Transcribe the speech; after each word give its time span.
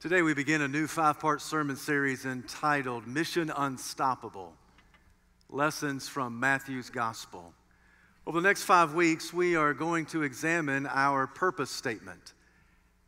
Today, 0.00 0.22
we 0.22 0.32
begin 0.32 0.62
a 0.62 0.68
new 0.68 0.86
five 0.86 1.18
part 1.18 1.42
sermon 1.42 1.74
series 1.74 2.24
entitled 2.24 3.08
Mission 3.08 3.50
Unstoppable 3.56 4.52
Lessons 5.50 6.08
from 6.08 6.38
Matthew's 6.38 6.88
Gospel. 6.88 7.52
Over 8.24 8.40
the 8.40 8.46
next 8.46 8.62
five 8.62 8.94
weeks, 8.94 9.32
we 9.32 9.56
are 9.56 9.74
going 9.74 10.06
to 10.06 10.22
examine 10.22 10.86
our 10.86 11.26
purpose 11.26 11.72
statement. 11.72 12.34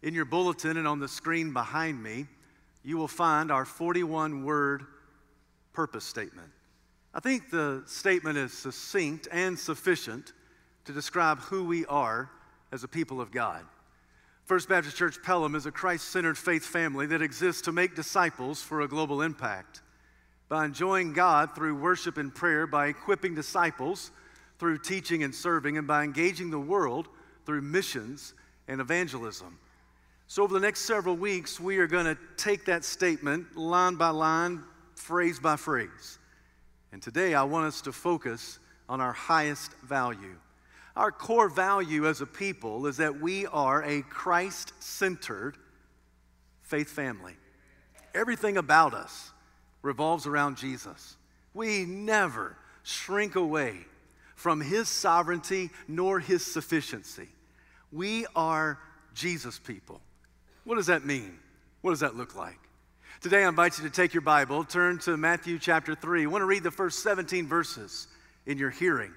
In 0.03 0.15
your 0.15 0.25
bulletin 0.25 0.79
and 0.79 0.89
on 0.89 0.99
the 0.99 1.07
screen 1.07 1.53
behind 1.53 2.03
me, 2.03 2.27
you 2.83 2.97
will 2.97 3.07
find 3.07 3.53
our 3.53 3.65
41 3.65 4.43
word 4.43 4.85
purpose 5.73 6.05
statement. 6.05 6.51
I 7.15 7.21
think 7.21 7.51
the 7.51 7.85
statement 7.87 8.37
is 8.37 8.53
succinct 8.53 9.29
and 9.31 9.57
sufficient 9.57 10.33
to 10.87 10.93
describe 10.93 11.39
who 11.39 11.63
we 11.63 11.87
are 11.87 12.29
as 12.73 12.83
a 12.83 12.89
people 12.89 13.21
of 13.21 13.31
God. 13.31 13.65
First 14.51 14.69
Baptist 14.69 14.97
Church 14.97 15.23
Pelham 15.23 15.55
is 15.55 15.67
a 15.67 15.71
Christ 15.71 16.09
centered 16.09 16.37
faith 16.37 16.67
family 16.67 17.07
that 17.07 17.23
exists 17.23 17.63
to 17.63 17.71
make 17.71 17.95
disciples 17.95 18.61
for 18.61 18.81
a 18.81 18.89
global 18.89 19.23
impact. 19.23 19.81
By 20.49 20.65
enjoying 20.65 21.13
God 21.13 21.55
through 21.55 21.77
worship 21.77 22.19
and 22.19 22.35
prayer, 22.35 22.67
by 22.67 22.89
equipping 22.89 23.37
disciples 23.37 24.11
through 24.59 24.79
teaching 24.79 25.23
and 25.23 25.33
serving, 25.33 25.79
and 25.79 25.87
by 25.87 26.03
engaging 26.03 26.51
the 26.51 26.59
world 26.59 27.07
through 27.47 27.61
missions 27.61 28.35
and 28.67 28.81
evangelism. 28.81 29.57
So, 30.27 30.43
over 30.43 30.53
the 30.53 30.59
next 30.59 30.81
several 30.81 31.15
weeks, 31.15 31.61
we 31.61 31.79
are 31.79 31.87
going 31.87 32.07
to 32.07 32.19
take 32.37 32.65
that 32.65 32.85
statement 32.85 33.57
line 33.57 33.95
by 33.95 34.09
line, 34.09 34.65
phrase 34.97 35.39
by 35.39 35.55
phrase. 35.55 36.19
And 36.91 37.01
today, 37.01 37.35
I 37.35 37.45
want 37.45 37.67
us 37.67 37.83
to 37.83 37.93
focus 37.93 38.59
on 38.89 39.01
our 39.01 39.13
highest 39.13 39.75
value 39.85 40.39
our 40.97 41.13
core 41.13 41.49
value 41.49 42.07
as 42.07 42.21
a 42.21 42.27
people 42.27 42.87
is 42.87 42.97
that 42.99 43.21
we 43.21 43.47
are 43.47 43.83
a 43.83 44.03
Christ 44.03 44.73
centered 44.81 45.57
faith 46.63 46.91
family. 46.91 47.35
Everything 48.15 48.57
about 48.57 48.95
us 48.95 49.31
revolves 49.83 50.27
around 50.27 50.57
Jesus. 50.57 51.17
We 51.55 51.85
never 51.85 52.57
shrink 52.83 53.37
away 53.37 53.75
from 54.35 54.61
his 54.61 54.89
sovereignty 54.89 55.71
nor 55.87 56.19
his 56.19 56.45
sufficiency. 56.45 57.29
We 57.93 58.27
are 58.35 58.79
Jesus 59.15 59.59
people. 59.59 60.01
What 60.65 60.77
does 60.77 60.87
that 60.87 61.05
mean? 61.05 61.39
What 61.83 61.91
does 61.91 62.01
that 62.01 62.17
look 62.17 62.35
like? 62.37 62.59
Today, 63.21 63.45
I 63.45 63.49
invite 63.49 63.79
you 63.79 63.85
to 63.85 63.91
take 63.91 64.15
your 64.15 64.23
Bible, 64.23 64.65
turn 64.65 64.99
to 65.01 65.17
Matthew 65.17 65.59
chapter 65.59 65.95
3. 65.95 66.23
I 66.23 66.27
want 66.27 66.43
to 66.43 66.47
read 66.47 66.63
the 66.63 66.71
first 66.71 67.03
17 67.03 67.47
verses 67.47 68.09
in 68.47 68.57
your 68.57 68.71
hearing. 68.71 69.13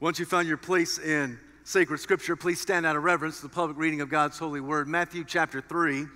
Once 0.00 0.20
you 0.20 0.24
found 0.24 0.46
your 0.46 0.56
place 0.56 0.96
in 1.00 1.36
sacred 1.64 1.98
scripture, 1.98 2.36
please 2.36 2.60
stand 2.60 2.86
out 2.86 2.94
of 2.94 3.02
reverence 3.02 3.38
to 3.38 3.42
the 3.42 3.48
public 3.48 3.76
reading 3.76 4.00
of 4.00 4.08
God's 4.08 4.38
holy 4.38 4.60
word. 4.60 4.86
Matthew 4.86 5.24
chapter 5.24 5.60
3, 5.60 6.06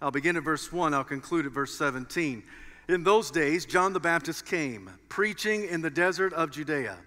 I'll 0.00 0.12
begin 0.12 0.36
at 0.36 0.44
verse 0.44 0.72
1, 0.72 0.94
I'll 0.94 1.02
conclude 1.02 1.44
at 1.44 1.50
verse 1.50 1.76
17. 1.76 2.44
In 2.88 3.02
those 3.02 3.32
days, 3.32 3.66
John 3.66 3.92
the 3.92 3.98
Baptist 3.98 4.46
came, 4.46 4.88
preaching 5.08 5.64
in 5.64 5.82
the 5.82 5.90
desert 5.90 6.34
of 6.34 6.52
Judea, 6.52 6.98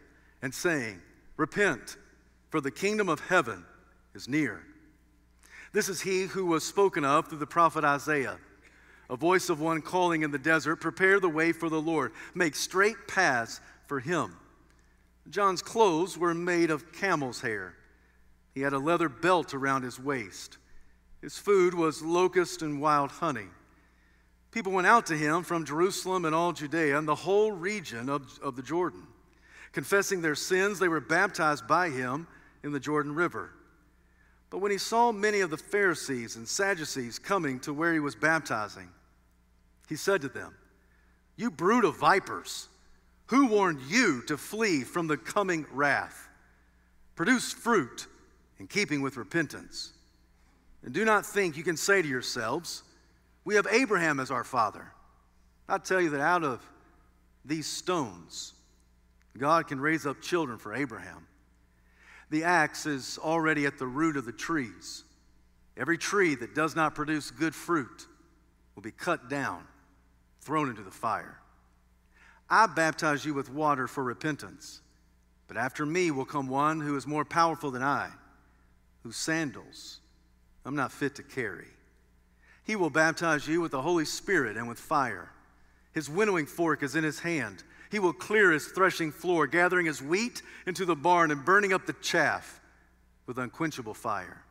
and 0.41 0.53
saying, 0.53 0.99
Repent, 1.37 1.95
for 2.49 2.59
the 2.59 2.71
kingdom 2.71 3.07
of 3.07 3.21
heaven 3.21 3.63
is 4.13 4.27
near. 4.27 4.61
This 5.71 5.87
is 5.87 6.01
he 6.01 6.23
who 6.23 6.47
was 6.47 6.65
spoken 6.65 7.05
of 7.05 7.29
through 7.29 7.37
the 7.37 7.47
prophet 7.47 7.85
Isaiah, 7.85 8.39
a 9.09 9.15
voice 9.15 9.49
of 9.49 9.61
one 9.61 9.81
calling 9.81 10.23
in 10.23 10.31
the 10.31 10.37
desert, 10.37 10.81
Prepare 10.81 11.21
the 11.21 11.29
way 11.29 11.53
for 11.53 11.69
the 11.69 11.81
Lord, 11.81 12.11
make 12.35 12.55
straight 12.55 13.07
paths 13.07 13.61
for 13.87 14.01
him. 14.01 14.35
John's 15.29 15.61
clothes 15.61 16.17
were 16.17 16.33
made 16.33 16.71
of 16.71 16.91
camel's 16.91 17.41
hair. 17.41 17.75
He 18.53 18.61
had 18.61 18.73
a 18.73 18.79
leather 18.79 19.09
belt 19.09 19.53
around 19.53 19.83
his 19.83 19.99
waist. 19.99 20.57
His 21.21 21.37
food 21.37 21.73
was 21.73 22.01
locust 22.01 22.61
and 22.61 22.81
wild 22.81 23.11
honey. 23.11 23.47
People 24.51 24.71
went 24.71 24.87
out 24.87 25.05
to 25.07 25.17
him 25.17 25.43
from 25.43 25.65
Jerusalem 25.65 26.25
and 26.25 26.33
all 26.33 26.53
Judea 26.53 26.97
and 26.97 27.07
the 27.07 27.13
whole 27.13 27.51
region 27.51 28.09
of, 28.09 28.39
of 28.41 28.55
the 28.55 28.63
Jordan. 28.63 29.05
Confessing 29.71 30.21
their 30.21 30.35
sins, 30.35 30.79
they 30.79 30.87
were 30.87 30.99
baptized 30.99 31.67
by 31.67 31.89
him 31.89 32.27
in 32.63 32.71
the 32.71 32.79
Jordan 32.79 33.13
River. 33.13 33.51
But 34.49 34.59
when 34.59 34.71
he 34.71 34.79
saw 34.79 35.11
many 35.11 35.41
of 35.41 35.51
the 35.51 35.57
Pharisees 35.57 36.35
and 36.35 36.47
Sadducees 36.47 37.19
coming 37.19 37.59
to 37.59 37.73
where 37.73 37.93
he 37.93 37.99
was 37.99 38.15
baptizing, 38.15 38.89
he 39.87 39.95
said 39.95 40.21
to 40.21 40.29
them, 40.29 40.55
You 41.35 41.51
brood 41.51 41.85
of 41.85 41.97
vipers! 41.97 42.68
Who 43.29 43.45
warned 43.45 43.81
you 43.87 44.23
to 44.23 44.37
flee 44.37 44.83
from 44.83 45.05
the 45.05 45.17
coming 45.17 45.67
wrath? 45.71 46.29
Produce 47.15 47.53
fruit 47.53 48.07
in 48.57 48.65
keeping 48.65 49.01
with 49.01 49.17
repentance. 49.17 49.93
And 50.83 50.93
do 50.93 51.05
not 51.05 51.27
think 51.27 51.55
you 51.55 51.63
can 51.63 51.77
say 51.77 52.01
to 52.01 52.07
yourselves, 52.07 52.81
We 53.45 53.53
have 53.53 53.67
Abraham 53.69 54.19
as 54.19 54.31
our 54.31 54.43
father. 54.43 54.91
I 55.67 55.77
tell 55.77 56.01
you 56.01 56.09
that 56.09 56.21
out 56.21 56.43
of 56.43 56.67
these 57.45 57.67
stones, 57.67 58.53
God 59.37 59.67
can 59.67 59.79
raise 59.79 60.07
up 60.07 60.21
children 60.21 60.57
for 60.57 60.73
Abraham. 60.73 61.27
The 62.31 62.45
axe 62.45 62.87
is 62.87 63.19
already 63.19 63.67
at 63.67 63.77
the 63.77 63.85
root 63.85 64.17
of 64.17 64.25
the 64.25 64.31
trees. 64.31 65.03
Every 65.77 65.99
tree 65.99 66.33
that 66.33 66.55
does 66.55 66.75
not 66.75 66.95
produce 66.95 67.29
good 67.29 67.53
fruit 67.53 68.07
will 68.73 68.81
be 68.81 68.91
cut 68.91 69.29
down, 69.29 69.65
thrown 70.41 70.69
into 70.69 70.81
the 70.81 70.89
fire. 70.89 71.38
I 72.49 72.65
baptize 72.67 73.25
you 73.25 73.33
with 73.33 73.51
water 73.51 73.87
for 73.87 74.03
repentance, 74.03 74.81
but 75.47 75.57
after 75.57 75.85
me 75.85 76.11
will 76.11 76.25
come 76.25 76.47
one 76.47 76.79
who 76.81 76.95
is 76.95 77.05
more 77.05 77.25
powerful 77.25 77.71
than 77.71 77.83
I, 77.83 78.09
whose 79.03 79.17
sandals 79.17 79.99
I'm 80.65 80.75
not 80.75 80.91
fit 80.91 81.15
to 81.15 81.23
carry. 81.23 81.67
He 82.63 82.75
will 82.75 82.89
baptize 82.89 83.47
you 83.47 83.61
with 83.61 83.71
the 83.71 83.81
Holy 83.81 84.05
Spirit 84.05 84.57
and 84.57 84.67
with 84.67 84.79
fire. 84.79 85.31
His 85.93 86.09
winnowing 86.09 86.45
fork 86.45 86.83
is 86.83 86.95
in 86.95 87.03
his 87.03 87.19
hand. 87.19 87.63
He 87.91 87.99
will 87.99 88.13
clear 88.13 88.51
his 88.51 88.67
threshing 88.67 89.11
floor, 89.11 89.47
gathering 89.47 89.87
his 89.87 90.01
wheat 90.01 90.41
into 90.67 90.85
the 90.85 90.95
barn 90.95 91.31
and 91.31 91.43
burning 91.43 91.73
up 91.73 91.85
the 91.85 91.93
chaff 91.93 92.59
with 93.25 93.39
unquenchable 93.39 93.95
fire. 93.95 94.43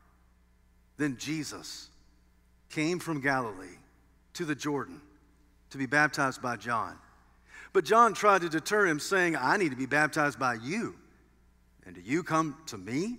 Then 0.96 1.16
Jesus 1.16 1.88
came 2.70 2.98
from 2.98 3.20
Galilee 3.20 3.78
to 4.34 4.44
the 4.44 4.54
Jordan 4.54 5.00
to 5.70 5.78
be 5.78 5.86
baptized 5.86 6.42
by 6.42 6.56
John. 6.56 6.96
But 7.72 7.84
John 7.84 8.14
tried 8.14 8.40
to 8.42 8.48
deter 8.48 8.86
him, 8.86 8.98
saying, 8.98 9.36
I 9.36 9.56
need 9.56 9.70
to 9.70 9.76
be 9.76 9.86
baptized 9.86 10.38
by 10.38 10.54
you. 10.54 10.94
And 11.84 11.94
do 11.94 12.00
you 12.00 12.22
come 12.22 12.56
to 12.66 12.78
me? 12.78 13.18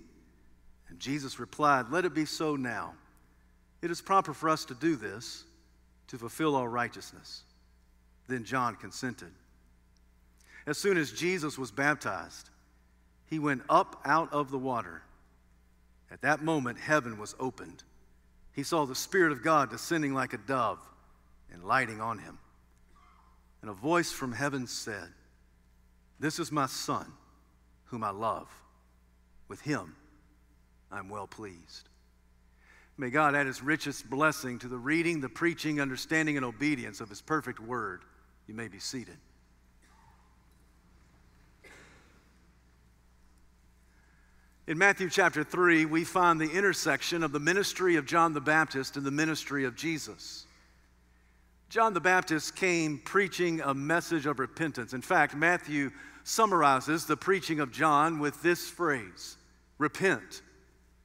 And 0.88 0.98
Jesus 0.98 1.38
replied, 1.38 1.90
Let 1.90 2.04
it 2.04 2.14
be 2.14 2.24
so 2.24 2.56
now. 2.56 2.94
It 3.82 3.90
is 3.90 4.00
proper 4.00 4.34
for 4.34 4.48
us 4.48 4.64
to 4.66 4.74
do 4.74 4.96
this 4.96 5.44
to 6.08 6.18
fulfill 6.18 6.56
all 6.56 6.68
righteousness. 6.68 7.42
Then 8.28 8.44
John 8.44 8.76
consented. 8.76 9.32
As 10.66 10.76
soon 10.78 10.98
as 10.98 11.12
Jesus 11.12 11.56
was 11.56 11.70
baptized, 11.70 12.50
he 13.26 13.38
went 13.38 13.62
up 13.68 14.00
out 14.04 14.32
of 14.32 14.50
the 14.50 14.58
water. 14.58 15.02
At 16.10 16.22
that 16.22 16.42
moment, 16.42 16.78
heaven 16.78 17.18
was 17.18 17.34
opened. 17.38 17.82
He 18.52 18.64
saw 18.64 18.84
the 18.84 18.94
Spirit 18.94 19.32
of 19.32 19.42
God 19.42 19.70
descending 19.70 20.12
like 20.12 20.32
a 20.32 20.38
dove 20.38 20.78
and 21.52 21.64
lighting 21.64 22.00
on 22.00 22.18
him. 22.18 22.38
And 23.62 23.70
a 23.70 23.74
voice 23.74 24.10
from 24.10 24.32
heaven 24.32 24.66
said, 24.66 25.08
This 26.18 26.38
is 26.38 26.50
my 26.50 26.66
son, 26.66 27.06
whom 27.86 28.02
I 28.02 28.10
love. 28.10 28.48
With 29.48 29.60
him 29.60 29.96
I'm 30.90 31.08
well 31.08 31.26
pleased. 31.26 31.88
May 32.96 33.10
God 33.10 33.34
add 33.34 33.46
his 33.46 33.62
richest 33.62 34.10
blessing 34.10 34.58
to 34.58 34.68
the 34.68 34.76
reading, 34.76 35.20
the 35.20 35.28
preaching, 35.28 35.80
understanding, 35.80 36.36
and 36.36 36.44
obedience 36.44 37.00
of 37.00 37.08
his 37.08 37.22
perfect 37.22 37.58
word. 37.58 38.02
You 38.46 38.54
may 38.54 38.68
be 38.68 38.78
seated. 38.78 39.16
In 44.66 44.78
Matthew 44.78 45.10
chapter 45.10 45.42
3, 45.42 45.86
we 45.86 46.04
find 46.04 46.40
the 46.40 46.50
intersection 46.50 47.24
of 47.24 47.32
the 47.32 47.40
ministry 47.40 47.96
of 47.96 48.06
John 48.06 48.34
the 48.34 48.40
Baptist 48.40 48.96
and 48.96 49.04
the 49.04 49.10
ministry 49.10 49.64
of 49.64 49.74
Jesus. 49.74 50.46
John 51.70 51.94
the 51.94 52.00
Baptist 52.00 52.56
came 52.56 52.98
preaching 52.98 53.60
a 53.60 53.72
message 53.72 54.26
of 54.26 54.40
repentance. 54.40 54.92
In 54.92 55.02
fact, 55.02 55.36
Matthew 55.36 55.92
summarizes 56.24 57.06
the 57.06 57.16
preaching 57.16 57.60
of 57.60 57.70
John 57.70 58.18
with 58.18 58.42
this 58.42 58.68
phrase 58.68 59.36
Repent, 59.78 60.42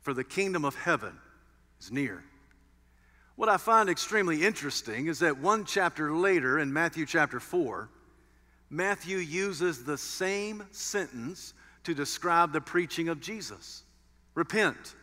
for 0.02 0.16
the 0.16 0.24
kingdom 0.24 0.66
of 0.66 0.74
heaven 0.74 1.14
is 1.80 1.92
near. 1.92 2.24
What 3.36 3.48
I 3.48 3.58
find 3.58 3.90
extremely 3.90 4.44
interesting 4.44 5.06
is 5.06 5.20
that 5.20 5.38
one 5.38 5.66
chapter 5.66 6.12
later, 6.12 6.58
in 6.58 6.74
Matthew 6.74 7.06
chapter 7.06 7.40
4, 7.40 7.88
Matthew 8.72 9.20
uses 9.20 9.84
the 9.84 10.00
same 10.00 10.64
sentence 10.72 11.54
to 11.84 11.94
describe 11.94 12.52
the 12.52 12.62
preaching 12.62 13.08
of 13.08 13.22
Jesus 13.22 13.84
Repent, 14.34 14.96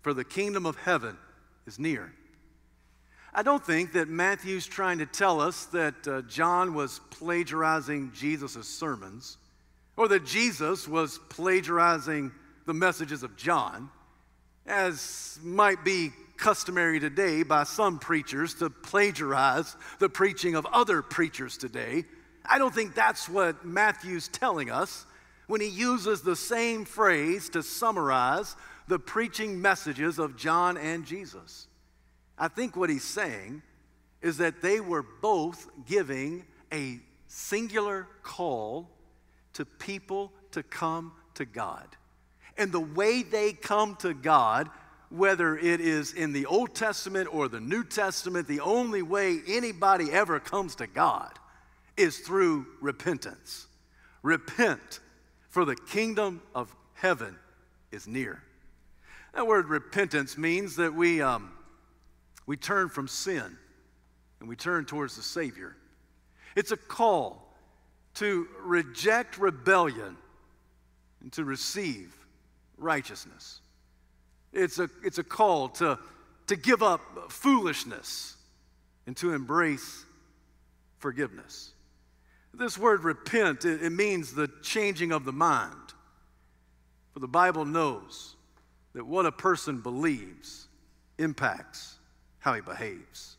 for 0.00 0.14
the 0.14 0.24
kingdom 0.24 0.64
of 0.64 0.76
heaven 0.76 1.18
is 1.66 1.78
near. 1.78 2.14
I 3.34 3.42
don't 3.42 3.64
think 3.64 3.94
that 3.94 4.08
Matthew's 4.08 4.66
trying 4.66 4.98
to 4.98 5.06
tell 5.06 5.40
us 5.40 5.64
that 5.66 6.06
uh, 6.06 6.20
John 6.22 6.74
was 6.74 7.00
plagiarizing 7.10 8.12
Jesus' 8.14 8.68
sermons 8.68 9.38
or 9.96 10.06
that 10.08 10.26
Jesus 10.26 10.86
was 10.86 11.18
plagiarizing 11.30 12.30
the 12.66 12.74
messages 12.74 13.22
of 13.22 13.34
John, 13.36 13.88
as 14.66 15.38
might 15.42 15.82
be 15.82 16.10
customary 16.36 17.00
today 17.00 17.42
by 17.42 17.64
some 17.64 17.98
preachers 17.98 18.52
to 18.54 18.68
plagiarize 18.68 19.76
the 19.98 20.10
preaching 20.10 20.54
of 20.54 20.66
other 20.66 21.00
preachers 21.00 21.56
today. 21.56 22.04
I 22.44 22.58
don't 22.58 22.74
think 22.74 22.94
that's 22.94 23.30
what 23.30 23.64
Matthew's 23.64 24.28
telling 24.28 24.70
us 24.70 25.06
when 25.46 25.62
he 25.62 25.68
uses 25.68 26.20
the 26.20 26.36
same 26.36 26.84
phrase 26.84 27.48
to 27.50 27.62
summarize 27.62 28.56
the 28.88 28.98
preaching 28.98 29.62
messages 29.62 30.18
of 30.18 30.36
John 30.36 30.76
and 30.76 31.06
Jesus. 31.06 31.66
I 32.42 32.48
think 32.48 32.74
what 32.74 32.90
he's 32.90 33.04
saying 33.04 33.62
is 34.20 34.38
that 34.38 34.62
they 34.62 34.80
were 34.80 35.04
both 35.04 35.70
giving 35.86 36.44
a 36.72 36.98
singular 37.28 38.08
call 38.24 38.90
to 39.52 39.64
people 39.64 40.32
to 40.50 40.64
come 40.64 41.12
to 41.34 41.44
God. 41.44 41.86
And 42.58 42.72
the 42.72 42.80
way 42.80 43.22
they 43.22 43.52
come 43.52 43.94
to 44.00 44.12
God, 44.12 44.68
whether 45.08 45.56
it 45.56 45.80
is 45.80 46.14
in 46.14 46.32
the 46.32 46.46
Old 46.46 46.74
Testament 46.74 47.32
or 47.32 47.46
the 47.46 47.60
New 47.60 47.84
Testament, 47.84 48.48
the 48.48 48.58
only 48.58 49.02
way 49.02 49.38
anybody 49.46 50.10
ever 50.10 50.40
comes 50.40 50.74
to 50.76 50.88
God 50.88 51.38
is 51.96 52.18
through 52.18 52.66
repentance. 52.80 53.68
Repent, 54.24 54.98
for 55.48 55.64
the 55.64 55.76
kingdom 55.76 56.42
of 56.56 56.74
heaven 56.94 57.36
is 57.92 58.08
near. 58.08 58.42
That 59.32 59.46
word 59.46 59.68
repentance 59.68 60.36
means 60.36 60.74
that 60.74 60.92
we, 60.92 61.22
um, 61.22 61.52
we 62.46 62.56
turn 62.56 62.88
from 62.88 63.08
sin 63.08 63.56
and 64.40 64.48
we 64.48 64.56
turn 64.56 64.84
towards 64.84 65.16
the 65.16 65.22
Savior. 65.22 65.76
It's 66.56 66.72
a 66.72 66.76
call 66.76 67.54
to 68.14 68.46
reject 68.60 69.38
rebellion 69.38 70.16
and 71.20 71.32
to 71.32 71.44
receive 71.44 72.14
righteousness. 72.76 73.60
It's 74.52 74.78
a, 74.78 74.90
it's 75.04 75.18
a 75.18 75.24
call 75.24 75.68
to, 75.70 75.98
to 76.48 76.56
give 76.56 76.82
up 76.82 77.00
foolishness 77.30 78.36
and 79.06 79.16
to 79.18 79.32
embrace 79.32 80.04
forgiveness. 80.98 81.72
This 82.52 82.76
word 82.76 83.04
repent, 83.04 83.64
it, 83.64 83.82
it 83.82 83.90
means 83.90 84.32
the 84.32 84.50
changing 84.62 85.12
of 85.12 85.24
the 85.24 85.32
mind. 85.32 85.74
For 87.14 87.20
the 87.20 87.28
Bible 87.28 87.64
knows 87.64 88.36
that 88.94 89.06
what 89.06 89.26
a 89.26 89.32
person 89.32 89.80
believes 89.80 90.68
impacts 91.18 91.98
how 92.42 92.54
he 92.54 92.60
behaves. 92.60 93.36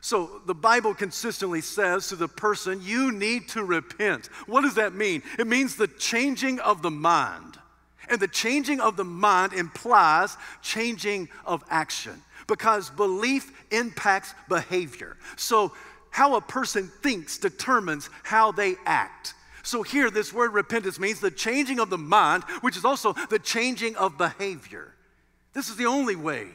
So 0.00 0.40
the 0.46 0.54
Bible 0.54 0.94
consistently 0.94 1.60
says 1.60 2.08
to 2.08 2.16
the 2.16 2.26
person, 2.26 2.80
you 2.82 3.12
need 3.12 3.48
to 3.50 3.62
repent. 3.62 4.26
What 4.46 4.62
does 4.62 4.74
that 4.74 4.94
mean? 4.94 5.22
It 5.38 5.46
means 5.46 5.76
the 5.76 5.86
changing 5.86 6.58
of 6.58 6.82
the 6.82 6.90
mind. 6.90 7.58
And 8.08 8.18
the 8.18 8.26
changing 8.26 8.80
of 8.80 8.96
the 8.96 9.04
mind 9.04 9.52
implies 9.52 10.36
changing 10.60 11.28
of 11.44 11.62
action 11.70 12.20
because 12.48 12.90
belief 12.90 13.52
impacts 13.70 14.34
behavior. 14.48 15.16
So, 15.36 15.72
how 16.10 16.34
a 16.34 16.42
person 16.42 16.90
thinks 17.02 17.38
determines 17.38 18.10
how 18.22 18.52
they 18.52 18.74
act. 18.84 19.32
So, 19.62 19.82
here, 19.82 20.10
this 20.10 20.32
word 20.32 20.52
repentance 20.52 20.98
means 20.98 21.20
the 21.20 21.30
changing 21.30 21.78
of 21.78 21.90
the 21.90 21.96
mind, 21.96 22.42
which 22.60 22.76
is 22.76 22.84
also 22.84 23.14
the 23.30 23.38
changing 23.38 23.94
of 23.96 24.18
behavior. 24.18 24.92
This 25.52 25.68
is 25.68 25.76
the 25.76 25.86
only 25.86 26.16
way 26.16 26.48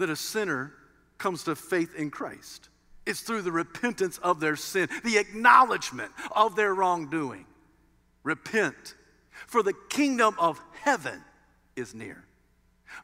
that 0.00 0.10
a 0.10 0.16
sinner 0.16 0.72
comes 1.18 1.44
to 1.44 1.54
faith 1.54 1.94
in 1.94 2.10
Christ. 2.10 2.68
It's 3.06 3.20
through 3.20 3.42
the 3.42 3.52
repentance 3.52 4.18
of 4.18 4.40
their 4.40 4.56
sin, 4.56 4.88
the 5.04 5.18
acknowledgement 5.18 6.12
of 6.32 6.56
their 6.56 6.74
wrongdoing. 6.74 7.46
Repent, 8.22 8.94
for 9.46 9.62
the 9.62 9.74
kingdom 9.88 10.34
of 10.38 10.60
heaven 10.82 11.22
is 11.76 11.94
near. 11.94 12.24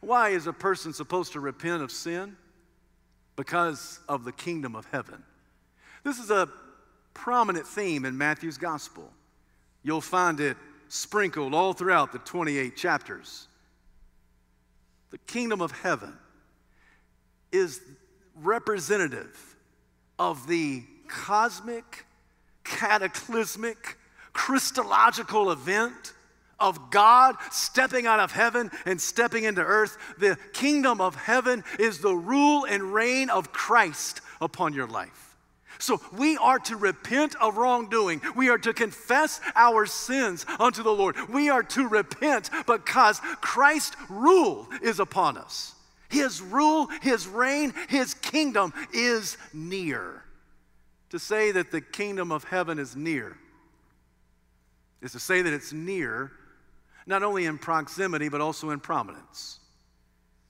Why 0.01 0.29
is 0.29 0.47
a 0.47 0.53
person 0.53 0.93
supposed 0.93 1.33
to 1.33 1.39
repent 1.39 1.81
of 1.81 1.91
sin? 1.91 2.35
Because 3.35 3.99
of 4.09 4.23
the 4.25 4.31
kingdom 4.31 4.75
of 4.75 4.85
heaven. 4.91 5.23
This 6.03 6.19
is 6.19 6.31
a 6.31 6.49
prominent 7.13 7.67
theme 7.67 8.05
in 8.05 8.17
Matthew's 8.17 8.57
gospel. 8.57 9.11
You'll 9.83 10.01
find 10.01 10.39
it 10.39 10.57
sprinkled 10.89 11.53
all 11.53 11.73
throughout 11.73 12.11
the 12.11 12.19
28 12.19 12.75
chapters. 12.75 13.47
The 15.11 15.17
kingdom 15.19 15.61
of 15.61 15.71
heaven 15.71 16.13
is 17.51 17.81
representative 18.35 19.55
of 20.19 20.47
the 20.47 20.83
cosmic, 21.07 22.05
cataclysmic, 22.63 23.97
Christological 24.33 25.51
event 25.51 26.13
of 26.59 26.91
God 26.91 27.35
stepping 27.51 28.07
out 28.07 28.19
of 28.19 28.31
heaven 28.31 28.71
and 28.85 28.99
stepping 28.99 29.43
into 29.43 29.61
earth. 29.61 29.97
The 30.17 30.37
kingdom 30.53 31.01
of 31.01 31.15
heaven 31.15 31.63
is 31.79 31.99
the 31.99 32.15
rule 32.15 32.65
and 32.65 32.93
reign 32.93 33.29
of 33.29 33.51
Christ 33.51 34.21
upon 34.41 34.73
your 34.73 34.87
life. 34.87 35.35
So 35.79 36.01
we 36.11 36.37
are 36.37 36.59
to 36.59 36.75
repent 36.75 37.35
of 37.35 37.57
wrongdoing. 37.57 38.21
We 38.35 38.49
are 38.49 38.57
to 38.57 38.73
confess 38.73 39.39
our 39.55 39.85
sins 39.85 40.45
unto 40.59 40.81
the 40.81 40.91
Lord. 40.91 41.15
We 41.29 41.49
are 41.49 41.63
to 41.63 41.87
repent 41.87 42.49
because 42.65 43.19
Christ's 43.41 43.95
rule 44.09 44.67
is 44.81 44.99
upon 44.99 45.37
us. 45.37 45.75
His 46.09 46.41
rule, 46.41 46.87
His 47.01 47.27
reign, 47.27 47.73
His 47.89 48.13
kingdom 48.13 48.73
is 48.93 49.37
near. 49.53 50.23
To 51.11 51.19
say 51.19 51.51
that 51.51 51.71
the 51.71 51.81
kingdom 51.81 52.31
of 52.31 52.43
heaven 52.43 52.79
is 52.79 52.95
near 52.95 53.37
is 55.01 55.11
to 55.13 55.19
say 55.19 55.41
that 55.41 55.53
it's 55.53 55.71
near 55.71 56.31
not 57.05 57.23
only 57.23 57.45
in 57.45 57.57
proximity 57.57 58.29
but 58.29 58.41
also 58.41 58.71
in 58.71 58.79
prominence. 58.79 59.59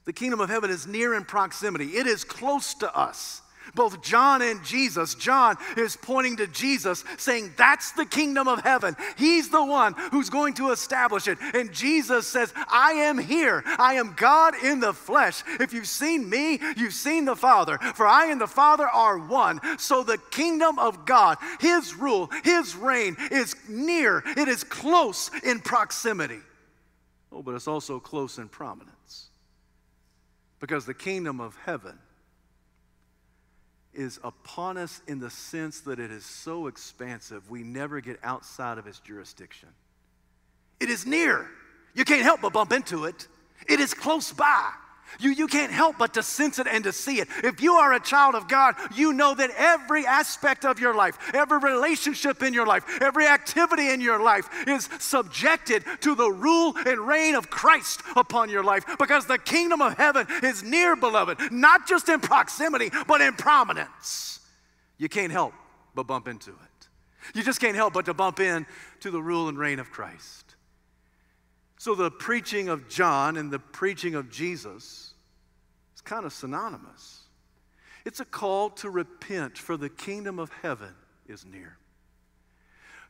The 0.05 0.13
kingdom 0.13 0.39
of 0.39 0.49
heaven 0.49 0.69
is 0.69 0.87
near 0.87 1.13
in 1.13 1.25
proximity, 1.25 1.97
it 1.97 2.07
is 2.07 2.23
close 2.23 2.73
to 2.75 2.95
us 2.95 3.41
both 3.75 4.01
John 4.01 4.41
and 4.41 4.63
Jesus. 4.63 5.15
John 5.15 5.57
is 5.75 5.95
pointing 5.95 6.37
to 6.37 6.47
Jesus, 6.47 7.03
saying, 7.17 7.53
That's 7.57 7.91
the 7.91 8.05
kingdom 8.05 8.47
of 8.47 8.61
heaven. 8.61 8.95
He's 9.17 9.49
the 9.49 9.63
one 9.63 9.93
who's 10.11 10.29
going 10.29 10.53
to 10.55 10.71
establish 10.71 11.27
it. 11.27 11.37
And 11.53 11.73
Jesus 11.73 12.27
says, 12.27 12.53
I 12.69 12.91
am 12.91 13.17
here. 13.17 13.63
I 13.77 13.95
am 13.95 14.13
God 14.15 14.53
in 14.63 14.79
the 14.79 14.93
flesh. 14.93 15.43
If 15.59 15.73
you've 15.73 15.87
seen 15.87 16.29
me, 16.29 16.59
you've 16.75 16.93
seen 16.93 17.25
the 17.25 17.35
Father. 17.35 17.77
For 17.95 18.07
I 18.07 18.27
and 18.27 18.39
the 18.39 18.47
Father 18.47 18.87
are 18.87 19.17
one. 19.17 19.59
So 19.77 20.03
the 20.03 20.17
kingdom 20.31 20.79
of 20.79 21.05
God, 21.05 21.37
His 21.59 21.95
rule, 21.95 22.29
His 22.43 22.75
reign 22.75 23.15
is 23.31 23.55
near, 23.67 24.23
it 24.25 24.47
is 24.47 24.63
close 24.63 25.29
in 25.43 25.59
proximity. 25.59 26.39
Oh, 27.31 27.41
but 27.41 27.55
it's 27.55 27.67
also 27.67 27.99
close 27.99 28.37
in 28.37 28.47
prominence. 28.47 29.27
Because 30.59 30.85
the 30.85 30.93
kingdom 30.93 31.39
of 31.39 31.55
heaven 31.65 31.99
is 33.97 34.19
upon 34.23 34.77
us 34.77 35.01
in 35.07 35.19
the 35.19 35.29
sense 35.29 35.81
that 35.81 35.99
it 35.99 36.11
is 36.11 36.23
so 36.23 36.67
expansive, 36.67 37.49
we 37.49 37.63
never 37.63 37.99
get 37.99 38.19
outside 38.23 38.77
of 38.77 38.87
its 38.87 38.99
jurisdiction. 38.99 39.69
It 40.79 40.89
is 40.89 41.05
near. 41.05 41.49
You 41.95 42.05
can't 42.05 42.21
help 42.21 42.41
but 42.41 42.53
bump 42.53 42.71
into 42.71 43.05
it. 43.05 43.27
It 43.67 43.79
is 43.79 43.93
close 43.93 44.31
by. 44.31 44.71
You, 45.19 45.31
you 45.31 45.47
can't 45.47 45.71
help 45.71 45.97
but 45.97 46.13
to 46.15 46.23
sense 46.23 46.59
it 46.59 46.67
and 46.67 46.83
to 46.83 46.93
see 46.93 47.19
it. 47.19 47.27
If 47.43 47.61
you 47.61 47.73
are 47.73 47.93
a 47.93 47.99
child 47.99 48.35
of 48.35 48.47
God, 48.47 48.75
you 48.95 49.13
know 49.13 49.33
that 49.35 49.51
every 49.57 50.05
aspect 50.05 50.65
of 50.65 50.79
your 50.79 50.93
life, 50.93 51.17
every 51.33 51.59
relationship 51.59 52.43
in 52.43 52.53
your 52.53 52.65
life, 52.65 52.83
every 53.01 53.27
activity 53.27 53.89
in 53.89 54.01
your 54.01 54.21
life 54.21 54.49
is 54.67 54.89
subjected 54.99 55.83
to 56.01 56.15
the 56.15 56.29
rule 56.29 56.75
and 56.85 56.99
reign 56.99 57.35
of 57.35 57.49
Christ 57.49 58.01
upon 58.15 58.49
your 58.49 58.63
life 58.63 58.85
because 58.99 59.25
the 59.25 59.37
kingdom 59.37 59.81
of 59.81 59.97
heaven 59.97 60.27
is 60.43 60.63
near, 60.63 60.95
beloved, 60.95 61.51
not 61.51 61.87
just 61.87 62.09
in 62.09 62.19
proximity, 62.19 62.91
but 63.07 63.21
in 63.21 63.33
prominence. 63.33 64.39
You 64.97 65.09
can't 65.09 65.31
help 65.31 65.53
but 65.95 66.07
bump 66.07 66.27
into 66.27 66.51
it. 66.51 66.87
You 67.33 67.43
just 67.43 67.59
can't 67.59 67.75
help 67.75 67.93
but 67.93 68.05
to 68.05 68.13
bump 68.13 68.39
in 68.39 68.65
to 69.01 69.11
the 69.11 69.21
rule 69.21 69.49
and 69.49 69.57
reign 69.57 69.79
of 69.79 69.91
Christ. 69.91 70.46
So 71.77 71.93
the 71.93 72.11
preaching 72.11 72.69
of 72.69 72.89
John 72.89 73.37
and 73.37 73.51
the 73.51 73.59
preaching 73.59 74.15
of 74.15 74.29
Jesus 74.29 75.13
is 75.95 76.01
kind 76.01 76.25
of 76.25 76.33
synonymous. 76.33 77.21
It's 78.03 78.19
a 78.19 78.25
call 78.25 78.69
to 78.71 78.89
repent, 78.89 79.57
for 79.57 79.77
the 79.77 79.89
kingdom 79.89 80.39
of 80.39 80.51
heaven 80.61 80.93
is 81.27 81.45
near. 81.45 81.77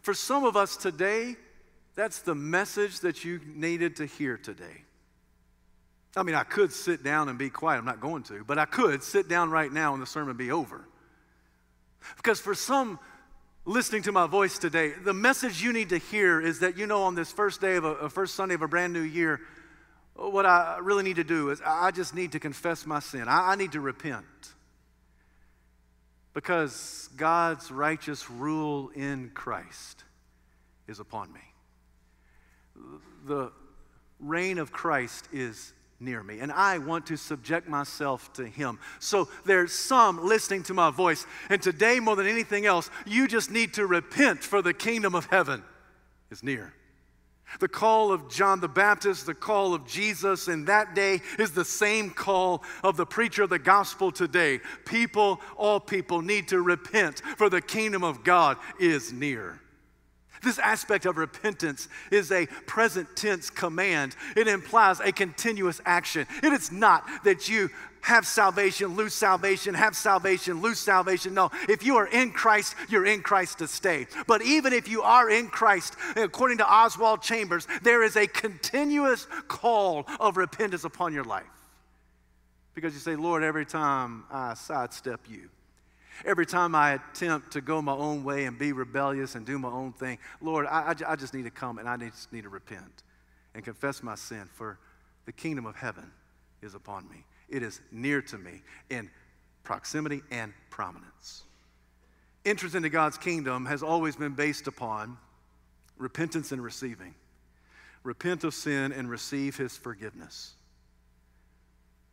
For 0.01 0.13
some 0.13 0.43
of 0.43 0.57
us 0.57 0.75
today, 0.75 1.35
that's 1.95 2.19
the 2.19 2.35
message 2.35 2.99
that 3.01 3.23
you 3.23 3.39
needed 3.45 3.95
to 3.97 4.05
hear 4.05 4.37
today. 4.37 4.83
I 6.15 6.23
mean, 6.23 6.35
I 6.35 6.43
could 6.43 6.73
sit 6.73 7.03
down 7.03 7.29
and 7.29 7.37
be 7.37 7.49
quiet. 7.49 7.77
I'm 7.77 7.85
not 7.85 8.01
going 8.01 8.23
to, 8.23 8.43
but 8.43 8.57
I 8.57 8.65
could 8.65 9.03
sit 9.03 9.29
down 9.29 9.49
right 9.49 9.71
now 9.71 9.93
and 9.93 10.01
the 10.01 10.07
sermon 10.07 10.35
be 10.35 10.51
over. 10.51 10.87
Because 12.15 12.39
for 12.39 12.55
some 12.55 12.99
listening 13.67 14.01
to 14.01 14.13
my 14.13 14.25
voice 14.27 14.57
today, 14.57 14.93
the 15.03 15.13
message 15.13 15.61
you 15.61 15.73
need 15.73 15.89
to 15.89 15.97
hear 15.97 16.39
is 16.39 16.59
that 16.59 16.77
you 16.77 16.87
know 16.87 17.03
on 17.03 17.15
this 17.15 17.31
first 17.31 17.59
day 17.59 17.75
of 17.75 17.83
a, 17.83 18.09
first 18.09 18.33
Sunday 18.33 18.55
of 18.55 18.61
a 18.61 18.67
brand 18.67 18.93
new 18.93 19.01
year, 19.01 19.41
what 20.15 20.45
I 20.45 20.79
really 20.81 21.03
need 21.03 21.17
to 21.17 21.23
do 21.23 21.49
is 21.49 21.61
I 21.63 21.91
just 21.91 22.15
need 22.15 22.31
to 22.31 22.39
confess 22.39 22.87
my 22.87 22.99
sin. 22.99 23.27
I, 23.27 23.51
I 23.51 23.55
need 23.55 23.73
to 23.73 23.81
repent. 23.81 24.25
Because 26.33 27.09
God's 27.17 27.69
righteous 27.69 28.29
rule 28.29 28.89
in 28.95 29.31
Christ 29.33 30.03
is 30.87 30.99
upon 30.99 31.33
me. 31.33 31.41
The 33.25 33.51
reign 34.19 34.59
of 34.59 34.71
Christ 34.71 35.27
is 35.33 35.73
near 35.99 36.21
me, 36.21 36.39
and 36.39 36.51
I 36.51 36.77
want 36.77 37.07
to 37.07 37.17
subject 37.17 37.67
myself 37.67 38.31
to 38.33 38.45
him. 38.45 38.79
So 38.99 39.27
there's 39.45 39.73
some 39.73 40.25
listening 40.25 40.63
to 40.63 40.73
my 40.73 40.91
voice, 40.91 41.25
and 41.49 41.61
today, 41.61 41.99
more 41.99 42.15
than 42.15 42.27
anything 42.27 42.65
else, 42.65 42.89
you 43.05 43.27
just 43.27 43.49
need 43.49 43.73
to 43.75 43.87
repent, 43.87 44.43
for 44.43 44.61
the 44.61 44.73
kingdom 44.73 45.15
of 45.15 45.25
heaven 45.25 45.63
is 46.29 46.43
near. 46.43 46.73
The 47.59 47.67
call 47.67 48.11
of 48.11 48.29
John 48.29 48.59
the 48.59 48.67
Baptist, 48.67 49.25
the 49.25 49.33
call 49.33 49.73
of 49.73 49.87
Jesus 49.87 50.47
in 50.47 50.65
that 50.65 50.93
day 50.93 51.21
is 51.39 51.51
the 51.51 51.65
same 51.65 52.11
call 52.11 52.63
of 52.83 52.97
the 52.97 53.05
preacher 53.05 53.43
of 53.43 53.49
the 53.49 53.57
gospel 53.57 54.11
today. 54.11 54.59
People, 54.85 55.39
all 55.55 55.79
people, 55.79 56.21
need 56.21 56.49
to 56.49 56.61
repent, 56.61 57.21
for 57.37 57.49
the 57.49 57.61
kingdom 57.61 58.03
of 58.03 58.23
God 58.23 58.57
is 58.79 59.13
near. 59.13 59.61
This 60.47 60.59
aspect 60.59 61.05
of 61.05 61.17
repentance 61.17 61.89
is 62.09 62.31
a 62.31 62.45
present 62.45 63.17
tense 63.17 63.49
command. 63.49 64.15
It 64.33 64.47
implies 64.47 65.01
a 65.01 65.11
continuous 65.11 65.81
action. 65.85 66.25
It 66.41 66.53
is 66.53 66.71
not 66.71 67.05
that 67.25 67.49
you 67.49 67.69
have 67.99 68.25
salvation, 68.25 68.95
lose 68.95 69.13
salvation, 69.13 69.73
have 69.73 69.93
salvation, 69.93 70.61
lose 70.61 70.79
salvation. 70.79 71.33
No, 71.33 71.51
if 71.67 71.85
you 71.85 71.97
are 71.97 72.07
in 72.07 72.31
Christ, 72.31 72.75
you're 72.87 73.05
in 73.05 73.23
Christ 73.23 73.57
to 73.57 73.67
stay. 73.67 74.07
But 74.25 74.41
even 74.41 74.71
if 74.71 74.87
you 74.87 75.01
are 75.01 75.29
in 75.29 75.49
Christ, 75.49 75.97
according 76.15 76.59
to 76.59 76.73
Oswald 76.73 77.21
Chambers, 77.21 77.67
there 77.81 78.01
is 78.01 78.15
a 78.15 78.25
continuous 78.25 79.27
call 79.49 80.05
of 80.17 80.37
repentance 80.37 80.85
upon 80.85 81.13
your 81.13 81.25
life. 81.25 81.43
Because 82.73 82.93
you 82.93 83.01
say, 83.01 83.17
Lord, 83.17 83.43
every 83.43 83.65
time 83.65 84.23
I 84.31 84.53
sidestep 84.53 85.19
you, 85.27 85.49
Every 86.25 86.45
time 86.45 86.73
I 86.75 86.93
attempt 86.93 87.51
to 87.51 87.61
go 87.61 87.81
my 87.81 87.93
own 87.93 88.23
way 88.23 88.45
and 88.45 88.57
be 88.57 88.71
rebellious 88.71 89.35
and 89.35 89.45
do 89.45 89.59
my 89.59 89.69
own 89.69 89.93
thing, 89.93 90.17
Lord, 90.41 90.65
I, 90.65 90.93
I, 90.93 91.11
I 91.13 91.15
just 91.15 91.33
need 91.33 91.43
to 91.43 91.51
come 91.51 91.77
and 91.77 91.87
I 91.87 91.97
just 91.97 92.31
need 92.33 92.43
to 92.43 92.49
repent 92.49 93.03
and 93.53 93.63
confess 93.63 94.03
my 94.03 94.15
sin, 94.15 94.49
for 94.53 94.79
the 95.25 95.31
kingdom 95.31 95.65
of 95.65 95.75
heaven 95.75 96.11
is 96.61 96.75
upon 96.75 97.07
me. 97.09 97.23
It 97.49 97.63
is 97.63 97.81
near 97.91 98.21
to 98.23 98.37
me 98.37 98.61
in 98.89 99.09
proximity 99.63 100.21
and 100.31 100.53
prominence. 100.69 101.43
Entrance 102.45 102.75
into 102.75 102.89
God's 102.89 103.17
kingdom 103.17 103.65
has 103.65 103.83
always 103.83 104.15
been 104.15 104.33
based 104.33 104.67
upon 104.67 105.17
repentance 105.97 106.51
and 106.51 106.63
receiving. 106.63 107.13
Repent 108.03 108.43
of 108.43 108.53
sin 108.53 108.91
and 108.91 109.09
receive 109.09 109.57
his 109.57 109.75
forgiveness. 109.75 110.53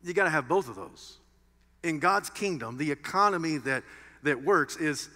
You 0.02 0.12
got 0.12 0.24
to 0.24 0.30
have 0.30 0.48
both 0.48 0.68
of 0.68 0.76
those 0.76 1.18
in 1.84 1.98
God's 1.98 2.30
kingdom, 2.30 2.76
the 2.76 2.90
economy 2.90 3.58
that, 3.58 3.84
that 4.22 4.42
works 4.42 4.76
is, 4.76 5.08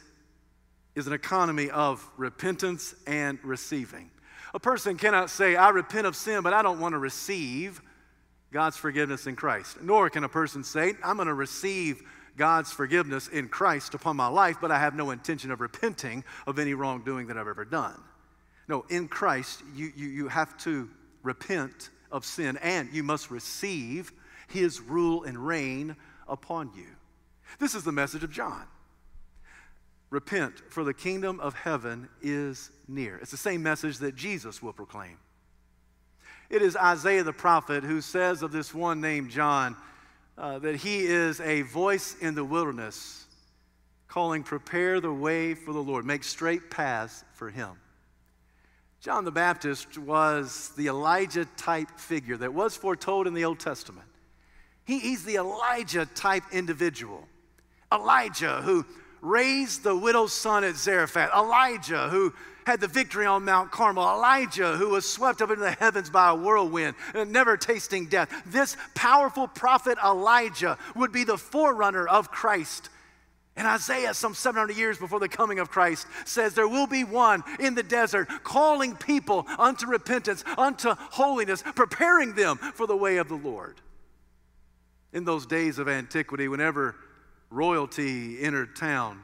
is 0.95 1.07
an 1.07 1.13
economy 1.13 1.71
of 1.71 2.09
repentance 2.17 2.95
and 3.07 3.39
receiving. 3.43 4.11
A 4.55 4.61
person 4.61 4.97
cannot 4.97 5.31
say, 5.31 5.57
I 5.57 5.71
repent 5.71 6.07
of 6.07 6.15
sin, 6.15 6.43
but 6.43 6.53
I 6.53 6.63
don't 6.63 6.81
want 6.81 6.93
to 6.93 6.99
receive 6.99 7.81
God's 8.53 8.77
forgiveness 8.77 9.27
in 9.27 9.37
Christ. 9.37 9.83
Nor 9.83 10.09
can 10.11 10.25
a 10.25 10.29
person 10.29 10.65
say, 10.65 10.95
I'm 11.03 11.17
going 11.17 11.29
to 11.29 11.35
receive 11.35 12.03
God's 12.37 12.73
forgiveness 12.73 13.29
in 13.29 13.49
Christ 13.49 13.95
upon 13.95 14.17
my 14.17 14.29
life, 14.29 14.57
but 14.61 14.71
I 14.71 14.79
have 14.79 14.95
no 14.95 15.11
intention 15.11 15.51
of 15.51 15.61
repenting 15.61 16.25
of 16.47 16.59
any 16.59 16.73
wrongdoing 16.75 17.27
that 17.27 17.37
I've 17.37 17.49
ever 17.49 17.65
done. 17.65 18.01
No, 18.69 18.85
in 18.91 19.09
Christ, 19.09 19.63
you, 19.75 19.91
you, 19.97 20.09
you 20.09 20.29
have 20.29 20.57
to 20.59 20.89
repent 21.23 21.91
of 22.13 22.25
sin 22.25 22.57
and 22.59 22.89
you 22.93 23.03
must 23.03 23.31
receive 23.31 24.13
his 24.49 24.81
rule 24.81 25.25
and 25.25 25.37
reign 25.37 25.97
upon 26.29 26.71
you. 26.77 26.87
This 27.59 27.75
is 27.75 27.85
the 27.85 27.93
message 27.93 28.23
of 28.23 28.31
John. 28.31 28.65
Repent, 30.11 30.55
for 30.71 30.85
the 30.85 30.95
kingdom 30.95 31.39
of 31.41 31.55
heaven 31.55 32.09
is 32.23 32.71
near. 32.87 33.19
It's 33.19 33.31
the 33.31 33.37
same 33.37 33.63
message 33.63 33.99
that 33.99 34.17
Jesus 34.17 34.63
will 34.63 34.73
proclaim. 34.73 35.19
It 36.49 36.63
is 36.63 36.77
Isaiah 36.77 37.25
the 37.25 37.33
prophet 37.33 37.85
who 37.85 38.01
says 38.01 38.43
of 38.43 38.53
this 38.53 38.73
one 38.73 39.01
named 39.03 39.31
John 39.31 39.77
uh, 40.39 40.59
that 40.61 40.77
he 40.77 41.01
is 41.01 41.41
a 41.41 41.63
voice 41.63 42.17
in 42.21 42.35
the 42.35 42.45
wilderness 42.45 43.27
calling, 44.09 44.43
Prepare 44.43 45.01
the 45.01 45.13
way 45.13 45.55
for 45.55 45.73
the 45.73 45.83
Lord, 45.83 46.07
make 46.07 46.25
straight 46.25 46.71
paths 46.71 47.23
for 47.35 47.51
him. 47.51 47.73
John 49.01 49.25
the 49.25 49.31
Baptist 49.31 49.99
was 49.99 50.73
the 50.77 50.89
Elijah 50.89 51.45
type 51.57 51.91
figure 51.99 52.37
that 52.39 52.53
was 52.53 52.77
foretold 52.77 53.27
in 53.27 53.35
the 53.35 53.45
Old 53.45 53.61
Testament. 53.61 54.08
He, 54.89 55.01
he's 55.01 55.23
the 55.23 55.37
Elijah 55.37 56.07
type 56.07 56.45
individual. 56.51 57.29
Elijah, 57.93 58.63
who 58.63 58.87
raised 59.21 59.83
the 59.83 59.95
widow's 59.95 60.33
son 60.33 60.65
at 60.65 60.77
Zarephath. 60.77 61.31
Elijah, 61.37 62.09
who 62.09 62.33
had 62.65 62.81
the 62.81 62.89
victory 62.89 63.27
on 63.27 63.45
Mount 63.45 63.71
Carmel. 63.71 64.03
Elijah, 64.03 64.79
who 64.79 64.89
was 64.89 65.07
swept 65.07 65.43
up 65.43 65.51
into 65.51 65.61
the 65.61 65.73
heavens 65.73 66.09
by 66.09 66.31
a 66.31 66.35
whirlwind, 66.35 66.95
uh, 67.15 67.25
never 67.25 67.59
tasting 67.59 68.07
death. 68.07 68.31
This 68.47 68.79
powerful 68.95 69.47
prophet 69.47 69.99
Elijah 70.03 70.79
would 70.97 71.13
be 71.13 71.25
the 71.25 71.37
forerunner 71.37 72.07
of 72.07 72.31
Christ. 72.31 72.89
And 73.57 73.67
Isaiah, 73.67 74.15
some 74.15 74.35
700 74.35 74.75
years 74.75 74.97
before 74.97 75.21
the 75.21 75.29
coming 75.29 75.59
of 75.59 75.71
Christ, 75.71 76.07
says 76.25 76.55
there 76.55 76.67
will 76.67 76.87
be 76.87 77.05
one 77.05 77.45
in 77.61 77.75
the 77.75 77.83
desert 77.83 78.29
calling 78.43 78.97
people 78.97 79.47
unto 79.59 79.87
repentance, 79.87 80.45
unto 80.57 80.95
holiness, 80.97 81.63
preparing 81.75 82.35
them 82.35 82.57
for 82.57 82.87
the 82.87 82.97
way 82.97 83.19
of 83.19 83.29
the 83.29 83.35
Lord. 83.35 83.83
In 85.13 85.25
those 85.25 85.47
days 85.47 85.79
of 85.79 85.89
antiquity, 85.89 86.49
whenever 86.49 86.95
royalty 87.51 88.41
entered 88.43 88.77
town, 88.77 89.23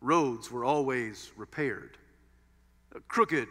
roads 0.00 0.50
were 0.50 0.64
always 0.64 1.32
repaired. 1.36 1.98
Crooked 3.08 3.48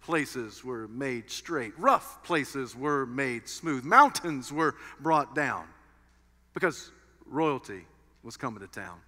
places 0.00 0.64
were 0.64 0.88
made 0.88 1.30
straight, 1.30 1.72
rough 1.78 2.22
places 2.22 2.76
were 2.76 3.06
made 3.06 3.48
smooth, 3.48 3.84
mountains 3.84 4.52
were 4.52 4.74
brought 5.00 5.34
down 5.34 5.66
because 6.52 6.90
royalty 7.26 7.86
was 8.22 8.36
coming 8.36 8.60
to 8.60 8.66
town. 8.66 8.98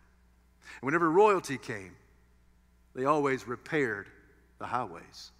And 0.80 0.86
whenever 0.86 1.10
royalty 1.10 1.58
came, 1.58 1.94
they 2.94 3.04
always 3.04 3.46
repaired 3.46 4.08
the 4.58 4.66
highways. 4.66 5.32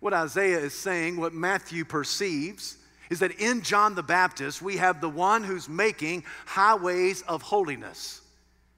What 0.00 0.14
Isaiah 0.14 0.58
is 0.58 0.74
saying, 0.74 1.16
what 1.16 1.32
Matthew 1.32 1.84
perceives, 1.84 2.76
is 3.10 3.20
that 3.20 3.32
in 3.40 3.62
John 3.62 3.94
the 3.94 4.02
Baptist, 4.02 4.62
we 4.62 4.76
have 4.76 5.00
the 5.00 5.08
one 5.08 5.42
who's 5.44 5.68
making 5.68 6.24
highways 6.44 7.22
of 7.22 7.42
holiness. 7.42 8.20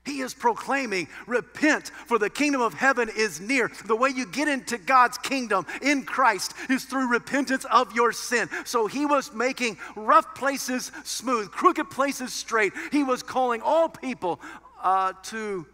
He 0.08 0.20
is 0.20 0.32
proclaiming, 0.32 1.06
Repent, 1.26 1.90
for 2.06 2.18
the 2.18 2.30
kingdom 2.30 2.62
of 2.62 2.72
heaven 2.72 3.10
is 3.14 3.40
near. 3.40 3.70
The 3.84 3.94
way 3.94 4.08
you 4.08 4.26
get 4.26 4.48
into 4.48 4.78
God's 4.78 5.18
kingdom 5.18 5.66
in 5.82 6.04
Christ 6.04 6.54
is 6.70 6.84
through 6.84 7.08
repentance 7.08 7.66
of 7.66 7.94
your 7.94 8.12
sin. 8.12 8.48
So 8.64 8.86
he 8.86 9.04
was 9.04 9.34
making 9.34 9.76
rough 9.94 10.34
places 10.34 10.92
smooth, 11.04 11.50
crooked 11.50 11.90
places 11.90 12.32
straight. 12.32 12.72
He 12.90 13.04
was 13.04 13.22
calling 13.22 13.60
all 13.60 13.90
people 13.90 14.40
uh, 14.82 15.12
to 15.24 15.66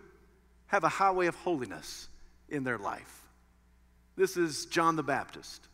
have 0.66 0.82
a 0.82 0.88
highway 0.88 1.26
of 1.26 1.36
holiness 1.36 2.08
in 2.48 2.64
their 2.64 2.78
life. 2.78 3.22
This 4.16 4.36
is 4.36 4.66
John 4.66 4.96
the 4.96 5.02
Baptist. 5.04 5.68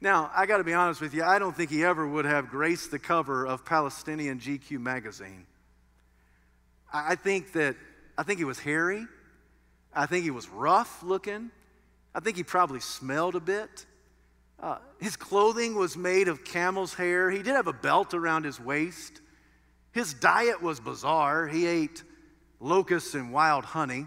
Now, 0.00 0.30
I 0.34 0.46
got 0.46 0.58
to 0.58 0.64
be 0.64 0.72
honest 0.72 1.00
with 1.00 1.12
you, 1.12 1.22
I 1.22 1.38
don't 1.38 1.54
think 1.54 1.70
he 1.70 1.84
ever 1.84 2.06
would 2.06 2.24
have 2.24 2.48
graced 2.48 2.90
the 2.90 2.98
cover 2.98 3.46
of 3.46 3.64
Palestinian 3.66 4.40
GQ 4.40 4.80
magazine. 4.80 5.46
I 6.92 7.14
think 7.16 7.52
that, 7.52 7.76
I 8.16 8.22
think 8.22 8.38
he 8.38 8.44
was 8.44 8.58
hairy. 8.58 9.06
I 9.94 10.06
think 10.06 10.24
he 10.24 10.30
was 10.30 10.48
rough 10.48 11.02
looking. 11.02 11.50
I 12.14 12.20
think 12.20 12.36
he 12.36 12.42
probably 12.42 12.80
smelled 12.80 13.34
a 13.34 13.40
bit. 13.40 13.86
Uh, 14.58 14.78
his 15.00 15.16
clothing 15.16 15.74
was 15.74 15.96
made 15.96 16.28
of 16.28 16.44
camel's 16.44 16.94
hair. 16.94 17.30
He 17.30 17.42
did 17.42 17.54
have 17.54 17.66
a 17.66 17.72
belt 17.72 18.14
around 18.14 18.44
his 18.44 18.58
waist. 18.58 19.20
His 19.92 20.14
diet 20.14 20.62
was 20.62 20.80
bizarre. 20.80 21.46
He 21.46 21.66
ate 21.66 22.02
locusts 22.58 23.14
and 23.14 23.32
wild 23.32 23.64
honey. 23.64 24.06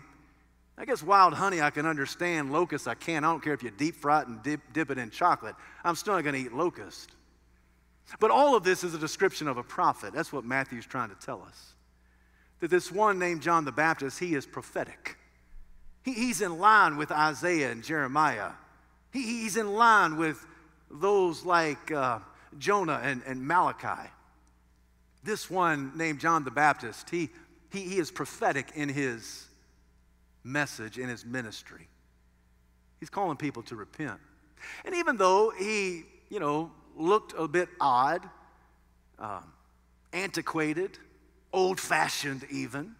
I 0.78 0.86
guess 0.86 1.04
wild 1.04 1.34
honey 1.34 1.62
I 1.62 1.70
can 1.70 1.86
understand. 1.86 2.52
Locust 2.52 2.88
I 2.88 2.96
can't. 2.96 3.24
I 3.24 3.30
don't 3.30 3.44
care 3.44 3.54
if 3.54 3.64
you 3.64 3.72
deep 3.72 3.96
fry 3.96 4.22
it 4.22 4.28
and 4.28 4.42
dip, 4.42 4.62
dip 4.74 4.90
it 4.90 4.98
in 4.98 5.12
chocolate. 5.12 5.56
I'm 5.84 5.96
still 5.96 6.16
not 6.16 6.24
going 6.24 6.36
to 6.36 6.42
eat 6.42 6.54
locust. 6.54 7.12
But 8.20 8.32
all 8.32 8.56
of 8.56 8.64
this 8.64 8.84
is 8.84 8.94
a 8.94 8.98
description 8.98 9.48
of 9.48 9.58
a 9.58 9.64
prophet. 9.64 10.14
That's 10.14 10.34
what 10.34 10.46
Matthew's 10.46 10.86
trying 10.86 11.10
to 11.10 11.16
tell 11.16 11.42
us. 11.44 11.74
That 12.60 12.70
this 12.70 12.92
one 12.92 13.20
named 13.20 13.42
John 13.42 13.66
the 13.66 13.72
Baptist, 13.72 14.20
he 14.20 14.34
is 14.34 14.46
prophetic. 14.46 15.18
He, 16.04 16.14
he's 16.14 16.42
in 16.42 16.58
line 16.58 16.98
with 16.98 17.12
Isaiah 17.12 17.72
and 17.72 17.84
Jeremiah. 17.84 18.52
He, 19.12 19.22
he's 19.24 19.58
in 19.58 19.74
line 19.74 20.18
with 20.18 20.46
those 20.90 21.46
like 21.46 21.92
uh, 21.92 22.20
Jonah 22.58 23.00
and, 23.04 23.22
and 23.26 23.46
Malachi. 23.46 24.10
This 25.24 25.50
one 25.50 25.92
named 25.96 26.20
John 26.20 26.44
the 26.44 26.52
Baptist, 26.52 27.10
he, 27.10 27.30
he, 27.72 27.82
he 27.82 27.98
is 27.98 28.12
prophetic 28.12 28.72
in 28.76 28.90
his 28.90 29.46
message 30.44 30.98
in 30.98 31.10
his 31.10 31.26
ministry. 31.26 31.88
He's 33.00 33.10
calling 33.10 33.38
people 33.38 33.64
to 33.64 33.76
repent. 33.76 34.20
And 34.86 34.96
even 34.96 35.18
though 35.18 35.52
he, 35.58 36.04
you 36.30 36.40
know, 36.40 36.72
looked 36.96 37.34
a 37.38 37.48
bit 37.48 37.70
odd, 37.80 38.28
um, 39.20 39.52
antiquated, 40.14 40.98
old 41.52 41.80
fashioned 41.80 42.46
even, 42.50 42.96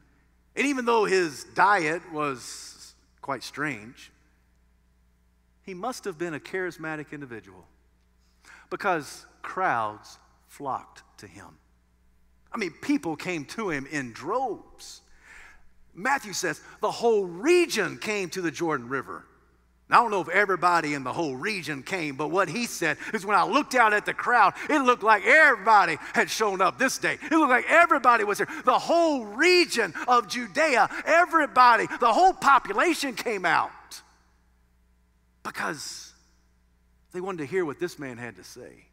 and 0.56 0.68
even 0.68 0.86
though 0.86 1.06
his 1.06 1.46
diet 1.56 2.02
was 2.12 2.94
quite 3.22 3.44
strange, 3.44 4.12
he 5.64 5.74
must 5.74 6.06
have 6.06 6.18
been 6.18 6.34
a 6.34 6.40
charismatic 6.40 7.12
individual 7.12 7.66
because 8.70 9.26
crowds 9.42 10.20
flocked 10.48 11.04
to 11.18 11.28
him. 11.28 11.58
I 12.52 12.58
mean, 12.58 12.74
people 12.82 13.16
came 13.16 13.46
to 13.46 13.70
him 13.70 13.88
in 13.90 14.12
droves. 14.12 15.02
Matthew 15.96 16.34
says 16.34 16.62
the 16.82 16.92
whole 16.92 17.26
region 17.26 17.98
came 17.98 18.30
to 18.32 18.42
the 18.42 18.52
Jordan 18.52 18.90
River. 18.90 19.26
I 19.90 19.98
don't 19.98 20.10
know 20.10 20.22
if 20.22 20.30
everybody 20.30 20.96
in 20.96 21.04
the 21.04 21.14
whole 21.14 21.36
region 21.36 21.84
came, 21.84 22.16
but 22.16 22.30
what 22.30 22.50
he 22.50 22.66
said 22.66 22.98
is 23.14 23.28
when 23.28 23.38
I 23.38 23.44
looked 23.44 23.76
out 23.76 23.94
at 23.94 24.08
the 24.08 24.14
crowd, 24.14 24.54
it 24.68 24.80
looked 24.80 25.04
like 25.04 25.24
everybody 25.24 25.98
had 26.14 26.32
shown 26.32 26.62
up 26.62 26.80
this 26.80 26.98
day. 26.98 27.20
It 27.22 27.32
looked 27.32 27.52
like 27.52 27.70
everybody 27.70 28.24
was 28.24 28.40
here. 28.40 28.48
The 28.66 28.80
whole 28.80 29.24
region 29.26 29.94
of 30.08 30.28
Judea, 30.30 30.90
everybody, 31.06 31.86
the 32.00 32.12
whole 32.12 32.34
population 32.34 33.14
came 33.14 33.46
out 33.46 33.72
because 35.44 36.12
they 37.12 37.22
wanted 37.22 37.40
to 37.40 37.46
hear 37.46 37.64
what 37.64 37.80
this 37.80 38.00
man 38.00 38.18
had 38.18 38.38
to 38.38 38.44
say. 38.44 38.86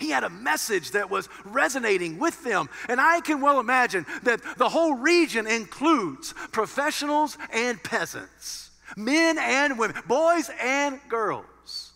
He 0.00 0.10
had 0.10 0.24
a 0.24 0.30
message 0.30 0.92
that 0.92 1.10
was 1.10 1.28
resonating 1.44 2.18
with 2.18 2.42
them. 2.42 2.68
And 2.88 3.00
I 3.00 3.20
can 3.20 3.40
well 3.40 3.60
imagine 3.60 4.06
that 4.22 4.40
the 4.56 4.68
whole 4.68 4.94
region 4.94 5.46
includes 5.46 6.32
professionals 6.50 7.38
and 7.52 7.80
peasants 7.82 8.70
men 8.96 9.38
and 9.38 9.78
women, 9.78 9.96
boys 10.08 10.50
and 10.60 10.98
girls. 11.08 11.92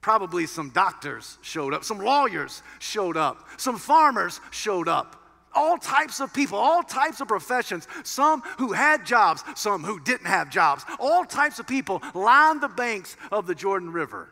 Probably 0.00 0.46
some 0.46 0.70
doctors 0.70 1.38
showed 1.42 1.74
up, 1.74 1.84
some 1.84 1.98
lawyers 1.98 2.62
showed 2.78 3.16
up, 3.16 3.46
some 3.58 3.76
farmers 3.76 4.40
showed 4.50 4.88
up. 4.88 5.16
All 5.54 5.76
types 5.76 6.20
of 6.20 6.32
people, 6.32 6.56
all 6.56 6.82
types 6.82 7.20
of 7.20 7.28
professions, 7.28 7.88
some 8.04 8.42
who 8.58 8.72
had 8.72 9.04
jobs, 9.04 9.42
some 9.56 9.82
who 9.82 9.98
didn't 10.00 10.26
have 10.26 10.50
jobs. 10.50 10.84
All 11.00 11.24
types 11.24 11.58
of 11.58 11.66
people 11.66 12.02
lined 12.14 12.60
the 12.60 12.68
banks 12.68 13.16
of 13.32 13.46
the 13.46 13.54
Jordan 13.54 13.92
River. 13.92 14.30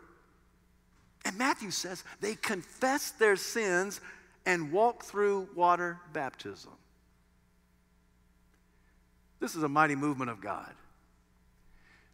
And 1.27 1.37
Matthew 1.37 1.73
says 1.73 2.05
they 2.21 2.37
confessed 2.37 3.19
their 3.19 3.35
sins 3.35 4.01
and 4.47 4.71
walked 4.71 5.03
through 5.03 5.49
water 5.57 5.99
baptism. 6.13 6.71
This 9.41 9.57
is 9.57 9.65
a 9.65 9.69
mighty 9.69 9.97
movement 9.97 10.31
of 10.31 10.41
God. 10.41 10.73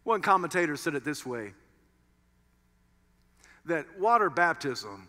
One 0.02 0.23
commentator 0.23 0.76
said 0.78 0.95
it 0.95 1.04
this 1.04 1.26
way 1.26 1.52
that 3.66 4.00
water 4.00 4.31
baptism 4.31 5.07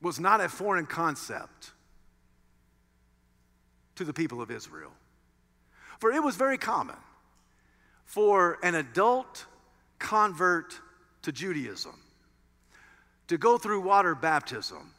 was 0.00 0.18
not 0.18 0.40
a 0.40 0.48
foreign 0.48 0.86
concept 0.86 1.72
to 3.96 4.04
the 4.04 4.14
people 4.14 4.40
of 4.40 4.50
Israel. 4.50 4.92
For 6.00 6.10
it 6.10 6.22
was 6.22 6.36
very 6.36 6.56
common 6.56 6.96
for 8.06 8.58
an 8.62 8.74
adult 8.74 9.44
convert 9.98 10.80
to 11.22 11.30
Judaism 11.30 12.00
to 13.28 13.38
go 13.38 13.58
through 13.58 13.80
water 13.80 14.14
baptism 14.14 14.92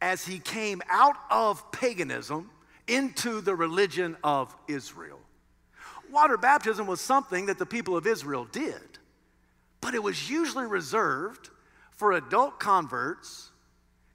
as 0.00 0.24
he 0.24 0.38
came 0.38 0.82
out 0.88 1.16
of 1.30 1.70
paganism 1.72 2.50
into 2.86 3.40
the 3.40 3.54
religion 3.54 4.16
of 4.22 4.54
Israel. 4.68 5.18
Water 6.10 6.36
baptism 6.36 6.86
was 6.86 7.00
something 7.00 7.46
that 7.46 7.58
the 7.58 7.66
people 7.66 7.96
of 7.96 8.06
Israel 8.06 8.46
did, 8.50 8.98
but 9.80 9.94
it 9.94 10.02
was 10.02 10.30
usually 10.30 10.66
reserved 10.66 11.50
for 11.90 12.12
adult 12.12 12.60
converts 12.60 13.50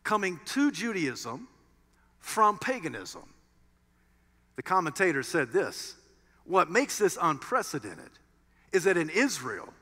coming 0.03 0.39
to 0.45 0.71
Judaism 0.71 1.47
from 2.19 2.57
paganism. 2.57 3.33
The 4.55 4.63
commentator 4.63 5.23
said 5.23 5.51
this 5.51 5.95
What 6.45 6.69
makes 6.69 6.97
this 6.97 7.17
unprecedented 7.21 8.11
is 8.71 8.85
that 8.85 8.97
in 8.97 9.09
Israel, 9.09 9.73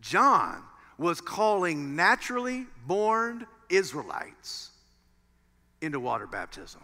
John 0.00 0.62
was 0.98 1.20
calling 1.20 1.96
naturally 1.96 2.66
born 2.86 3.46
Israelites 3.68 4.70
into 5.80 6.00
water 6.00 6.26
baptism, 6.26 6.82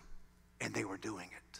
and 0.61 0.75
they 0.75 0.85
were 0.85 0.97
doing 0.97 1.26
it. 1.26 1.60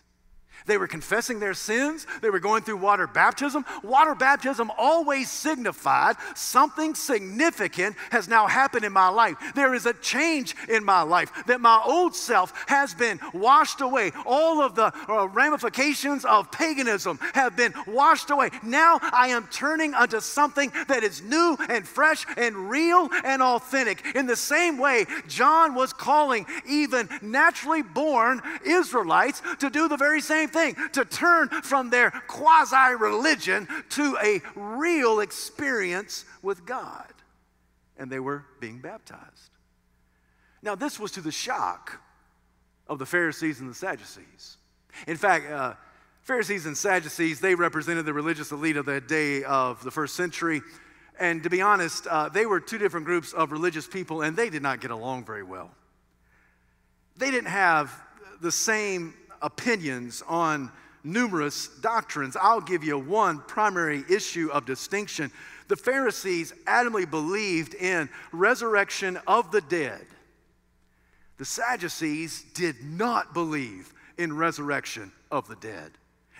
They 0.67 0.79
were 0.79 0.87
confessing 0.87 1.41
their 1.41 1.55
sins. 1.55 2.07
They 2.21 2.31
were 2.31 2.41
going 2.41 2.63
through 2.63 2.79
water 2.79 3.07
baptism. 3.07 3.65
Water 3.83 4.15
baptism 4.15 4.71
always 4.77 5.31
signified 5.31 6.17
something 6.35 6.95
significant 6.95 7.97
has 8.11 8.29
now 8.29 8.47
happened 8.47 8.85
in 8.85 8.93
my 8.93 9.09
life. 9.09 9.37
There 9.55 9.75
is 9.75 9.87
a 9.87 9.95
change 9.95 10.55
in 10.69 10.85
my 10.85 11.03
life, 11.03 11.33
that 11.47 11.61
my 11.61 11.81
old 11.85 12.15
self 12.15 12.53
has 12.67 12.95
been 12.95 13.21
washed 13.33 13.81
away. 13.81 14.13
All 14.27 14.61
of 14.61 14.75
the 14.75 14.93
uh, 15.09 15.29
ramifications 15.29 16.25
of 16.25 16.51
paganism 16.53 17.19
have 17.35 17.57
been 17.57 17.75
washed 17.87 18.31
away. 18.31 18.51
Now 18.63 18.99
I 19.03 19.29
am 19.29 19.49
turning 19.51 19.95
unto 19.95 20.21
something 20.21 20.73
that 20.89 21.03
is 21.03 21.23
new 21.23 21.57
and 21.69 21.87
fresh 21.87 22.25
and 22.37 22.71
real 22.71 23.09
and 23.25 23.43
authentic. 23.43 24.05
In 24.15 24.27
the 24.27 24.37
same 24.37 24.79
way, 24.79 25.07
John 25.29 25.75
was 25.75 25.93
calling 25.93 26.47
even 26.69 27.09
naturally 27.23 27.83
born 27.83 28.41
Israelites 28.65 29.43
to 29.59 29.71
do 29.71 29.89
the 29.89 29.97
very 29.97 30.21
same 30.21 30.49
thing 30.49 30.60
to 30.93 31.05
turn 31.05 31.49
from 31.49 31.91
their 31.91 32.11
quasi 32.27 32.95
religion 32.99 33.69
to 33.91 34.17
a 34.23 34.41
real 34.55 35.21
experience 35.21 36.25
with 36.43 36.65
God. 36.65 37.13
And 37.99 38.11
they 38.11 38.21
were 38.21 38.45
being 38.61 38.79
baptized. 38.79 39.51
Now, 40.63 40.75
this 40.75 40.99
was 40.99 41.13
to 41.13 41.21
the 41.21 41.33
shock 41.33 42.01
of 42.87 42.99
the 42.99 43.07
Pharisees 43.07 43.61
and 43.61 43.69
the 43.69 43.75
Sadducees. 43.75 44.57
In 45.07 45.17
fact, 45.17 45.51
uh, 45.51 45.75
Pharisees 46.23 46.67
and 46.67 46.77
Sadducees, 46.77 47.41
they 47.41 47.55
represented 47.55 48.05
the 48.05 48.13
religious 48.13 48.53
elite 48.53 48.77
of 48.77 48.87
the 48.87 49.01
day 49.01 49.43
of 49.45 49.83
the 49.83 49.91
first 49.91 50.17
century. 50.17 50.63
And 51.19 51.43
to 51.43 51.51
be 51.51 51.63
honest, 51.63 52.07
uh, 52.07 52.29
they 52.29 52.47
were 52.47 52.61
two 52.61 52.79
different 52.79 53.07
groups 53.07 53.33
of 53.33 53.53
religious 53.53 53.87
people, 53.87 54.23
and 54.23 54.37
they 54.37 54.51
did 54.51 54.63
not 54.63 54.81
get 54.81 54.91
along 54.91 55.25
very 55.25 55.43
well. 55.43 55.71
They 57.17 57.31
didn't 57.31 57.51
have 57.51 57.95
the 58.41 58.53
same 58.53 59.15
opinions 59.43 60.23
on 60.27 60.71
numerous 61.05 61.69
doctrines. 61.81 62.37
I'll 62.41 62.61
give 62.61 62.85
you 62.85 62.99
one 62.99 63.41
primary 63.41 64.05
issue 64.09 64.51
of 64.53 64.67
distinction. 64.67 65.31
The 65.69 65.77
Pharisees 65.77 66.53
adamantly 66.67 67.09
believed 67.09 67.75
in 67.75 68.09
resurrection 68.33 69.19
of 69.27 69.51
the 69.53 69.61
dead. 69.61 70.05
The 71.39 71.45
Sadducees 71.45 72.45
did 72.55 72.77
not 72.85 73.33
believe 73.33 73.95
in 74.19 74.37
resurrection 74.37 75.13
of 75.31 75.49
the 75.49 75.57
dead. 75.57 75.93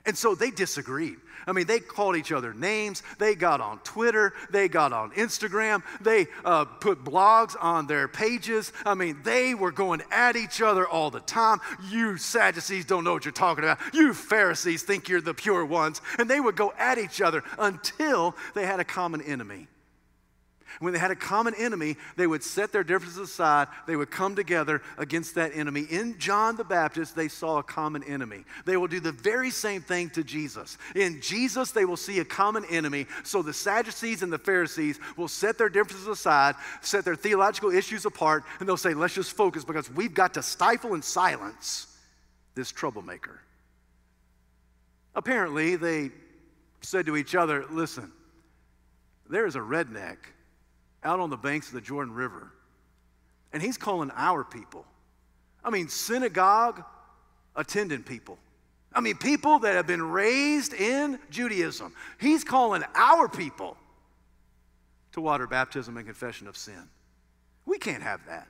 And 0.07 0.17
so 0.17 0.35
they 0.35 0.51
disagreed. 0.51 1.17
I 1.47 1.53
mean, 1.53 1.67
they 1.67 1.81
called 1.81 2.17
each 2.17 2.33
other 2.33 2.53
names. 2.53 3.03
They 3.19 3.35
got 3.35 3.61
on 3.61 3.79
Twitter. 3.81 4.35
They 4.51 4.69
got 4.69 4.93
on 4.93 5.11
Instagram. 5.13 5.83
They 6.01 6.27
uh, 6.45 6.65
put 6.65 7.05
blogs 7.05 7.57
on 7.59 7.87
their 7.87 8.09
pages. 8.09 8.73
I 8.85 8.95
mean, 8.95 9.21
they 9.25 9.55
were 9.55 9.73
going 9.73 10.03
at 10.11 10.37
each 10.37 10.63
other 10.63 10.87
all 10.87 11.11
the 11.11 11.21
time. 11.21 11.61
You 11.89 12.17
Sadducees 12.19 12.85
don't 12.85 13.05
know 13.05 13.13
what 13.13 13.25
you're 13.25 13.33
talking 13.33 13.65
about. 13.65 13.79
You 13.95 14.15
Pharisees 14.15 14.83
think 14.83 15.09
you're 15.09 15.21
the 15.21 15.35
pure 15.35 15.65
ones. 15.65 16.01
And 16.19 16.29
they 16.29 16.41
would 16.41 16.57
go 16.57 16.73
at 16.79 16.99
each 16.99 17.21
other 17.21 17.43
until 17.59 18.37
they 18.55 18.67
had 18.67 18.81
a 18.81 18.85
common 18.85 19.21
enemy. 19.23 19.69
When 20.79 20.93
they 20.93 20.99
had 20.99 21.11
a 21.11 21.17
common 21.17 21.55
enemy, 21.59 21.97
they 22.17 22.27
would 22.27 22.43
set 22.43 22.73
their 22.73 22.85
differences 22.85 23.19
aside. 23.19 23.69
They 23.87 23.97
would 23.97 24.11
come 24.11 24.37
together 24.37 24.81
against 24.97 25.35
that 25.35 25.53
enemy. 25.55 25.83
In 25.91 26.19
John 26.19 26.57
the 26.57 26.65
Baptist, 26.65 27.17
they 27.17 27.29
saw 27.29 27.59
a 27.59 27.63
common 27.63 28.05
enemy. 28.05 28.45
They 28.65 28.77
will 28.77 28.87
do 28.87 29.01
the 29.01 29.13
very 29.13 29.51
same 29.51 29.83
thing 29.83 30.11
to 30.11 30.23
Jesus. 30.23 30.79
In 30.95 31.21
Jesus, 31.21 31.73
they 31.73 31.85
will 31.85 31.97
see 31.97 32.21
a 32.21 32.25
common 32.25 32.65
enemy. 32.71 33.07
So 33.25 33.43
the 33.43 33.53
Sadducees 33.53 34.23
and 34.23 34.33
the 34.33 34.39
Pharisees 34.39 35.01
will 35.17 35.29
set 35.29 35.59
their 35.59 35.69
differences 35.69 36.07
aside, 36.07 36.55
set 36.81 37.05
their 37.05 37.17
theological 37.17 37.71
issues 37.71 38.07
apart, 38.07 38.45
and 38.61 38.69
they'll 38.69 38.77
say, 38.77 38.95
let's 38.95 39.15
just 39.15 39.33
focus 39.33 39.65
because 39.65 39.91
we've 39.91 40.15
got 40.15 40.35
to 40.35 40.43
stifle 40.43 40.95
and 40.95 41.05
silence 41.05 41.87
this 42.55 42.71
troublemaker. 42.71 43.41
Apparently, 45.15 45.77
they 45.77 46.11
said 46.83 47.07
to 47.07 47.17
each 47.17 47.35
other, 47.35 47.67
listen, 47.71 48.13
there 49.29 49.47
is 49.47 49.57
a 49.57 49.61
redneck 49.61 50.17
out 51.03 51.21
on 51.21 51.31
the 51.31 51.37
banks 51.37 51.69
of 51.69 51.75
the 51.75 51.81
Jordan 51.81 52.15
River. 52.15 52.53
And 53.53 53.63
he's 53.63 53.77
calling 53.77 54.11
our 54.15 54.45
people. 54.45 54.85
I 55.65 55.71
mean, 55.71 55.89
synagogue 55.89 56.83
attending 57.57 58.03
people. 58.03 58.39
I 58.93 59.01
mean, 59.01 59.17
people 59.17 59.61
that 59.61 59.75
have 59.75 59.87
been 59.87 60.03
raised 60.03 60.75
in 60.75 61.19
Judaism. 61.31 61.95
He's 62.21 62.45
calling 62.45 62.83
our 62.95 63.29
people 63.29 63.77
to 65.13 65.21
water 65.21 65.47
baptism 65.47 65.97
and 65.97 66.07
confession 66.07 66.47
of 66.47 66.57
sin. 66.57 66.89
We 67.67 67.79
can't 67.79 68.03
have 68.03 68.21
that. 68.27 68.49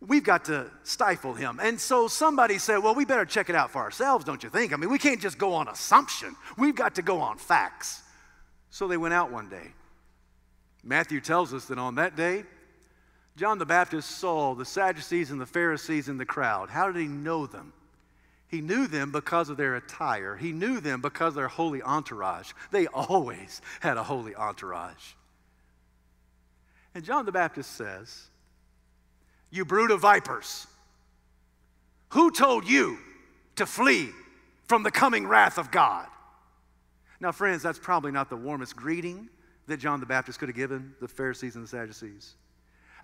We've 0.00 0.22
got 0.22 0.44
to 0.46 0.70
stifle 0.84 1.34
him. 1.34 1.58
And 1.60 1.80
so 1.80 2.06
somebody 2.06 2.58
said, 2.58 2.78
well, 2.78 2.94
we 2.94 3.04
better 3.04 3.24
check 3.24 3.50
it 3.50 3.56
out 3.56 3.70
for 3.72 3.78
ourselves, 3.78 4.24
don't 4.24 4.42
you 4.42 4.50
think? 4.50 4.72
I 4.72 4.76
mean, 4.76 4.90
we 4.90 4.98
can't 4.98 5.20
just 5.20 5.38
go 5.38 5.54
on 5.54 5.66
assumption. 5.66 6.36
We've 6.56 6.76
got 6.76 6.94
to 6.96 7.02
go 7.02 7.20
on 7.20 7.36
facts. 7.36 8.02
So 8.70 8.86
they 8.86 8.96
went 8.96 9.14
out 9.14 9.32
one 9.32 9.48
day 9.48 9.72
Matthew 10.84 11.20
tells 11.20 11.52
us 11.52 11.66
that 11.66 11.78
on 11.78 11.96
that 11.96 12.16
day, 12.16 12.44
John 13.36 13.58
the 13.58 13.66
Baptist 13.66 14.10
saw 14.10 14.54
the 14.54 14.64
Sadducees 14.64 15.30
and 15.30 15.40
the 15.40 15.46
Pharisees 15.46 16.08
in 16.08 16.18
the 16.18 16.26
crowd. 16.26 16.70
How 16.70 16.90
did 16.90 17.00
he 17.00 17.06
know 17.06 17.46
them? 17.46 17.72
He 18.48 18.60
knew 18.60 18.86
them 18.86 19.12
because 19.12 19.50
of 19.50 19.56
their 19.56 19.76
attire. 19.76 20.34
He 20.34 20.52
knew 20.52 20.80
them 20.80 21.00
because 21.00 21.28
of 21.28 21.34
their 21.34 21.48
holy 21.48 21.82
entourage. 21.82 22.52
They 22.70 22.86
always 22.86 23.60
had 23.80 23.96
a 23.96 24.02
holy 24.02 24.34
entourage. 24.34 25.12
And 26.94 27.04
John 27.04 27.26
the 27.26 27.32
Baptist 27.32 27.76
says, 27.76 28.28
You 29.50 29.64
brood 29.64 29.90
of 29.90 30.00
vipers. 30.00 30.66
Who 32.10 32.30
told 32.30 32.66
you 32.66 32.98
to 33.56 33.66
flee 33.66 34.10
from 34.66 34.82
the 34.82 34.90
coming 34.90 35.26
wrath 35.26 35.58
of 35.58 35.70
God? 35.70 36.06
Now, 37.20 37.32
friends, 37.32 37.62
that's 37.62 37.78
probably 37.78 38.12
not 38.12 38.30
the 38.30 38.36
warmest 38.36 38.74
greeting 38.74 39.28
that 39.68 39.78
John 39.78 40.00
the 40.00 40.06
Baptist 40.06 40.38
could 40.38 40.48
have 40.48 40.56
given 40.56 40.94
the 41.00 41.08
Pharisees 41.08 41.54
and 41.54 41.64
the 41.64 41.68
Sadducees. 41.68 42.34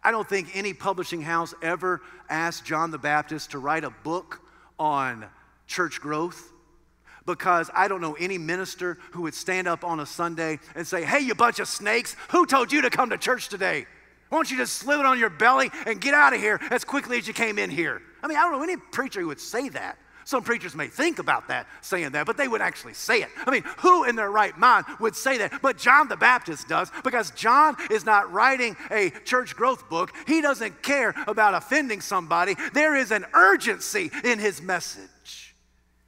I 0.02 0.10
don't 0.10 0.28
think 0.28 0.50
any 0.54 0.74
publishing 0.74 1.22
house 1.22 1.54
ever 1.62 2.02
asked 2.28 2.64
John 2.64 2.90
the 2.90 2.98
Baptist 2.98 3.52
to 3.52 3.58
write 3.58 3.84
a 3.84 3.90
book 3.90 4.42
on 4.78 5.26
church 5.66 6.00
growth 6.00 6.52
because 7.26 7.70
I 7.72 7.88
don't 7.88 8.02
know 8.02 8.14
any 8.14 8.36
minister 8.36 8.98
who 9.12 9.22
would 9.22 9.34
stand 9.34 9.66
up 9.66 9.82
on 9.82 10.00
a 10.00 10.06
Sunday 10.06 10.58
and 10.74 10.86
say, 10.86 11.04
Hey, 11.04 11.20
you 11.20 11.34
bunch 11.34 11.58
of 11.58 11.68
snakes, 11.68 12.16
who 12.30 12.44
told 12.44 12.70
you 12.70 12.82
to 12.82 12.90
come 12.90 13.10
to 13.10 13.18
church 13.18 13.48
today? 13.48 13.86
Why 14.28 14.38
don't 14.38 14.50
you 14.50 14.56
just 14.56 14.74
slither 14.74 15.06
on 15.06 15.18
your 15.18 15.30
belly 15.30 15.70
and 15.86 16.00
get 16.00 16.12
out 16.12 16.34
of 16.34 16.40
here 16.40 16.60
as 16.70 16.84
quickly 16.84 17.18
as 17.18 17.26
you 17.26 17.32
came 17.32 17.58
in 17.58 17.70
here? 17.70 18.02
I 18.22 18.26
mean, 18.26 18.36
I 18.36 18.42
don't 18.42 18.52
know 18.52 18.62
any 18.62 18.76
preacher 18.76 19.20
who 19.20 19.28
would 19.28 19.40
say 19.40 19.68
that. 19.70 19.96
Some 20.24 20.42
preachers 20.42 20.74
may 20.74 20.88
think 20.88 21.18
about 21.18 21.48
that, 21.48 21.66
saying 21.80 22.12
that, 22.12 22.26
but 22.26 22.36
they 22.36 22.48
would 22.48 22.60
actually 22.60 22.94
say 22.94 23.22
it. 23.22 23.28
I 23.46 23.50
mean, 23.50 23.64
who 23.78 24.04
in 24.04 24.16
their 24.16 24.30
right 24.30 24.56
mind 24.56 24.86
would 24.98 25.14
say 25.14 25.38
that? 25.38 25.60
But 25.62 25.78
John 25.78 26.08
the 26.08 26.16
Baptist 26.16 26.68
does 26.68 26.90
because 27.02 27.30
John 27.32 27.76
is 27.90 28.04
not 28.04 28.32
writing 28.32 28.76
a 28.90 29.10
church 29.24 29.54
growth 29.54 29.88
book. 29.88 30.12
He 30.26 30.40
doesn't 30.40 30.82
care 30.82 31.14
about 31.26 31.54
offending 31.54 32.00
somebody. 32.00 32.56
There 32.72 32.96
is 32.96 33.10
an 33.10 33.26
urgency 33.34 34.10
in 34.24 34.38
his 34.38 34.62
message. 34.62 35.53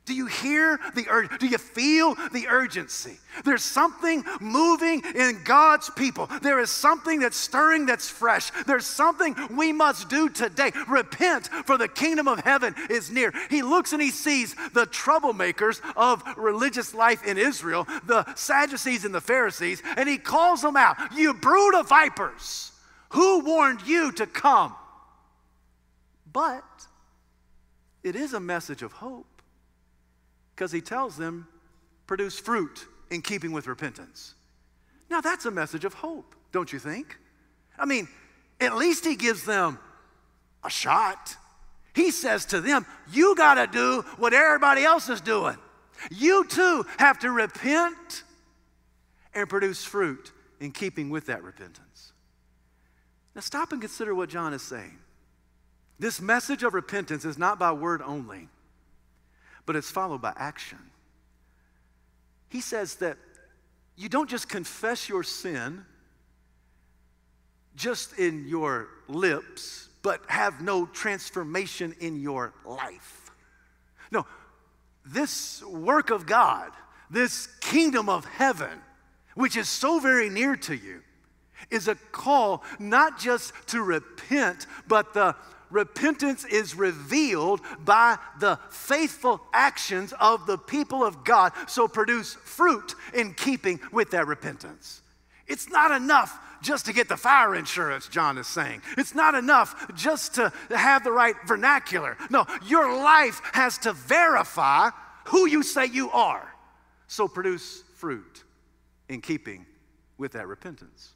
Do 0.07 0.15
you 0.15 0.27
hear 0.27 0.79
the 0.95 1.07
urgency? 1.11 1.39
Do 1.39 1.47
you 1.49 1.59
feel 1.59 2.15
the 2.33 2.47
urgency? 2.47 3.19
There's 3.45 3.65
something 3.65 4.25
moving 4.41 5.03
in 5.17 5.41
God's 5.43 5.91
people. 5.91 6.29
There 6.43 6.61
is 6.61 6.71
something 6.71 7.19
that's 7.19 7.37
stirring 7.37 7.87
that's 7.87 8.09
fresh. 8.09 8.51
There's 8.67 8.87
something 8.87 9.35
we 9.57 9.73
must 9.73 10.09
do 10.09 10.29
today. 10.29 10.71
Repent, 10.89 11.49
for 11.49 11.77
the 11.77 11.89
kingdom 11.89 12.29
of 12.29 12.39
heaven 12.39 12.77
is 12.89 13.11
near. 13.11 13.33
He 13.51 13.63
looks 13.63 13.93
and 13.93 14.01
he 14.01 14.11
sees 14.11 14.55
the 14.73 14.87
troublemakers 14.87 15.81
of 15.97 16.23
religious 16.37 16.95
life 16.95 17.27
in 17.27 17.37
Israel, 17.37 17.85
the 18.07 18.33
Sadducees 18.37 19.05
and 19.05 19.15
the 19.15 19.21
Pharisees, 19.21 19.83
and 19.97 20.09
he 20.09 20.19
calls 20.19 20.63
them 20.63 20.77
out. 20.77 20.97
You 21.17 21.35
brood 21.35 21.75
of 21.75 21.89
vipers, 21.89 22.71
who 23.09 23.41
warned 23.45 23.83
you 23.85 24.13
to 24.13 24.27
come? 24.27 24.73
But 26.33 26.87
it 28.05 28.15
is 28.15 28.35
a 28.35 28.41
message 28.41 28.83
of 28.83 28.93
hope 28.93 29.27
because 30.57 30.73
he 30.73 30.81
tells 30.81 31.19
them, 31.19 31.47
produce 32.07 32.39
fruit 32.39 32.87
in 33.11 33.21
keeping 33.21 33.53
with 33.53 33.67
repentance. 33.67 34.35
Now, 35.11 35.21
that's 35.21 35.45
a 35.45 35.51
message 35.51 35.85
of 35.85 35.93
hope, 35.93 36.35
don't 36.51 36.73
you 36.73 36.79
think? 36.79 37.19
I 37.79 37.85
mean, 37.85 38.09
at 38.59 38.75
least 38.75 39.05
he 39.05 39.17
gives 39.17 39.45
them 39.45 39.79
a 40.65 40.71
shot. 40.71 41.37
He 41.95 42.11
says 42.11 42.47
to 42.47 42.61
them, 42.61 42.87
You 43.13 43.37
got 43.37 43.55
to 43.55 43.67
do 43.67 44.03
what 44.17 44.33
everybody 44.33 44.83
else 44.83 45.11
is 45.11 45.21
doing. 45.21 45.57
You 46.11 46.47
too 46.47 46.87
have 46.99 47.19
to 47.21 47.31
repent 47.31 48.25
and 49.35 49.49
produce 49.49 49.85
fruit 49.85 50.33
in 50.59 50.73
keeping 50.73 51.11
with 51.11 51.27
that 51.27 51.45
repentance. 51.45 52.13
Now, 53.35 53.43
stop 53.43 53.73
and 53.73 53.81
consider 53.81 54.15
what 54.15 54.31
John 54.31 54.55
is 54.55 54.63
saying. 54.63 54.99
This 55.99 56.21
message 56.21 56.63
of 56.63 56.73
repentance 56.73 57.27
is 57.27 57.37
not 57.37 57.59
by 57.59 57.73
word 57.73 58.01
only, 58.01 58.49
but 59.67 59.77
it's 59.77 59.91
followed 59.91 60.23
by 60.23 60.33
action. 60.37 60.79
He 62.49 62.61
says 62.61 62.95
that 62.97 63.19
you 63.97 64.09
don't 64.09 64.31
just 64.31 64.49
confess 64.49 65.09
your 65.09 65.23
sin 65.23 65.85
just 67.75 68.19
in 68.19 68.47
your 68.49 68.89
lips, 69.09 69.89
but 70.03 70.21
have 70.29 70.63
no 70.63 70.87
transformation 70.87 71.95
in 72.01 72.21
your 72.21 72.55
life. 72.65 73.31
No, 74.11 74.25
this 75.05 75.63
work 75.65 76.11
of 76.11 76.27
God, 76.27 76.71
this 77.11 77.49
kingdom 77.61 78.09
of 78.09 78.25
heaven, 78.25 78.81
which 79.35 79.57
is 79.57 79.69
so 79.69 79.99
very 79.99 80.31
near 80.31 80.57
to 80.57 80.75
you, 80.75 81.03
is 81.71 81.89
a 81.89 81.95
call 82.13 82.63
not 82.79 83.19
just 83.19 83.53
to 83.69 83.83
repent, 83.83 84.67
but 84.89 85.13
the 85.13 85.35
repentance 85.71 86.45
is 86.45 86.75
revealed 86.75 87.61
by 87.85 88.19
the 88.41 88.59
faithful 88.71 89.41
actions 89.53 90.13
of 90.21 90.47
the 90.47 90.59
people 90.59 91.05
of 91.05 91.25
God, 91.25 91.53
so 91.67 91.89
produce 91.89 92.35
fruit 92.35 92.95
in 93.15 93.35
keeping 93.35 93.81
with 93.93 94.11
that 94.11 94.27
repentance. 94.27 95.03
It's 95.47 95.69
not 95.69 95.91
enough 95.91 96.39
just 96.63 96.87
to 96.87 96.93
get 96.93 97.09
the 97.09 97.17
fire 97.17 97.55
insurance, 97.55 98.09
John 98.09 98.39
is 98.39 98.47
saying. 98.47 98.83
It's 98.97 99.15
not 99.15 99.35
enough 99.35 99.91
just 99.95 100.35
to 100.37 100.53
have 100.71 101.05
the 101.05 101.13
right 101.13 101.35
vernacular. 101.47 102.17
No, 102.31 102.47
your 102.67 102.97
life 102.97 103.41
has 103.53 103.79
to 103.79 103.93
verify 103.93 104.91
who 105.27 105.47
you 105.47 105.63
say 105.63 105.87
you 105.87 106.11
are. 106.11 106.53
So 107.09 107.29
produce 107.29 107.83
fruit 107.95 108.45
in 109.09 109.21
keeping 109.21 109.67
with 110.19 110.33
that 110.33 110.49
repentance. 110.49 111.13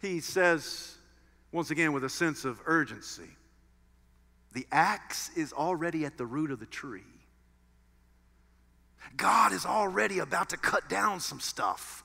He 0.00 0.20
says 0.20 0.95
once 1.52 1.70
again 1.70 1.92
with 1.92 2.04
a 2.04 2.08
sense 2.08 2.44
of 2.44 2.60
urgency. 2.66 3.30
The 4.52 4.66
axe 4.72 5.30
is 5.36 5.52
already 5.52 6.04
at 6.04 6.16
the 6.16 6.26
root 6.26 6.50
of 6.50 6.60
the 6.60 6.66
tree. 6.66 7.02
God 9.16 9.52
is 9.52 9.64
already 9.64 10.18
about 10.18 10.50
to 10.50 10.56
cut 10.56 10.88
down 10.88 11.20
some 11.20 11.40
stuff. 11.40 12.04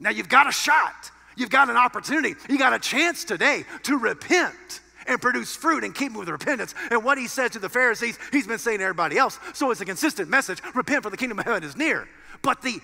Now 0.00 0.10
you've 0.10 0.28
got 0.28 0.48
a 0.48 0.52
shot, 0.52 1.10
you've 1.36 1.50
got 1.50 1.70
an 1.70 1.76
opportunity, 1.76 2.34
you 2.48 2.58
got 2.58 2.72
a 2.72 2.78
chance 2.78 3.24
today 3.24 3.64
to 3.84 3.96
repent 3.96 4.80
and 5.06 5.20
produce 5.20 5.56
fruit 5.56 5.84
and 5.84 5.94
keep 5.94 6.14
with 6.14 6.28
repentance. 6.28 6.74
And 6.90 7.02
what 7.02 7.18
he 7.18 7.26
said 7.26 7.52
to 7.52 7.58
the 7.58 7.68
Pharisees, 7.68 8.18
he's 8.30 8.46
been 8.46 8.58
saying 8.58 8.78
to 8.78 8.84
everybody 8.84 9.16
else. 9.16 9.38
So 9.54 9.70
it's 9.70 9.80
a 9.80 9.86
consistent 9.86 10.28
message 10.28 10.60
repent, 10.74 11.02
for 11.02 11.10
the 11.10 11.16
kingdom 11.16 11.38
of 11.38 11.46
heaven 11.46 11.64
is 11.64 11.76
near. 11.76 12.08
But 12.42 12.62
the 12.62 12.80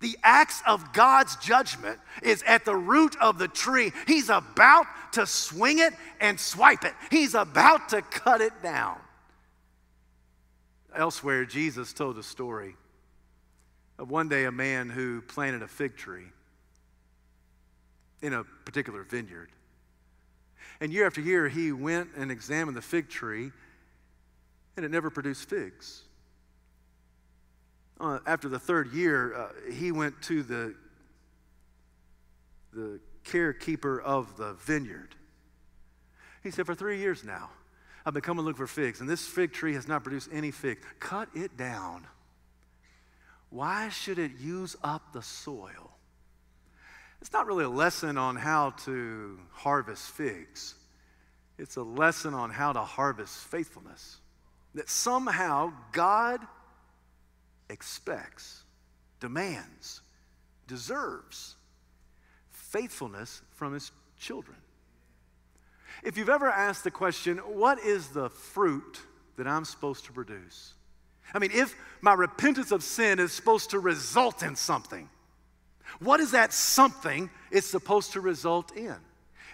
the 0.00 0.18
axe 0.22 0.62
of 0.66 0.92
God's 0.92 1.36
judgment 1.36 1.98
is 2.22 2.42
at 2.42 2.66
the 2.66 2.76
root 2.76 3.16
of 3.18 3.38
the 3.38 3.48
tree. 3.48 3.92
He's 4.06 4.28
about 4.28 4.86
to 5.16 5.26
swing 5.26 5.78
it 5.78 5.92
and 6.20 6.38
swipe 6.40 6.84
it, 6.84 6.94
He's 7.10 7.34
about 7.34 7.90
to 7.90 8.00
cut 8.00 8.40
it 8.40 8.52
down. 8.62 8.96
Elsewhere, 10.94 11.44
Jesus 11.44 11.92
told 11.92 12.16
a 12.16 12.22
story 12.22 12.74
of 13.98 14.10
one 14.10 14.28
day 14.28 14.44
a 14.44 14.52
man 14.52 14.88
who 14.88 15.20
planted 15.20 15.62
a 15.62 15.68
fig 15.68 15.96
tree 15.96 16.26
in 18.22 18.32
a 18.32 18.44
particular 18.64 19.02
vineyard. 19.02 19.50
And 20.80 20.92
year 20.92 21.06
after 21.06 21.20
year, 21.20 21.48
he 21.48 21.72
went 21.72 22.10
and 22.16 22.30
examined 22.30 22.76
the 22.76 22.82
fig 22.82 23.08
tree, 23.08 23.52
and 24.76 24.84
it 24.84 24.90
never 24.90 25.10
produced 25.10 25.48
figs 25.48 26.02
uh, 28.00 28.18
after 28.26 28.48
the 28.48 28.58
third 28.58 28.92
year, 28.92 29.34
uh, 29.34 29.48
he 29.72 29.92
went 29.92 30.20
to 30.22 30.42
the, 30.42 30.74
the 32.72 33.00
carekeeper 33.26 34.00
of 34.00 34.36
the 34.36 34.54
vineyard. 34.54 35.14
He 36.42 36.50
said, 36.50 36.66
For 36.66 36.74
three 36.74 36.98
years 36.98 37.24
now, 37.24 37.50
I've 38.04 38.14
been 38.14 38.22
coming 38.22 38.44
looking 38.44 38.58
for 38.58 38.66
figs, 38.66 39.00
and 39.00 39.08
this 39.08 39.26
fig 39.26 39.52
tree 39.52 39.74
has 39.74 39.88
not 39.88 40.04
produced 40.04 40.30
any 40.32 40.50
figs. 40.50 40.80
Cut 41.00 41.28
it 41.34 41.56
down. 41.56 42.06
Why 43.50 43.88
should 43.88 44.18
it 44.18 44.32
use 44.38 44.76
up 44.82 45.12
the 45.12 45.22
soil? 45.22 45.92
It's 47.20 47.32
not 47.32 47.46
really 47.46 47.64
a 47.64 47.68
lesson 47.68 48.16
on 48.16 48.36
how 48.36 48.70
to 48.84 49.38
harvest 49.50 50.10
figs, 50.10 50.74
it's 51.58 51.76
a 51.76 51.82
lesson 51.82 52.34
on 52.34 52.50
how 52.50 52.72
to 52.72 52.80
harvest 52.80 53.36
faithfulness. 53.36 54.18
That 54.74 54.90
somehow 54.90 55.72
God 55.92 56.40
expects, 57.70 58.62
demands, 59.20 60.02
deserves 60.68 61.55
faithfulness 62.76 63.40
from 63.52 63.72
his 63.72 63.90
children. 64.18 64.56
If 66.04 66.18
you've 66.18 66.28
ever 66.28 66.50
asked 66.50 66.84
the 66.84 66.90
question, 66.90 67.38
what 67.38 67.78
is 67.78 68.08
the 68.08 68.28
fruit 68.28 69.00
that 69.38 69.46
I'm 69.46 69.64
supposed 69.64 70.04
to 70.04 70.12
produce? 70.12 70.74
I 71.32 71.38
mean, 71.38 71.52
if 71.54 71.74
my 72.02 72.12
repentance 72.12 72.72
of 72.72 72.82
sin 72.82 73.18
is 73.18 73.32
supposed 73.32 73.70
to 73.70 73.78
result 73.78 74.42
in 74.42 74.56
something, 74.56 75.08
what 76.00 76.20
is 76.20 76.32
that 76.32 76.52
something 76.52 77.30
it's 77.50 77.66
supposed 77.66 78.12
to 78.12 78.20
result 78.20 78.76
in? 78.76 78.96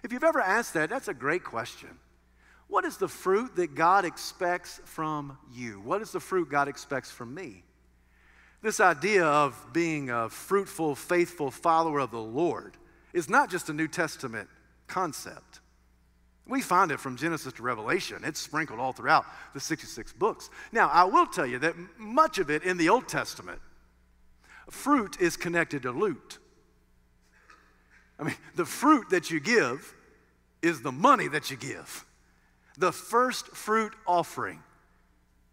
If 0.03 0.13
you've 0.13 0.25
ever 0.25 0.41
asked 0.41 0.75
that, 0.75 0.91
that's 0.91 1.07
a 1.07 1.15
great 1.15 1.45
question. 1.45 1.91
What 2.67 2.85
is 2.85 2.97
the 2.97 3.09
fruit 3.09 3.55
that 3.55 3.77
God 3.77 4.05
expects 4.05 4.81
from 4.85 5.39
you? 5.53 5.75
What 5.75 6.03
is 6.03 6.11
the 6.11 6.21
fruit 6.21 6.51
God 6.51 6.67
expects 6.67 7.13
from 7.13 7.35
me? 7.35 7.63
This 8.63 8.81
idea 8.81 9.25
of 9.25 9.57
being 9.73 10.11
a 10.11 10.29
fruitful, 10.29 10.97
faithful 10.97 11.53
follower 11.53 12.01
of 12.01 12.11
the 12.11 12.19
Lord 12.19 12.77
is 13.13 13.29
not 13.29 13.51
just 13.51 13.69
a 13.69 13.73
New 13.73 13.89
Testament 13.89 14.49
concept. 14.87 15.61
We 16.47 16.61
find 16.61 16.91
it 16.91 16.99
from 16.99 17.17
Genesis 17.17 17.53
to 17.55 17.63
Revelation. 17.63 18.23
It's 18.25 18.41
sprinkled 18.41 18.81
all 18.81 18.93
throughout 18.93 19.25
the 19.55 19.61
66 19.61 20.13
books. 20.15 20.51
Now, 20.73 20.89
I 20.89 21.05
will 21.05 21.27
tell 21.27 21.47
you 21.47 21.59
that 21.61 21.75
much 21.99 22.39
of 22.39 22.51
it 22.51 22.65
in 22.65 22.77
the 22.77 22.89
Old 22.89 23.09
Testament, 23.09 23.61
fruit 24.69 25.21
is 25.21 25.37
connected 25.37 25.83
to 25.83 25.93
loot. 25.93 26.39
I 28.19 28.25
mean, 28.25 28.37
the 28.57 28.65
fruit 28.65 29.11
that 29.11 29.31
you 29.31 29.41
give 29.41 29.95
is 30.63 30.83
the 30.83 30.93
money 30.93 31.29
that 31.29 31.51
you 31.51 31.57
give. 31.57 32.05
the 32.79 32.93
first 32.93 33.49
fruit 33.49 33.93
offering. 34.07 34.63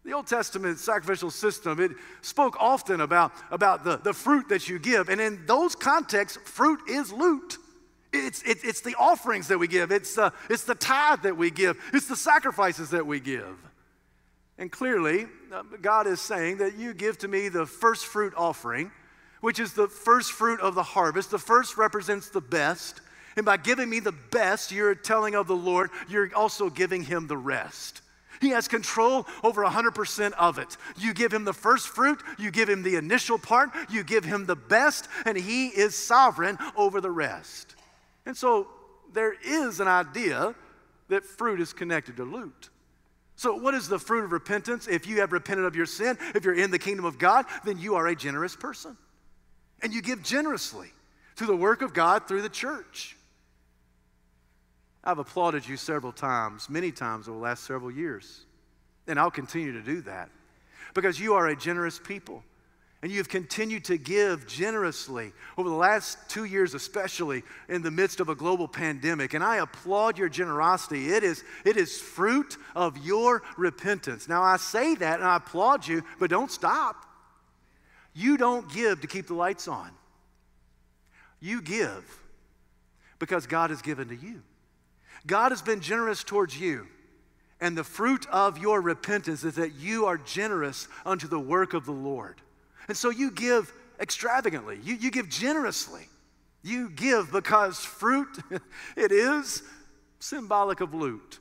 The 0.04 0.12
Old 0.12 0.26
Testament 0.26 0.78
sacrificial 0.78 1.30
system, 1.30 1.78
it 1.78 1.92
spoke 2.22 2.56
often 2.58 3.02
about, 3.02 3.32
about 3.50 3.84
the, 3.84 3.98
the 3.98 4.14
fruit 4.14 4.48
that 4.48 4.68
you 4.68 4.78
give. 4.78 5.08
And 5.08 5.20
in 5.20 5.44
those 5.46 5.74
contexts, 5.74 6.38
fruit 6.44 6.80
is 6.88 7.12
loot. 7.12 7.58
It's, 8.12 8.42
it, 8.42 8.58
it's 8.64 8.80
the 8.80 8.96
offerings 8.98 9.48
that 9.48 9.58
we 9.58 9.68
give, 9.68 9.92
it's, 9.92 10.18
uh, 10.18 10.30
it's 10.48 10.64
the 10.64 10.74
tithe 10.74 11.22
that 11.22 11.36
we 11.36 11.50
give, 11.50 11.78
it's 11.92 12.08
the 12.08 12.16
sacrifices 12.16 12.90
that 12.90 13.06
we 13.06 13.20
give. 13.20 13.56
And 14.58 14.70
clearly, 14.70 15.26
uh, 15.52 15.62
God 15.80 16.06
is 16.06 16.20
saying 16.20 16.58
that 16.58 16.76
you 16.76 16.92
give 16.92 17.18
to 17.18 17.28
me 17.28 17.48
the 17.48 17.66
first 17.66 18.06
fruit 18.06 18.32
offering, 18.36 18.90
which 19.40 19.60
is 19.60 19.74
the 19.74 19.88
first 19.88 20.32
fruit 20.32 20.60
of 20.60 20.74
the 20.74 20.82
harvest. 20.82 21.30
The 21.30 21.38
first 21.38 21.76
represents 21.76 22.28
the 22.28 22.40
best. 22.40 23.00
And 23.36 23.46
by 23.46 23.56
giving 23.56 23.88
me 23.88 24.00
the 24.00 24.12
best, 24.12 24.72
you're 24.72 24.94
telling 24.94 25.34
of 25.34 25.46
the 25.46 25.56
Lord, 25.56 25.90
you're 26.08 26.30
also 26.34 26.68
giving 26.68 27.04
him 27.04 27.26
the 27.26 27.36
rest. 27.36 28.02
He 28.40 28.50
has 28.50 28.68
control 28.68 29.26
over 29.44 29.62
100% 29.62 30.32
of 30.32 30.58
it. 30.58 30.76
You 30.96 31.12
give 31.12 31.32
him 31.32 31.44
the 31.44 31.52
first 31.52 31.88
fruit, 31.88 32.22
you 32.38 32.50
give 32.50 32.68
him 32.68 32.82
the 32.82 32.96
initial 32.96 33.38
part, 33.38 33.70
you 33.90 34.02
give 34.02 34.24
him 34.24 34.46
the 34.46 34.56
best, 34.56 35.08
and 35.26 35.36
he 35.36 35.68
is 35.68 35.94
sovereign 35.94 36.58
over 36.76 37.00
the 37.00 37.10
rest. 37.10 37.76
And 38.24 38.36
so 38.36 38.68
there 39.12 39.34
is 39.44 39.80
an 39.80 39.88
idea 39.88 40.54
that 41.08 41.24
fruit 41.24 41.60
is 41.60 41.72
connected 41.72 42.16
to 42.16 42.24
loot. 42.24 42.70
So, 43.36 43.54
what 43.54 43.74
is 43.74 43.88
the 43.88 43.98
fruit 43.98 44.24
of 44.24 44.32
repentance? 44.32 44.86
If 44.86 45.06
you 45.06 45.20
have 45.20 45.32
repented 45.32 45.64
of 45.64 45.74
your 45.74 45.86
sin, 45.86 46.18
if 46.34 46.44
you're 46.44 46.54
in 46.54 46.70
the 46.70 46.78
kingdom 46.78 47.06
of 47.06 47.18
God, 47.18 47.46
then 47.64 47.78
you 47.78 47.94
are 47.94 48.06
a 48.06 48.14
generous 48.14 48.54
person. 48.54 48.96
And 49.82 49.94
you 49.94 50.02
give 50.02 50.22
generously 50.22 50.92
to 51.36 51.46
the 51.46 51.56
work 51.56 51.80
of 51.80 51.94
God 51.94 52.28
through 52.28 52.42
the 52.42 52.50
church. 52.50 53.16
I've 55.02 55.18
applauded 55.18 55.66
you 55.66 55.76
several 55.76 56.12
times, 56.12 56.68
many 56.68 56.92
times 56.92 57.28
over 57.28 57.38
the 57.38 57.42
last 57.42 57.64
several 57.64 57.90
years. 57.90 58.44
And 59.06 59.18
I'll 59.18 59.30
continue 59.30 59.72
to 59.72 59.82
do 59.82 60.02
that 60.02 60.30
because 60.94 61.18
you 61.18 61.34
are 61.34 61.48
a 61.48 61.56
generous 61.56 61.98
people. 61.98 62.42
And 63.02 63.10
you've 63.10 63.30
continued 63.30 63.86
to 63.86 63.96
give 63.96 64.46
generously 64.46 65.32
over 65.56 65.70
the 65.70 65.74
last 65.74 66.18
two 66.28 66.44
years, 66.44 66.74
especially 66.74 67.42
in 67.70 67.80
the 67.80 67.90
midst 67.90 68.20
of 68.20 68.28
a 68.28 68.34
global 68.34 68.68
pandemic. 68.68 69.32
And 69.32 69.42
I 69.42 69.56
applaud 69.56 70.18
your 70.18 70.28
generosity. 70.28 71.10
It 71.10 71.24
is, 71.24 71.42
it 71.64 71.78
is 71.78 71.98
fruit 71.98 72.58
of 72.76 72.98
your 72.98 73.42
repentance. 73.56 74.28
Now, 74.28 74.42
I 74.42 74.58
say 74.58 74.96
that 74.96 75.18
and 75.18 75.26
I 75.26 75.36
applaud 75.36 75.88
you, 75.88 76.04
but 76.18 76.28
don't 76.28 76.50
stop. 76.50 77.06
You 78.12 78.36
don't 78.36 78.70
give 78.70 79.00
to 79.00 79.06
keep 79.06 79.28
the 79.28 79.34
lights 79.34 79.66
on, 79.66 79.90
you 81.40 81.62
give 81.62 82.04
because 83.18 83.46
God 83.46 83.70
has 83.70 83.80
given 83.80 84.08
to 84.08 84.16
you. 84.16 84.42
God 85.26 85.52
has 85.52 85.62
been 85.62 85.80
generous 85.80 86.24
towards 86.24 86.58
you. 86.58 86.86
And 87.60 87.76
the 87.76 87.84
fruit 87.84 88.26
of 88.30 88.58
your 88.58 88.80
repentance 88.80 89.44
is 89.44 89.56
that 89.56 89.74
you 89.74 90.06
are 90.06 90.16
generous 90.16 90.88
unto 91.04 91.28
the 91.28 91.38
work 91.38 91.74
of 91.74 91.84
the 91.84 91.92
Lord. 91.92 92.40
And 92.88 92.96
so 92.96 93.10
you 93.10 93.30
give 93.30 93.72
extravagantly, 94.00 94.78
you, 94.82 94.94
you 94.94 95.10
give 95.10 95.28
generously. 95.28 96.08
You 96.62 96.90
give 96.90 97.32
because 97.32 97.78
fruit, 97.78 98.38
it 98.96 99.12
is 99.12 99.62
symbolic 100.18 100.80
of 100.80 100.94
loot. 100.94 101.38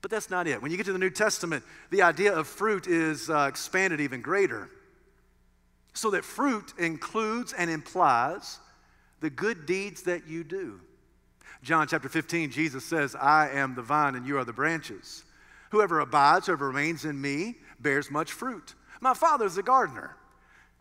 But 0.00 0.10
that's 0.10 0.28
not 0.28 0.46
it. 0.46 0.60
When 0.60 0.70
you 0.70 0.76
get 0.76 0.86
to 0.86 0.92
the 0.92 0.98
New 0.98 1.10
Testament, 1.10 1.64
the 1.90 2.02
idea 2.02 2.32
of 2.32 2.46
fruit 2.46 2.86
is 2.86 3.30
uh, 3.30 3.46
expanded 3.48 4.00
even 4.00 4.20
greater. 4.20 4.68
So 5.94 6.10
that 6.10 6.24
fruit 6.24 6.74
includes 6.78 7.52
and 7.52 7.70
implies 7.70 8.58
the 9.20 9.30
good 9.30 9.66
deeds 9.66 10.02
that 10.02 10.28
you 10.28 10.44
do. 10.44 10.80
John 11.64 11.88
chapter 11.88 12.10
15, 12.10 12.50
Jesus 12.50 12.84
says, 12.84 13.14
I 13.14 13.48
am 13.48 13.74
the 13.74 13.82
vine 13.82 14.16
and 14.16 14.26
you 14.26 14.36
are 14.36 14.44
the 14.44 14.52
branches. 14.52 15.24
Whoever 15.70 16.00
abides, 16.00 16.46
whoever 16.46 16.68
remains 16.68 17.06
in 17.06 17.18
me, 17.18 17.56
bears 17.80 18.10
much 18.10 18.32
fruit. 18.32 18.74
My 19.00 19.14
Father 19.14 19.46
is 19.46 19.56
a 19.56 19.62
gardener. 19.62 20.14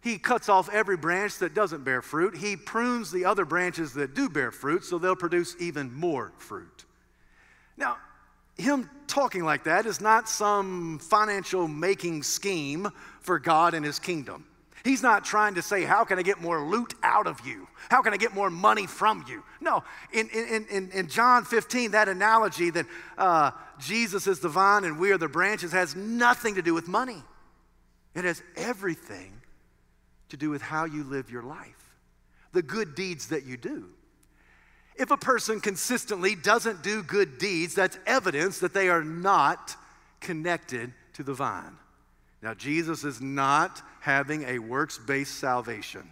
He 0.02 0.18
cuts 0.18 0.50
off 0.50 0.70
every 0.70 0.98
branch 0.98 1.38
that 1.38 1.54
doesn't 1.54 1.86
bear 1.86 2.02
fruit. 2.02 2.36
He 2.36 2.58
prunes 2.58 3.12
the 3.12 3.24
other 3.24 3.46
branches 3.46 3.94
that 3.94 4.14
do 4.14 4.28
bear 4.28 4.52
fruit 4.52 4.84
so 4.84 4.98
they'll 4.98 5.16
produce 5.16 5.56
even 5.58 5.94
more 5.94 6.34
fruit. 6.38 6.84
Now, 7.78 7.96
him 8.58 8.90
talking 9.08 9.46
like 9.46 9.64
that 9.64 9.86
is 9.86 10.02
not 10.02 10.28
some 10.28 11.00
financial 11.00 11.68
making 11.70 12.24
scheme 12.24 12.90
for 13.22 13.40
God 13.40 13.74
and 13.74 13.86
his 13.86 14.00
kingdom. 14.00 14.46
He's 14.84 15.02
not 15.02 15.24
trying 15.24 15.56
to 15.56 15.62
say, 15.62 15.84
How 15.84 16.04
can 16.04 16.20
I 16.20 16.24
get 16.24 16.42
more 16.42 16.62
loot 16.62 16.94
out 17.04 17.26
of 17.26 17.46
you? 17.46 17.68
How 17.90 18.02
can 18.02 18.14
I 18.14 18.18
get 18.18 18.34
more 18.34 18.50
money 18.50 18.86
from 18.86 19.24
you? 19.28 19.44
No, 19.62 19.84
in, 20.12 20.28
in, 20.30 20.66
in, 20.70 20.92
in 20.92 21.08
John 21.08 21.46
15, 21.46 21.92
that 21.92 22.10
analogy 22.10 22.70
that 22.70 22.86
uh, 23.18 23.52
Jesus 23.80 24.28
is 24.28 24.40
the 24.40 24.50
vine 24.50 24.84
and 24.84 25.00
we 25.00 25.12
are 25.12 25.18
the 25.18 25.30
branches 25.30 25.72
has 25.72 25.96
nothing 25.96 26.56
to 26.56 26.62
do 26.62 26.74
with 26.74 26.88
money. 26.88 27.24
It 28.14 28.26
has 28.26 28.44
everything 28.58 29.34
to 30.30 30.38
do 30.38 30.50
with 30.50 30.62
how 30.62 30.86
you 30.86 31.04
live 31.04 31.30
your 31.30 31.44
life, 31.44 31.96
the 32.52 32.62
good 32.62 32.94
deeds 32.94 33.30
that 33.30 33.46
you 33.46 33.56
do. 33.56 33.86
If 34.96 35.12
a 35.12 35.18
person 35.18 35.62
consistently 35.62 36.36
doesn't 36.36 36.84
do 36.84 37.04
good 37.04 37.38
deeds, 37.38 37.74
that's 37.74 37.98
evidence 38.06 38.60
that 38.60 38.74
they 38.74 38.90
are 38.90 39.04
not 39.04 39.76
connected 40.20 40.94
to 41.14 41.24
the 41.24 41.34
vine. 41.34 41.78
Now, 42.44 42.54
Jesus 42.54 43.06
is 43.06 43.22
not 43.22 43.82
having 44.02 44.44
a 44.44 44.60
works 44.60 44.98
based 45.00 45.40
salvation. 45.40 46.12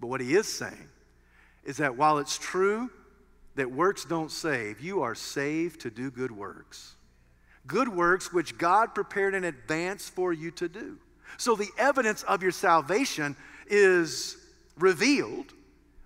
But 0.00 0.06
what 0.06 0.22
he 0.22 0.34
is 0.34 0.48
saying 0.50 0.88
is 1.64 1.76
that 1.76 1.96
while 1.96 2.16
it's 2.16 2.38
true 2.38 2.90
that 3.56 3.70
works 3.70 4.06
don't 4.06 4.32
save, 4.32 4.80
you 4.80 5.02
are 5.02 5.14
saved 5.14 5.82
to 5.82 5.90
do 5.90 6.10
good 6.10 6.32
works. 6.32 6.94
Good 7.66 7.88
works 7.88 8.32
which 8.32 8.56
God 8.56 8.94
prepared 8.94 9.34
in 9.34 9.44
advance 9.44 10.08
for 10.08 10.32
you 10.32 10.50
to 10.52 10.68
do. 10.68 10.96
So 11.36 11.54
the 11.54 11.68
evidence 11.76 12.22
of 12.22 12.42
your 12.42 12.52
salvation 12.52 13.36
is 13.68 14.38
revealed 14.78 15.52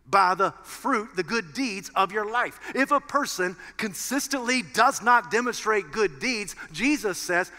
by 0.07 0.35
the 0.35 0.53
fruit, 0.62 1.17
the 1.17 1.23
good 1.23 1.55
deeds 1.55 1.90
of 1.95 2.12
your 2.12 2.31
life. 2.31 2.59
If 2.75 2.90
a 2.90 3.01
person 3.01 3.57
consistently 3.77 4.62
does 4.62 5.01
not 5.01 5.31
demonstrate 5.31 5.93
good 5.93 6.19
deeds, 6.19 6.57
Jesus 6.73 7.19
says 7.19 7.51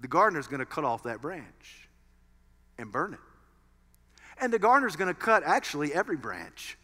the 0.00 0.08
gardener 0.08 0.40
is 0.40 0.46
going 0.46 0.60
to 0.60 0.66
cut 0.66 0.84
off 0.84 1.04
that 1.04 1.20
branch 1.20 1.88
and 2.78 2.92
burn 2.92 3.14
it. 3.14 3.20
And 4.38 4.52
the 4.52 4.58
gardener 4.58 4.86
is 4.86 4.96
going 4.96 5.12
to 5.12 5.18
cut 5.18 5.42
actually 5.44 5.94
every 5.94 6.16
branch 6.16 6.76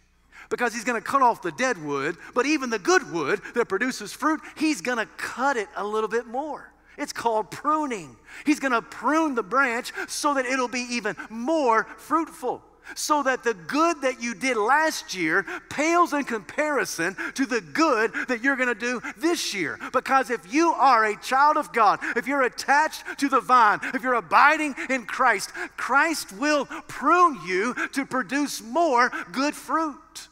because 0.49 0.75
he's 0.75 0.85
going 0.85 1.01
to 1.01 1.07
cut 1.07 1.23
off 1.23 1.43
the 1.43 1.53
dead 1.53 1.83
wood, 1.83 2.17
but 2.35 2.47
even 2.47 2.71
the 2.71 2.79
good 2.79 3.13
wood 3.13 3.41
that 3.55 3.69
produces 3.69 4.13
fruit, 4.13 4.41
he's 4.57 4.81
going 4.81 4.99
to 4.99 5.07
cut 5.17 5.57
it 5.57 5.69
a 5.77 5.85
little 5.85 6.09
bit 6.09 6.27
more. 6.27 6.73
It's 6.99 7.13
called 7.13 7.51
pruning. 7.51 8.17
He's 8.45 8.61
going 8.61 8.73
to 8.73 8.83
prune 8.83 9.35
the 9.35 9.43
branch 9.43 9.93
so 10.09 10.35
that 10.35 10.45
it'll 10.45 10.69
be 10.69 10.87
even 10.91 11.17
more 11.31 11.85
fruitful 11.97 12.63
so 12.95 13.23
that 13.23 13.45
the 13.45 13.55
good 13.55 14.03
that 14.03 14.23
you 14.23 14.35
did 14.35 14.57
last 14.57 15.15
year 15.15 15.45
pales 15.69 16.13
in 16.13 16.25
comparison 16.25 17.17
to 17.35 17.47
the 17.47 17.61
good 17.61 18.13
that 18.29 18.43
you're 18.43 18.57
going 18.57 18.69
to 18.69 18.75
do 18.75 19.01
this 19.17 19.55
year. 19.55 19.79
Because 19.93 20.31
if 20.31 20.53
you 20.53 20.71
are 20.73 21.05
a 21.05 21.21
child 21.21 21.57
of 21.57 21.73
God, 21.73 22.01
if 22.17 22.27
you're 22.27 22.43
attached 22.43 23.05
to 23.19 23.29
the 23.29 23.41
vine, 23.41 23.81
if 23.95 24.03
you're 24.03 24.15
abiding 24.15 24.75
in 24.89 25.05
Christ, 25.07 25.51
Christ 25.77 26.33
will 26.33 26.67
prune 26.89 27.39
you 27.47 27.75
to 27.93 28.05
produce 28.07 28.63
more 28.63 29.11
good 29.33 29.55
fruit. 29.55 30.29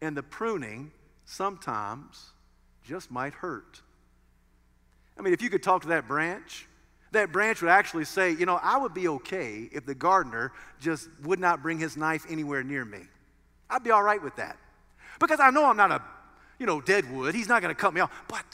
And 0.00 0.16
the 0.16 0.22
pruning 0.22 0.90
sometimes 1.24 2.30
just 2.84 3.10
might 3.10 3.34
hurt. 3.34 3.80
I 5.18 5.22
mean, 5.22 5.32
if 5.32 5.42
you 5.42 5.50
could 5.50 5.62
talk 5.62 5.82
to 5.82 5.88
that 5.88 6.06
branch, 6.06 6.66
that 7.16 7.32
branch 7.32 7.60
would 7.62 7.70
actually 7.70 8.04
say, 8.04 8.30
You 8.30 8.46
know, 8.46 8.58
I 8.62 8.78
would 8.78 8.94
be 8.94 9.08
okay 9.08 9.68
if 9.72 9.84
the 9.84 9.94
gardener 9.94 10.52
just 10.80 11.08
would 11.22 11.40
not 11.40 11.62
bring 11.62 11.78
his 11.78 11.96
knife 11.96 12.24
anywhere 12.28 12.62
near 12.62 12.84
me. 12.84 13.00
I'd 13.68 13.82
be 13.82 13.90
all 13.90 14.02
right 14.02 14.22
with 14.22 14.36
that. 14.36 14.56
Because 15.18 15.40
I 15.40 15.50
know 15.50 15.66
I'm 15.66 15.76
not 15.76 15.90
a, 15.90 16.02
you 16.58 16.66
know, 16.66 16.80
dead 16.80 17.10
wood. 17.10 17.34
He's 17.34 17.48
not 17.48 17.62
going 17.62 17.74
to 17.74 17.80
cut 17.80 17.92
me 17.92 18.00
off. 18.00 18.12
But 18.28 18.44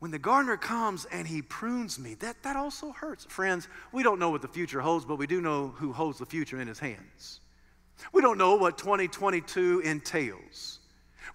when 0.00 0.10
the 0.10 0.18
gardener 0.18 0.56
comes 0.56 1.04
and 1.06 1.26
he 1.26 1.42
prunes 1.42 1.98
me, 1.98 2.14
that, 2.14 2.42
that 2.42 2.56
also 2.56 2.90
hurts. 2.90 3.24
Friends, 3.26 3.68
we 3.92 4.02
don't 4.02 4.18
know 4.18 4.30
what 4.30 4.42
the 4.42 4.48
future 4.48 4.80
holds, 4.80 5.04
but 5.04 5.16
we 5.16 5.26
do 5.26 5.40
know 5.40 5.68
who 5.68 5.92
holds 5.92 6.18
the 6.18 6.26
future 6.26 6.60
in 6.60 6.68
his 6.68 6.78
hands. 6.78 7.40
We 8.12 8.20
don't 8.20 8.36
know 8.36 8.56
what 8.56 8.78
2022 8.78 9.80
entails. 9.84 10.80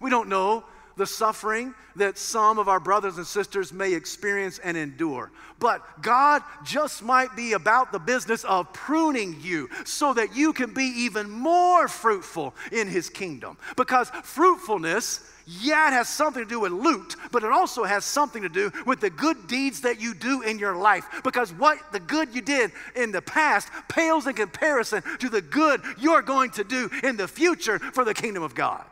We 0.00 0.10
don't 0.10 0.28
know 0.28 0.64
the 0.98 1.06
suffering 1.06 1.74
that 1.96 2.18
some 2.18 2.58
of 2.58 2.68
our 2.68 2.80
brothers 2.80 3.16
and 3.16 3.26
sisters 3.26 3.72
may 3.72 3.94
experience 3.94 4.58
and 4.58 4.76
endure. 4.76 5.30
But 5.58 6.02
God 6.02 6.42
just 6.64 7.02
might 7.02 7.34
be 7.34 7.54
about 7.54 7.90
the 7.90 7.98
business 7.98 8.44
of 8.44 8.72
pruning 8.72 9.36
you 9.40 9.68
so 9.84 10.12
that 10.14 10.36
you 10.36 10.52
can 10.52 10.74
be 10.74 10.84
even 10.84 11.30
more 11.30 11.88
fruitful 11.88 12.54
in 12.70 12.88
His 12.88 13.08
kingdom. 13.08 13.56
Because 13.76 14.10
fruitfulness, 14.22 15.20
yeah, 15.46 15.88
it 15.88 15.92
has 15.92 16.08
something 16.08 16.42
to 16.42 16.48
do 16.48 16.60
with 16.60 16.72
loot, 16.72 17.16
but 17.32 17.42
it 17.42 17.50
also 17.50 17.84
has 17.84 18.04
something 18.04 18.42
to 18.42 18.48
do 18.48 18.70
with 18.86 19.00
the 19.00 19.10
good 19.10 19.46
deeds 19.46 19.80
that 19.80 20.00
you 20.00 20.14
do 20.14 20.42
in 20.42 20.58
your 20.58 20.76
life. 20.76 21.06
Because 21.24 21.52
what 21.52 21.78
the 21.92 22.00
good 22.00 22.34
you 22.34 22.42
did 22.42 22.70
in 22.94 23.10
the 23.10 23.22
past 23.22 23.68
pales 23.88 24.26
in 24.26 24.34
comparison 24.34 25.02
to 25.18 25.28
the 25.28 25.42
good 25.42 25.80
you're 25.98 26.22
going 26.22 26.50
to 26.50 26.64
do 26.64 26.90
in 27.02 27.16
the 27.16 27.26
future 27.26 27.78
for 27.78 28.04
the 28.04 28.14
kingdom 28.14 28.42
of 28.42 28.54
God. 28.54 28.84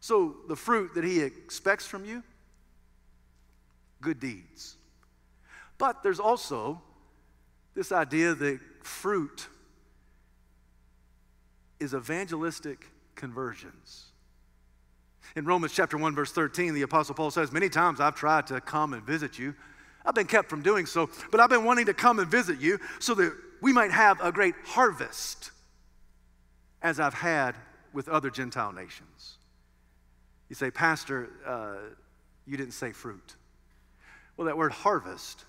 So, 0.00 0.36
the 0.46 0.56
fruit 0.56 0.94
that 0.94 1.04
he 1.04 1.20
expects 1.20 1.86
from 1.86 2.04
you 2.04 2.22
good 4.00 4.20
deeds. 4.20 4.76
But 5.76 6.02
there's 6.02 6.20
also 6.20 6.80
this 7.74 7.92
idea 7.92 8.34
that 8.34 8.60
fruit 8.82 9.48
is 11.80 11.94
evangelistic 11.94 12.86
conversions. 13.14 14.06
In 15.36 15.44
Romans 15.44 15.72
chapter 15.72 15.96
1 15.96 16.14
verse 16.14 16.32
13, 16.32 16.74
the 16.74 16.82
apostle 16.82 17.14
Paul 17.14 17.30
says, 17.30 17.52
"Many 17.52 17.68
times 17.68 18.00
I've 18.00 18.14
tried 18.14 18.46
to 18.48 18.60
come 18.60 18.94
and 18.94 19.02
visit 19.04 19.38
you. 19.38 19.54
I've 20.04 20.14
been 20.14 20.26
kept 20.26 20.48
from 20.48 20.62
doing 20.62 20.86
so, 20.86 21.10
but 21.30 21.40
I've 21.40 21.50
been 21.50 21.64
wanting 21.64 21.86
to 21.86 21.94
come 21.94 22.18
and 22.18 22.28
visit 22.28 22.58
you 22.60 22.80
so 22.98 23.14
that 23.14 23.36
we 23.60 23.72
might 23.72 23.90
have 23.90 24.20
a 24.20 24.32
great 24.32 24.54
harvest 24.64 25.50
as 26.82 26.98
I've 26.98 27.14
had 27.14 27.56
with 27.92 28.08
other 28.08 28.30
Gentile 28.30 28.72
nations." 28.72 29.37
You 30.48 30.54
say, 30.54 30.70
"Pastor, 30.70 31.30
uh, 31.44 31.94
you 32.46 32.56
didn't 32.56 32.72
say 32.72 32.92
fruit." 32.92 33.36
Well, 34.36 34.46
that 34.46 34.56
word 34.56 34.72
harvest 34.72 35.44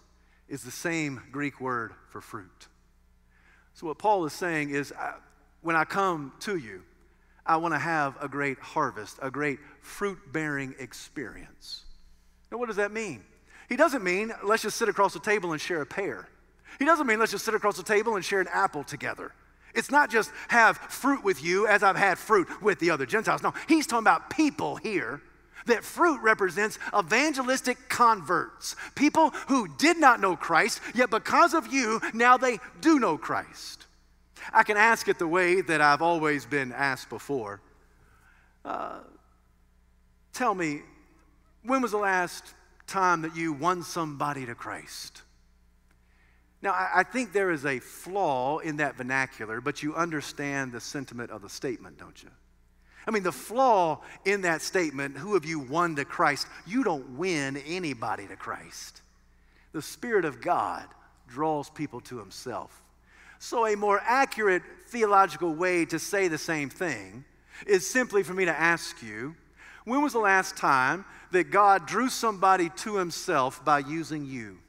is 0.47 0.63
the 0.63 0.71
same 0.71 1.21
Greek 1.31 1.61
word 1.61 1.93
for 2.09 2.21
fruit. 2.21 2.67
So, 3.73 3.87
what 3.87 3.97
Paul 3.97 4.25
is 4.25 4.33
saying 4.33 4.71
is, 4.71 4.91
when 5.61 5.75
I 5.75 5.85
come 5.85 6.33
to 6.41 6.57
you, 6.57 6.83
I 7.45 7.57
want 7.57 7.73
to 7.73 7.79
have 7.79 8.15
a 8.21 8.27
great 8.27 8.59
harvest, 8.59 9.17
a 9.21 9.31
great 9.31 9.59
fruit 9.81 10.19
bearing 10.31 10.75
experience. 10.79 11.83
Now, 12.51 12.57
what 12.57 12.67
does 12.67 12.75
that 12.75 12.91
mean? 12.91 13.23
He 13.69 13.75
doesn't 13.75 14.03
mean 14.03 14.33
let's 14.43 14.63
just 14.63 14.77
sit 14.77 14.89
across 14.89 15.13
the 15.13 15.19
table 15.19 15.51
and 15.51 15.61
share 15.61 15.81
a 15.81 15.85
pear. 15.85 16.27
He 16.77 16.85
doesn't 16.85 17.07
mean 17.07 17.19
let's 17.19 17.31
just 17.31 17.45
sit 17.45 17.53
across 17.53 17.77
the 17.77 17.83
table 17.83 18.15
and 18.15 18.25
share 18.25 18.41
an 18.41 18.47
apple 18.51 18.83
together. 18.83 19.31
It's 19.73 19.91
not 19.91 20.09
just 20.09 20.31
have 20.47 20.77
fruit 20.77 21.23
with 21.23 21.43
you 21.43 21.67
as 21.67 21.83
I've 21.83 21.95
had 21.95 22.17
fruit 22.17 22.47
with 22.61 22.79
the 22.79 22.89
other 22.89 23.05
Gentiles. 23.05 23.43
No, 23.43 23.53
he's 23.67 23.87
talking 23.87 24.03
about 24.03 24.29
people 24.29 24.75
here. 24.77 25.21
That 25.65 25.83
fruit 25.83 26.21
represents 26.21 26.79
evangelistic 26.97 27.89
converts, 27.89 28.75
people 28.95 29.31
who 29.47 29.67
did 29.77 29.97
not 29.97 30.19
know 30.19 30.35
Christ, 30.35 30.81
yet 30.95 31.11
because 31.11 31.53
of 31.53 31.71
you, 31.71 32.01
now 32.13 32.37
they 32.37 32.59
do 32.81 32.99
know 32.99 33.17
Christ. 33.17 33.85
I 34.53 34.63
can 34.63 34.77
ask 34.77 35.07
it 35.07 35.19
the 35.19 35.27
way 35.27 35.61
that 35.61 35.81
I've 35.81 36.01
always 36.01 36.45
been 36.45 36.71
asked 36.71 37.09
before. 37.09 37.61
Uh, 38.63 38.99
tell 40.33 40.55
me, 40.55 40.81
when 41.63 41.81
was 41.81 41.91
the 41.91 41.97
last 41.97 42.53
time 42.87 43.21
that 43.21 43.35
you 43.35 43.53
won 43.53 43.83
somebody 43.83 44.45
to 44.45 44.55
Christ? 44.55 45.21
Now, 46.61 46.71
I, 46.71 46.89
I 46.95 47.03
think 47.03 47.31
there 47.31 47.51
is 47.51 47.65
a 47.65 47.79
flaw 47.79 48.59
in 48.59 48.77
that 48.77 48.95
vernacular, 48.95 49.61
but 49.61 49.81
you 49.81 49.95
understand 49.95 50.71
the 50.71 50.81
sentiment 50.81 51.31
of 51.31 51.41
the 51.41 51.49
statement, 51.49 51.97
don't 51.97 52.21
you? 52.21 52.29
I 53.07 53.11
mean, 53.11 53.23
the 53.23 53.31
flaw 53.31 54.01
in 54.25 54.41
that 54.41 54.61
statement, 54.61 55.17
who 55.17 55.33
have 55.33 55.45
you 55.45 55.59
won 55.59 55.95
to 55.95 56.05
Christ? 56.05 56.47
You 56.67 56.83
don't 56.83 57.17
win 57.17 57.57
anybody 57.57 58.27
to 58.27 58.35
Christ. 58.35 59.01
The 59.71 59.81
Spirit 59.81 60.25
of 60.25 60.41
God 60.41 60.83
draws 61.27 61.69
people 61.69 62.01
to 62.01 62.19
Himself. 62.19 62.81
So, 63.39 63.65
a 63.65 63.75
more 63.75 64.01
accurate 64.03 64.63
theological 64.89 65.53
way 65.53 65.85
to 65.85 65.97
say 65.97 66.27
the 66.27 66.37
same 66.37 66.69
thing 66.69 67.23
is 67.65 67.89
simply 67.89 68.21
for 68.23 68.33
me 68.33 68.45
to 68.45 68.57
ask 68.57 69.01
you 69.01 69.35
when 69.85 70.01
was 70.01 70.13
the 70.13 70.19
last 70.19 70.57
time 70.57 71.05
that 71.31 71.51
God 71.51 71.87
drew 71.87 72.09
somebody 72.09 72.69
to 72.77 72.97
himself 72.97 73.63
by 73.63 73.79
using 73.79 74.25
you? 74.25 74.59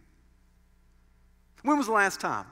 When 1.62 1.76
was 1.76 1.86
the 1.86 1.92
last 1.92 2.20
time 2.20 2.46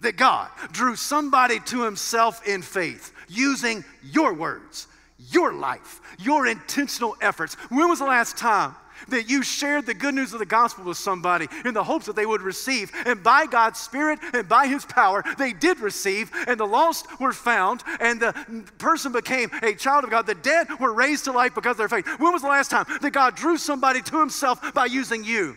that 0.00 0.16
God 0.16 0.50
drew 0.72 0.96
somebody 0.96 1.60
to 1.60 1.82
himself 1.82 2.46
in 2.46 2.62
faith 2.62 3.12
using 3.28 3.84
your 4.02 4.34
words, 4.34 4.86
your 5.30 5.52
life, 5.52 6.00
your 6.18 6.46
intentional 6.46 7.16
efforts? 7.20 7.54
When 7.70 7.88
was 7.88 7.98
the 7.98 8.06
last 8.06 8.36
time 8.36 8.74
that 9.08 9.28
you 9.28 9.42
shared 9.42 9.86
the 9.86 9.94
good 9.94 10.14
news 10.14 10.32
of 10.32 10.38
the 10.38 10.46
gospel 10.46 10.84
with 10.84 10.96
somebody 10.96 11.48
in 11.64 11.74
the 11.74 11.84
hopes 11.84 12.06
that 12.06 12.16
they 12.16 12.26
would 12.26 12.42
receive. 12.42 12.90
And 13.06 13.22
by 13.22 13.46
God's 13.46 13.78
Spirit 13.78 14.18
and 14.32 14.48
by 14.48 14.66
His 14.66 14.84
power, 14.84 15.22
they 15.38 15.52
did 15.52 15.80
receive, 15.80 16.30
and 16.46 16.58
the 16.58 16.66
lost 16.66 17.06
were 17.20 17.32
found, 17.32 17.82
and 18.00 18.20
the 18.20 18.32
person 18.78 19.12
became 19.12 19.50
a 19.62 19.74
child 19.74 20.04
of 20.04 20.10
God. 20.10 20.26
The 20.26 20.34
dead 20.34 20.68
were 20.80 20.92
raised 20.92 21.24
to 21.24 21.32
life 21.32 21.54
because 21.54 21.72
of 21.72 21.78
their 21.78 21.88
faith. 21.88 22.06
When 22.18 22.32
was 22.32 22.42
the 22.42 22.48
last 22.48 22.70
time 22.70 22.86
that 23.00 23.12
God 23.12 23.34
drew 23.34 23.56
somebody 23.56 24.02
to 24.02 24.20
Himself 24.20 24.74
by 24.74 24.86
using 24.86 25.24
you? 25.24 25.56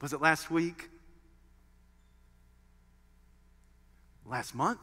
Was 0.00 0.12
it 0.12 0.20
last 0.20 0.50
week? 0.50 0.88
Last 4.24 4.54
month? 4.54 4.80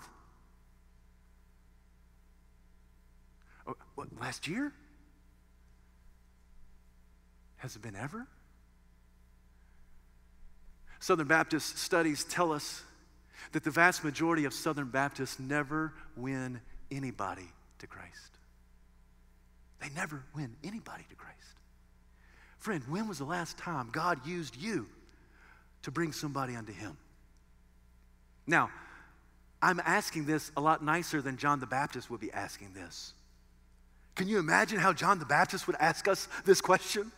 Oh, 3.66 3.76
what, 3.96 4.08
last 4.20 4.48
year? 4.48 4.72
Has 7.58 7.76
it 7.76 7.82
been 7.82 7.96
ever? 7.96 8.28
Southern 11.00 11.28
Baptist 11.28 11.78
studies 11.78 12.24
tell 12.24 12.52
us 12.52 12.84
that 13.54 13.64
the 13.64 13.72
vast 13.72 14.04
majority 14.04 14.46
of 14.46 14.54
Southern 14.54 14.90
Baptists 14.90 15.40
never 15.40 15.94
win 16.16 16.60
anybody 16.92 17.48
to 17.80 17.88
Christ. 17.88 18.38
They 19.80 19.90
never 19.96 20.24
win 20.36 20.56
anybody 20.64 21.06
to 21.10 21.16
Christ. 21.16 21.38
Friend, 22.58 22.84
when 22.88 23.08
was 23.08 23.20
the 23.20 23.26
last 23.26 23.58
time 23.58 23.90
God 23.92 24.26
used 24.26 24.56
you 24.56 24.88
to 25.84 25.92
bring 25.92 26.12
somebody 26.12 26.56
unto 26.56 26.74
Him? 26.74 26.98
Now, 28.46 28.70
I'm 29.62 29.82
asking 29.84 30.26
this 30.26 30.52
a 30.56 30.62
lot 30.62 30.84
nicer 30.84 31.22
than 31.22 31.38
John 31.38 31.60
the 31.60 31.66
Baptist 31.66 32.10
would 32.10 32.22
be 32.22 32.32
asking 32.32 32.74
this. 32.74 33.14
Can 34.16 34.28
you 34.28 34.40
imagine 34.40 34.80
how 34.80 34.94
John 34.94 35.20
the 35.20 35.26
Baptist 35.26 35.68
would 35.68 35.76
ask 35.80 36.08
us 36.08 36.28
this 36.46 36.62
question? 36.62 37.12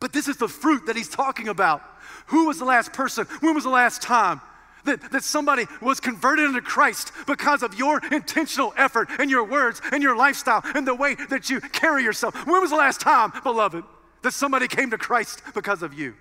But 0.00 0.12
this 0.12 0.28
is 0.28 0.36
the 0.36 0.48
fruit 0.48 0.86
that 0.86 0.96
he's 0.96 1.08
talking 1.08 1.48
about. 1.48 1.82
Who 2.26 2.46
was 2.46 2.58
the 2.58 2.64
last 2.64 2.92
person? 2.92 3.26
When 3.40 3.54
was 3.54 3.64
the 3.64 3.70
last 3.70 4.02
time 4.02 4.40
that, 4.84 5.12
that 5.12 5.24
somebody 5.24 5.66
was 5.80 6.00
converted 6.00 6.46
into 6.46 6.60
Christ 6.60 7.12
because 7.26 7.62
of 7.62 7.78
your 7.78 8.00
intentional 8.12 8.74
effort 8.76 9.08
and 9.18 9.30
your 9.30 9.44
words 9.44 9.80
and 9.92 10.02
your 10.02 10.16
lifestyle 10.16 10.62
and 10.74 10.86
the 10.86 10.94
way 10.94 11.14
that 11.30 11.48
you 11.48 11.60
carry 11.60 12.02
yourself? 12.02 12.34
When 12.46 12.60
was 12.60 12.70
the 12.70 12.76
last 12.76 13.00
time, 13.00 13.32
beloved, 13.42 13.84
that 14.22 14.32
somebody 14.32 14.68
came 14.68 14.90
to 14.90 14.98
Christ 14.98 15.42
because 15.54 15.82
of 15.82 15.94
you? 15.94 16.14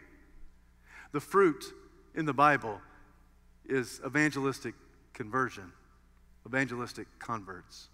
The 1.13 1.21
fruit 1.21 1.63
in 2.15 2.25
the 2.25 2.33
Bible 2.33 2.81
is 3.65 4.01
evangelistic 4.05 4.73
conversion, 5.13 5.71
evangelistic 6.45 7.07
converts. 7.19 7.87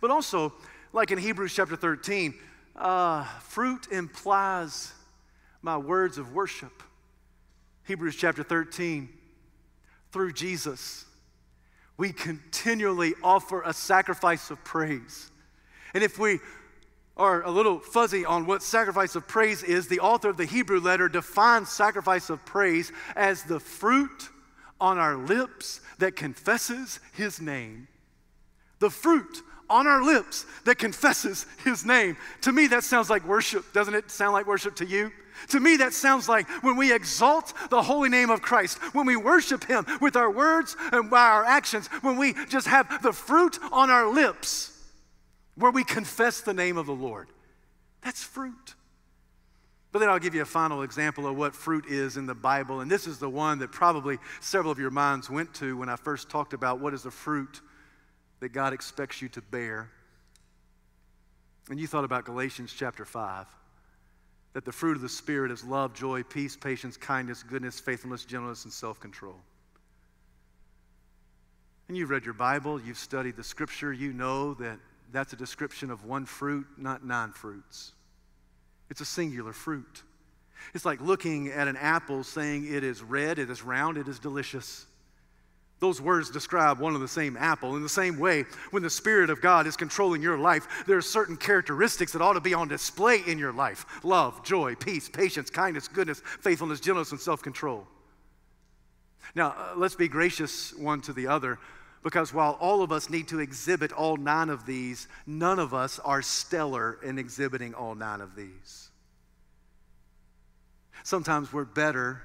But 0.00 0.10
also, 0.10 0.52
like 0.92 1.10
in 1.10 1.18
Hebrews 1.18 1.54
chapter 1.54 1.76
13, 1.76 2.34
uh, 2.74 3.24
fruit 3.40 3.88
implies 3.92 4.92
my 5.62 5.76
words 5.76 6.18
of 6.18 6.32
worship. 6.32 6.82
Hebrews 7.84 8.16
chapter 8.16 8.42
13, 8.42 9.10
through 10.10 10.32
Jesus, 10.32 11.04
we 11.98 12.12
continually 12.12 13.14
offer 13.22 13.62
a 13.62 13.74
sacrifice 13.74 14.50
of 14.50 14.64
praise. 14.64 15.30
And 15.92 16.02
if 16.02 16.18
we 16.18 16.40
are 17.16 17.42
a 17.42 17.50
little 17.50 17.78
fuzzy 17.78 18.24
on 18.24 18.46
what 18.46 18.62
sacrifice 18.62 19.14
of 19.14 19.28
praise 19.28 19.62
is, 19.62 19.86
the 19.86 20.00
author 20.00 20.30
of 20.30 20.36
the 20.36 20.44
Hebrew 20.44 20.80
letter 20.80 21.08
defines 21.08 21.70
sacrifice 21.70 22.28
of 22.28 22.44
praise 22.44 22.92
as 23.14 23.44
the 23.44 23.60
fruit 23.60 24.30
on 24.80 24.98
our 24.98 25.16
lips 25.16 25.80
that 25.98 26.16
confesses 26.16 26.98
his 27.12 27.40
name. 27.40 27.86
The 28.80 28.90
fruit 28.90 29.42
on 29.70 29.86
our 29.86 30.04
lips 30.04 30.44
that 30.64 30.78
confesses 30.78 31.46
his 31.62 31.86
name. 31.86 32.16
To 32.42 32.52
me, 32.52 32.66
that 32.66 32.84
sounds 32.84 33.08
like 33.08 33.26
worship. 33.26 33.72
Doesn't 33.72 33.94
it 33.94 34.10
sound 34.10 34.32
like 34.32 34.46
worship 34.46 34.76
to 34.76 34.86
you? 34.86 35.10
To 35.48 35.60
me, 35.60 35.76
that 35.78 35.92
sounds 35.92 36.28
like 36.28 36.48
when 36.62 36.76
we 36.76 36.92
exalt 36.92 37.52
the 37.70 37.82
holy 37.82 38.08
name 38.08 38.30
of 38.30 38.42
Christ, 38.42 38.78
when 38.94 39.06
we 39.06 39.16
worship 39.16 39.64
Him 39.64 39.86
with 40.00 40.16
our 40.16 40.30
words 40.30 40.76
and 40.92 41.10
by 41.10 41.26
our 41.26 41.44
actions, 41.44 41.88
when 42.02 42.16
we 42.16 42.34
just 42.48 42.66
have 42.66 43.02
the 43.02 43.12
fruit 43.12 43.58
on 43.72 43.90
our 43.90 44.12
lips, 44.12 44.73
where 45.56 45.70
we 45.70 45.84
confess 45.84 46.40
the 46.40 46.54
name 46.54 46.76
of 46.76 46.86
the 46.86 46.94
Lord. 46.94 47.28
That's 48.02 48.22
fruit. 48.22 48.74
But 49.92 50.00
then 50.00 50.08
I'll 50.08 50.18
give 50.18 50.34
you 50.34 50.42
a 50.42 50.46
final 50.46 50.82
example 50.82 51.26
of 51.26 51.36
what 51.36 51.54
fruit 51.54 51.86
is 51.86 52.16
in 52.16 52.26
the 52.26 52.34
Bible. 52.34 52.80
And 52.80 52.90
this 52.90 53.06
is 53.06 53.18
the 53.18 53.28
one 53.28 53.60
that 53.60 53.70
probably 53.70 54.18
several 54.40 54.72
of 54.72 54.78
your 54.78 54.90
minds 54.90 55.30
went 55.30 55.54
to 55.54 55.76
when 55.76 55.88
I 55.88 55.94
first 55.94 56.28
talked 56.28 56.52
about 56.52 56.80
what 56.80 56.94
is 56.94 57.04
the 57.04 57.12
fruit 57.12 57.60
that 58.40 58.48
God 58.48 58.72
expects 58.72 59.22
you 59.22 59.28
to 59.30 59.40
bear. 59.40 59.88
And 61.70 61.78
you 61.78 61.86
thought 61.86 62.04
about 62.04 62.24
Galatians 62.24 62.74
chapter 62.76 63.04
5 63.04 63.46
that 64.52 64.64
the 64.64 64.72
fruit 64.72 64.96
of 64.96 65.02
the 65.02 65.08
Spirit 65.08 65.50
is 65.50 65.64
love, 65.64 65.94
joy, 65.94 66.22
peace, 66.22 66.56
patience, 66.56 66.96
kindness, 66.96 67.42
goodness, 67.42 67.78
faithfulness, 67.78 68.24
gentleness, 68.24 68.64
and 68.64 68.72
self 68.72 68.98
control. 68.98 69.36
And 71.88 71.96
you've 71.96 72.10
read 72.10 72.24
your 72.24 72.34
Bible, 72.34 72.80
you've 72.80 72.98
studied 72.98 73.36
the 73.36 73.44
scripture, 73.44 73.92
you 73.92 74.12
know 74.12 74.54
that 74.54 74.78
that's 75.12 75.32
a 75.32 75.36
description 75.36 75.90
of 75.90 76.04
one 76.04 76.26
fruit, 76.26 76.66
not 76.76 77.04
nine 77.04 77.32
fruits. 77.32 77.92
It's 78.90 79.00
a 79.00 79.04
singular 79.04 79.52
fruit. 79.52 80.02
It's 80.72 80.84
like 80.84 81.00
looking 81.00 81.48
at 81.48 81.68
an 81.68 81.76
apple 81.76 82.24
saying 82.24 82.72
it 82.72 82.84
is 82.84 83.02
red, 83.02 83.38
it 83.38 83.50
is 83.50 83.62
round, 83.62 83.98
it 83.98 84.08
is 84.08 84.18
delicious. 84.18 84.86
Those 85.80 86.00
words 86.00 86.30
describe 86.30 86.78
one 86.78 86.94
of 86.94 87.00
the 87.00 87.08
same 87.08 87.36
apple. 87.36 87.76
In 87.76 87.82
the 87.82 87.88
same 87.88 88.18
way, 88.18 88.44
when 88.70 88.82
the 88.82 88.88
Spirit 88.88 89.28
of 89.28 89.42
God 89.42 89.66
is 89.66 89.76
controlling 89.76 90.22
your 90.22 90.38
life, 90.38 90.66
there 90.86 90.96
are 90.96 91.02
certain 91.02 91.36
characteristics 91.36 92.12
that 92.12 92.22
ought 92.22 92.34
to 92.34 92.40
be 92.40 92.54
on 92.54 92.68
display 92.68 93.20
in 93.26 93.38
your 93.38 93.52
life 93.52 93.84
love, 94.02 94.42
joy, 94.44 94.74
peace, 94.76 95.08
patience, 95.08 95.50
kindness, 95.50 95.88
goodness, 95.88 96.22
faithfulness, 96.40 96.80
gentleness, 96.80 97.10
and 97.10 97.20
self 97.20 97.42
control. 97.42 97.86
Now, 99.34 99.48
uh, 99.58 99.74
let's 99.76 99.96
be 99.96 100.08
gracious 100.08 100.72
one 100.74 101.00
to 101.02 101.12
the 101.12 101.26
other 101.26 101.58
because 102.04 102.34
while 102.34 102.58
all 102.60 102.82
of 102.82 102.92
us 102.92 103.08
need 103.08 103.26
to 103.28 103.40
exhibit 103.40 103.90
all 103.90 104.18
nine 104.18 104.50
of 104.50 104.66
these, 104.66 105.08
none 105.26 105.58
of 105.58 105.72
us 105.72 105.98
are 105.98 106.20
stellar 106.20 106.98
in 107.02 107.18
exhibiting 107.18 107.74
all 107.74 107.94
nine 107.94 108.20
of 108.20 108.36
these. 108.36 108.90
Sometimes 111.02 111.52
we're 111.52 111.64
better 111.64 112.20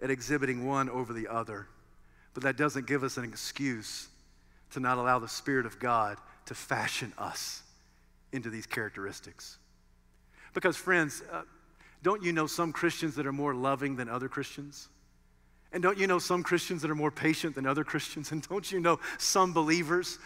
at 0.00 0.10
exhibiting 0.10 0.64
one 0.64 0.88
over 0.88 1.12
the 1.12 1.26
other. 1.26 1.66
But 2.34 2.44
that 2.44 2.56
doesn't 2.56 2.86
give 2.86 3.02
us 3.02 3.16
an 3.16 3.24
excuse 3.24 4.08
to 4.70 4.80
not 4.80 4.96
allow 4.96 5.18
the 5.18 5.28
Spirit 5.28 5.66
of 5.66 5.80
God 5.80 6.16
to 6.46 6.54
fashion 6.54 7.12
us 7.18 7.62
into 8.32 8.48
these 8.48 8.66
characteristics. 8.66 9.58
Because, 10.54 10.76
friends, 10.76 11.22
uh, 11.32 11.42
don't 12.04 12.22
you 12.22 12.32
know 12.32 12.46
some 12.46 12.72
Christians 12.72 13.16
that 13.16 13.26
are 13.26 13.32
more 13.32 13.54
loving 13.54 13.96
than 13.96 14.08
other 14.08 14.28
Christians? 14.28 14.88
And 15.72 15.82
don't 15.82 15.98
you 15.98 16.06
know 16.06 16.18
some 16.18 16.42
Christians 16.42 16.82
that 16.82 16.90
are 16.90 16.96
more 16.96 17.10
patient 17.10 17.54
than 17.54 17.66
other 17.66 17.84
Christians? 17.84 18.32
And 18.32 18.46
don't 18.48 18.70
you 18.70 18.80
know 18.80 18.98
some 19.18 19.52
believers 19.52 20.18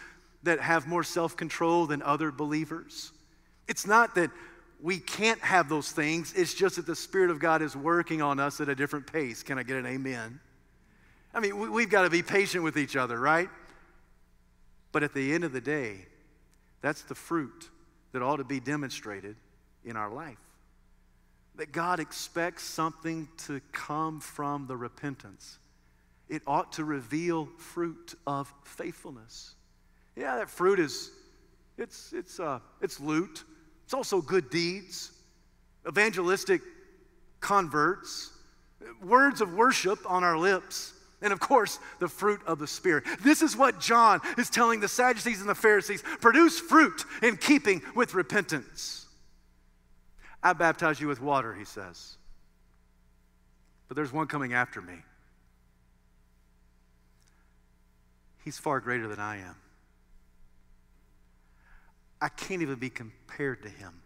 that 0.43 0.59
have 0.59 0.87
more 0.87 1.03
self 1.03 1.37
control 1.37 1.85
than 1.85 2.01
other 2.01 2.31
believers? 2.31 3.11
It's 3.67 3.85
not 3.85 4.15
that 4.15 4.31
we 4.81 4.99
can't 4.99 5.39
have 5.39 5.69
those 5.69 5.91
things, 5.91 6.33
it's 6.35 6.53
just 6.53 6.75
that 6.75 6.85
the 6.85 6.95
Spirit 6.95 7.31
of 7.31 7.39
God 7.39 7.61
is 7.61 7.75
working 7.75 8.21
on 8.21 8.39
us 8.39 8.59
at 8.59 8.69
a 8.69 8.75
different 8.75 9.11
pace. 9.11 9.41
Can 9.41 9.57
I 9.57 9.63
get 9.63 9.77
an 9.77 9.85
amen? 9.85 10.39
I 11.33 11.39
mean, 11.39 11.71
we've 11.71 11.89
got 11.89 12.03
to 12.03 12.09
be 12.09 12.23
patient 12.23 12.63
with 12.63 12.77
each 12.77 12.95
other, 12.95 13.19
right? 13.19 13.49
But 14.91 15.03
at 15.03 15.13
the 15.13 15.33
end 15.33 15.43
of 15.43 15.51
the 15.51 15.61
day, 15.61 16.05
that's 16.81 17.01
the 17.01 17.15
fruit 17.15 17.69
that 18.11 18.21
ought 18.21 18.37
to 18.37 18.43
be 18.43 18.59
demonstrated 18.59 19.35
in 19.83 19.97
our 19.97 20.09
life. 20.09 20.37
That 21.57 21.71
God 21.71 21.99
expects 21.99 22.63
something 22.63 23.27
to 23.45 23.61
come 23.71 24.19
from 24.19 24.67
the 24.67 24.75
repentance. 24.75 25.59
It 26.27 26.41
ought 26.45 26.73
to 26.73 26.83
reveal 26.83 27.47
fruit 27.57 28.15
of 28.25 28.53
faithfulness. 28.63 29.53
Yeah, 30.15 30.37
that 30.37 30.49
fruit 30.49 30.79
is, 30.79 31.11
it's, 31.77 32.13
it's, 32.13 32.39
uh, 32.39 32.59
it's 32.81 32.99
loot. 32.99 33.43
It's 33.85 33.93
also 33.93 34.21
good 34.21 34.49
deeds, 34.49 35.11
evangelistic 35.87 36.61
converts, 37.39 38.31
words 39.03 39.41
of 39.41 39.53
worship 39.53 39.99
on 40.09 40.23
our 40.23 40.37
lips. 40.37 40.93
And 41.21 41.31
of 41.31 41.39
course, 41.39 41.79
the 41.99 42.07
fruit 42.07 42.41
of 42.45 42.59
the 42.59 42.67
Spirit. 42.67 43.03
This 43.21 43.41
is 43.41 43.55
what 43.55 43.79
John 43.79 44.21
is 44.37 44.49
telling 44.49 44.79
the 44.79 44.87
Sadducees 44.87 45.39
and 45.39 45.49
the 45.49 45.55
Pharisees 45.55 46.03
produce 46.19 46.59
fruit 46.59 47.05
in 47.23 47.37
keeping 47.37 47.81
with 47.95 48.13
repentance. 48.13 49.04
I 50.45 50.53
baptize 50.53 51.01
you 51.01 51.07
with 51.07 51.19
water, 51.19 51.55
he 51.55 51.65
says. 51.65 52.17
But 53.87 53.95
there's 53.95 54.13
one 54.13 54.27
coming 54.27 54.53
after 54.53 54.79
me. 54.79 54.93
He's 58.43 58.59
far 58.59 58.79
greater 58.79 59.07
than 59.07 59.19
I 59.19 59.37
am. 59.37 59.55
I 62.21 62.29
can't 62.29 62.61
even 62.61 62.75
be 62.75 62.91
compared 62.91 63.63
to 63.63 63.69
him. 63.69 64.03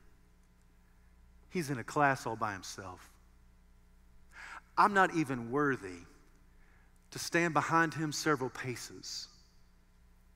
He's 1.50 1.72
in 1.72 1.78
a 1.78 1.84
class 1.84 2.26
all 2.26 2.38
by 2.38 2.54
himself. 2.54 3.12
I'm 4.78 4.94
not 4.94 5.14
even 5.14 5.52
worthy 5.52 6.06
to 7.12 7.20
stand 7.20 7.54
behind 7.54 7.94
him 7.94 8.14
several 8.14 8.50
paces 8.50 9.28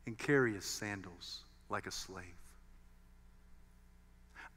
and 0.06 0.18
carry 0.18 0.54
his 0.54 0.66
sandals 0.66 1.46
like 1.70 1.88
a 1.88 1.92
slave. 1.92 2.26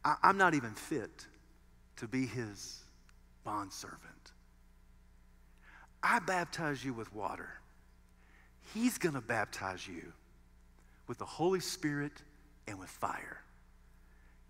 I, 0.05 0.17
am 0.25 0.39
not 0.39 0.55
even 0.55 0.73
fit 0.73 1.25
to 1.97 2.07
be 2.07 2.27
his 2.27 2.81
bondservant. 3.45 4.01
I 6.03 6.19
baptize 6.21 6.85
you 6.85 6.93
with 6.93 7.15
water. 7.15 7.49
He's 8.75 8.99
going 8.99 9.15
to 9.15 9.21
baptize 9.21 9.87
you 9.87 10.13
with 11.07 11.19
the 11.19 11.25
Holy 11.25 11.61
Spirit 11.61 12.13
and 12.67 12.79
with 12.79 12.91
fire. 12.91 13.43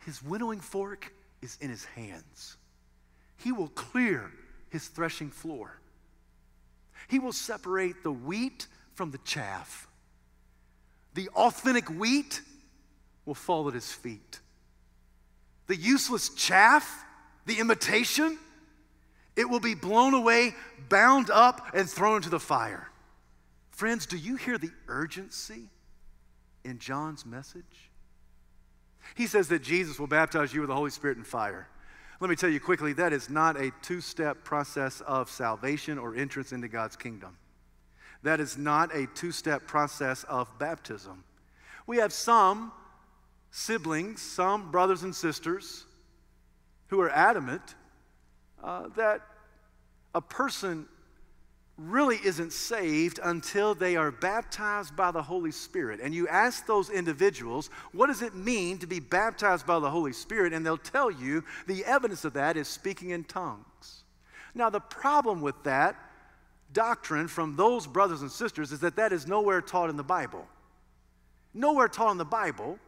His 0.05 0.23
winnowing 0.23 0.61
fork 0.61 1.13
is 1.43 1.59
in 1.61 1.71
his 1.71 1.85
hands. 1.85 2.57
He 3.37 3.53
will 3.53 3.69
clear 3.69 4.31
his 4.71 4.89
threshing 4.89 5.31
floor. 5.31 5.79
He 7.09 7.19
will 7.19 7.33
separate 7.33 8.03
the 8.03 8.13
wheat 8.13 8.67
from 8.95 9.11
the 9.11 9.19
chaff. 9.19 9.89
The 11.15 11.29
authentic 11.31 11.89
wheat 11.89 12.43
will 13.25 13.35
fall 13.35 13.69
at 13.69 13.75
his 13.75 13.93
feet. 13.93 14.41
The 15.67 15.77
useless 15.77 16.31
chaff, 16.31 17.05
the 17.47 17.61
imitation, 17.61 18.39
it 19.37 19.49
will 19.49 19.61
be 19.61 19.75
blown 19.75 20.15
away, 20.15 20.55
bound 20.89 21.31
up, 21.31 21.75
and 21.75 21.89
thrown 21.89 22.17
into 22.17 22.31
the 22.31 22.41
fire. 22.41 22.91
Friends, 23.71 24.07
do 24.07 24.17
you 24.17 24.37
hear 24.37 24.59
the 24.59 24.71
urgency 24.89 25.69
in 26.65 26.79
John's 26.79 27.25
message? 27.25 27.91
He 29.15 29.27
says 29.27 29.49
that 29.49 29.63
Jesus 29.63 29.99
will 29.99 30.07
baptize 30.07 30.53
you 30.53 30.61
with 30.61 30.69
the 30.69 30.75
Holy 30.75 30.91
Spirit 30.91 31.17
and 31.17 31.27
fire. 31.27 31.69
Let 32.21 32.31
me 32.31 32.37
tell 32.37 32.51
you 32.51 32.61
quickly 32.61 32.93
that 32.95 33.13
is 33.13 33.31
not 33.31 33.57
a 33.57 33.71
two 33.83 34.01
step 34.01 34.43
process 34.43 35.01
of 35.03 35.31
salvation 35.31 35.99
or 35.99 36.15
entrance 36.15 36.53
into 36.53 36.69
God's 36.69 36.97
kingdom. 36.97 37.37
That 38.23 38.41
is 38.41 38.57
not 38.57 38.95
a 38.95 39.07
two 39.15 39.31
step 39.31 39.67
process 39.67 40.25
of 40.25 40.49
baptism. 40.59 41.23
We 41.87 41.99
have 41.99 42.13
some 42.13 42.73
siblings, 43.51 44.21
some 44.21 44.71
brothers 44.71 45.03
and 45.03 45.15
sisters 45.15 45.86
who 46.89 47.01
are 47.01 47.11
adamant 47.11 47.75
uh, 48.63 48.89
that 48.97 49.23
a 50.15 50.21
person 50.21 50.87
really 51.79 52.17
isn't 52.25 52.53
saved 52.53 53.21
until 53.23 53.75
they 53.75 53.97
are 53.97 54.11
baptized 54.11 54.97
by 54.97 55.11
the 55.11 55.23
Holy 55.23 55.51
Spirit. 55.51 56.01
And 56.03 56.15
you 56.15 56.27
ask 56.27 56.67
those 56.67 56.89
individuals, 56.89 57.69
what 57.93 58.07
does 58.07 58.23
it 58.23 58.35
mean 58.35 58.79
to 58.79 58.87
be 58.87 58.99
baptized 58.99 59.67
by 59.67 59.79
the 59.79 59.91
Holy 59.91 60.15
Spirit? 60.15 60.55
And 60.55 60.65
they'll 60.65 60.79
tell 60.79 61.11
you 61.11 61.45
the 61.67 61.85
evidence 61.85 62.25
of 62.25 62.33
that 62.33 62.57
is 62.57 62.67
speaking 62.67 63.11
in 63.11 63.25
tongues. 63.25 64.05
Now, 64.55 64.71
the 64.71 64.81
problem 64.81 65.43
with 65.43 65.63
that 65.65 65.97
doctrine 66.73 67.29
from 67.29 67.57
those 67.57 67.87
brothers 67.87 68.23
and 68.23 68.31
sisters 68.31 68.73
is 68.73 68.81
that 68.81 68.97
that 68.97 69.13
is 69.13 69.27
nowhere 69.27 69.61
taught 69.61 69.91
in 69.91 69.99
the 69.99 70.03
Bible. 70.03 70.47
Nowhere 71.53 71.89
taught 71.89 72.13
in 72.13 72.19
the 72.19 72.25
Bible 72.25 72.79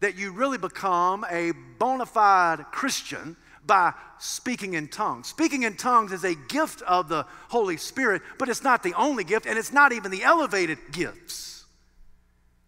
that 0.00 0.16
you 0.16 0.32
really 0.32 0.58
become 0.58 1.24
a 1.30 1.52
bona 1.78 2.06
fide 2.06 2.64
Christian 2.72 3.36
by 3.66 3.92
speaking 4.18 4.74
in 4.74 4.88
tongues. 4.88 5.28
Speaking 5.28 5.64
in 5.64 5.76
tongues 5.76 6.12
is 6.12 6.24
a 6.24 6.34
gift 6.34 6.82
of 6.82 7.08
the 7.08 7.26
Holy 7.48 7.76
Spirit, 7.76 8.22
but 8.38 8.48
it's 8.48 8.62
not 8.62 8.82
the 8.82 8.94
only 8.94 9.24
gift, 9.24 9.46
and 9.46 9.58
it's 9.58 9.72
not 9.72 9.92
even 9.92 10.10
the 10.10 10.22
elevated 10.22 10.78
gifts. 10.90 11.66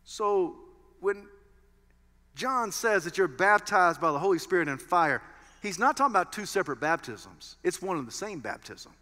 So 0.05 0.57
when 1.01 1.26
John 2.35 2.70
says 2.72 3.05
that 3.05 3.16
you're 3.16 3.28
baptized 3.28 4.01
by 4.01 4.12
the 4.12 4.18
Holy 4.18 4.39
Spirit 4.39 4.68
and 4.68 4.81
fire, 4.81 5.22
he's 5.62 5.78
not 5.78 5.97
talking 5.97 6.12
about 6.12 6.33
two 6.33 6.47
separate 6.47 6.81
baptisms, 6.81 7.57
it's 7.64 7.81
one 7.81 7.97
and 7.97 8.07
the 8.07 8.12
same 8.12 8.41
baptism. 8.41 8.93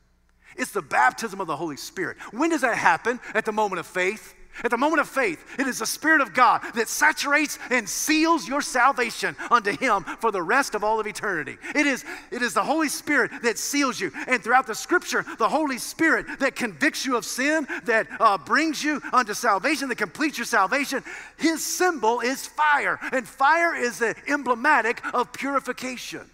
It's 0.56 0.72
the 0.72 0.82
baptism 0.82 1.40
of 1.40 1.46
the 1.46 1.56
Holy 1.56 1.76
Spirit. 1.76 2.16
When 2.32 2.50
does 2.50 2.62
that 2.62 2.76
happen? 2.76 3.20
At 3.34 3.44
the 3.44 3.52
moment 3.52 3.80
of 3.80 3.86
faith. 3.86 4.34
At 4.64 4.72
the 4.72 4.76
moment 4.76 5.00
of 5.00 5.08
faith, 5.08 5.44
it 5.58 5.68
is 5.68 5.78
the 5.78 5.86
Spirit 5.86 6.20
of 6.20 6.34
God 6.34 6.62
that 6.74 6.88
saturates 6.88 7.58
and 7.70 7.88
seals 7.88 8.48
your 8.48 8.60
salvation 8.60 9.36
unto 9.50 9.76
Him 9.76 10.02
for 10.20 10.32
the 10.32 10.42
rest 10.42 10.74
of 10.74 10.82
all 10.82 10.98
of 10.98 11.06
eternity. 11.06 11.56
It 11.74 11.86
is, 11.86 12.04
it 12.32 12.42
is 12.42 12.54
the 12.54 12.64
Holy 12.64 12.88
Spirit 12.88 13.30
that 13.42 13.56
seals 13.56 14.00
you. 14.00 14.10
And 14.26 14.42
throughout 14.42 14.66
the 14.66 14.74
Scripture, 14.74 15.24
the 15.38 15.48
Holy 15.48 15.78
Spirit 15.78 16.26
that 16.40 16.56
convicts 16.56 17.06
you 17.06 17.16
of 17.16 17.24
sin, 17.24 17.68
that 17.84 18.08
uh, 18.18 18.36
brings 18.36 18.82
you 18.82 19.00
unto 19.12 19.32
salvation, 19.32 19.88
that 19.90 19.98
completes 19.98 20.38
your 20.38 20.44
salvation, 20.44 21.04
His 21.36 21.64
symbol 21.64 22.20
is 22.20 22.46
fire. 22.46 22.98
And 23.12 23.28
fire 23.28 23.76
is 23.76 24.00
the 24.00 24.16
emblematic 24.26 25.02
of 25.14 25.32
purification. 25.32 26.28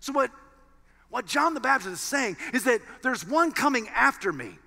So, 0.00 0.12
what, 0.12 0.30
what 1.08 1.26
John 1.26 1.54
the 1.54 1.60
Baptist 1.60 1.92
is 1.92 2.00
saying 2.00 2.36
is 2.52 2.64
that 2.64 2.80
there's 3.02 3.24
one 3.24 3.52
coming 3.52 3.86
after 3.94 4.32
me 4.32 4.58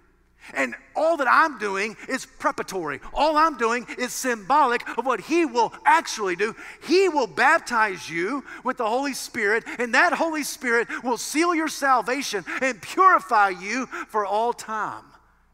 and 0.53 0.75
all 0.95 1.17
that 1.17 1.27
I'm 1.29 1.57
doing 1.57 1.97
is 2.07 2.25
preparatory. 2.25 2.99
All 3.13 3.37
I'm 3.37 3.57
doing 3.57 3.85
is 3.97 4.13
symbolic 4.13 4.87
of 4.97 5.05
what 5.05 5.21
He 5.21 5.45
will 5.45 5.73
actually 5.85 6.35
do. 6.35 6.55
He 6.83 7.09
will 7.09 7.27
baptize 7.27 8.09
you 8.09 8.43
with 8.63 8.77
the 8.77 8.87
Holy 8.87 9.13
Spirit, 9.13 9.63
and 9.79 9.93
that 9.93 10.13
Holy 10.13 10.43
Spirit 10.43 10.87
will 11.03 11.17
seal 11.17 11.53
your 11.55 11.67
salvation 11.67 12.45
and 12.61 12.81
purify 12.81 13.49
you 13.49 13.87
for 14.07 14.25
all 14.25 14.53
time 14.53 15.03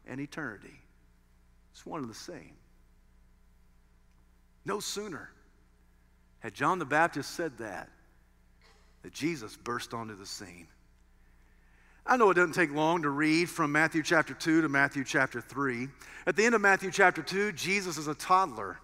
and 0.06 0.20
eternity. 0.20 0.80
It's 1.72 1.86
one 1.86 2.00
and 2.00 2.10
the 2.10 2.14
same. 2.14 2.54
No 4.64 4.78
sooner 4.78 5.30
had 6.40 6.54
John 6.54 6.78
the 6.78 6.84
Baptist 6.84 7.34
said 7.34 7.58
that, 7.58 7.88
that 9.02 9.12
Jesus 9.12 9.56
burst 9.56 9.94
onto 9.94 10.16
the 10.16 10.26
scene. 10.26 10.66
I 12.04 12.16
know 12.16 12.30
it 12.30 12.34
doesn't 12.34 12.54
take 12.54 12.72
long 12.74 13.02
to 13.02 13.10
read 13.10 13.48
from 13.48 13.70
Matthew 13.70 14.02
chapter 14.02 14.34
2 14.34 14.62
to 14.62 14.68
Matthew 14.68 15.04
chapter 15.04 15.40
3. 15.40 15.88
At 16.26 16.34
the 16.34 16.44
end 16.44 16.56
of 16.56 16.60
Matthew 16.60 16.90
chapter 16.90 17.22
2, 17.22 17.52
Jesus 17.52 17.96
is 17.96 18.08
a 18.08 18.14
toddler. 18.14 18.78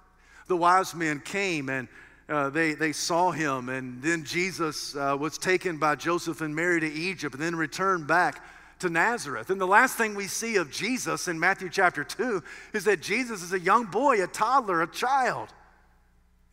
The 0.46 0.56
wise 0.56 0.94
men 0.94 1.20
came 1.20 1.68
and 1.68 1.88
uh, 2.28 2.50
they, 2.50 2.74
they 2.74 2.92
saw 2.92 3.30
him, 3.30 3.70
and 3.70 4.02
then 4.02 4.22
Jesus 4.22 4.94
uh, 4.94 5.16
was 5.18 5.38
taken 5.38 5.78
by 5.78 5.94
Joseph 5.94 6.42
and 6.42 6.54
Mary 6.54 6.78
to 6.78 6.86
Egypt 6.86 7.34
and 7.34 7.42
then 7.42 7.56
returned 7.56 8.06
back 8.06 8.44
to 8.80 8.88
Nazareth. 8.88 9.50
And 9.50 9.60
the 9.60 9.66
last 9.66 9.96
thing 9.96 10.14
we 10.14 10.28
see 10.28 10.56
of 10.56 10.70
Jesus 10.70 11.26
in 11.26 11.40
Matthew 11.40 11.70
chapter 11.70 12.04
2 12.04 12.42
is 12.74 12.84
that 12.84 13.00
Jesus 13.00 13.42
is 13.42 13.52
a 13.52 13.58
young 13.58 13.86
boy, 13.86 14.22
a 14.22 14.26
toddler, 14.26 14.82
a 14.82 14.86
child, 14.86 15.48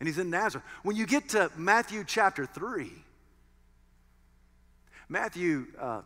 and 0.00 0.08
he's 0.08 0.18
in 0.18 0.30
Nazareth. 0.30 0.64
When 0.82 0.96
you 0.96 1.06
get 1.06 1.28
to 1.30 1.50
Matthew 1.56 2.02
chapter 2.04 2.46
3, 2.46 2.90
Matthew 5.08 5.66
uh, 5.78 6.00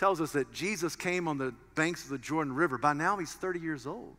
tells 0.00 0.18
us 0.22 0.32
that 0.32 0.50
Jesus 0.50 0.96
came 0.96 1.28
on 1.28 1.36
the 1.36 1.52
banks 1.74 2.04
of 2.04 2.10
the 2.10 2.16
Jordan 2.16 2.54
River. 2.54 2.78
By 2.78 2.94
now, 2.94 3.18
he's 3.18 3.34
30 3.34 3.60
years 3.60 3.86
old. 3.86 4.16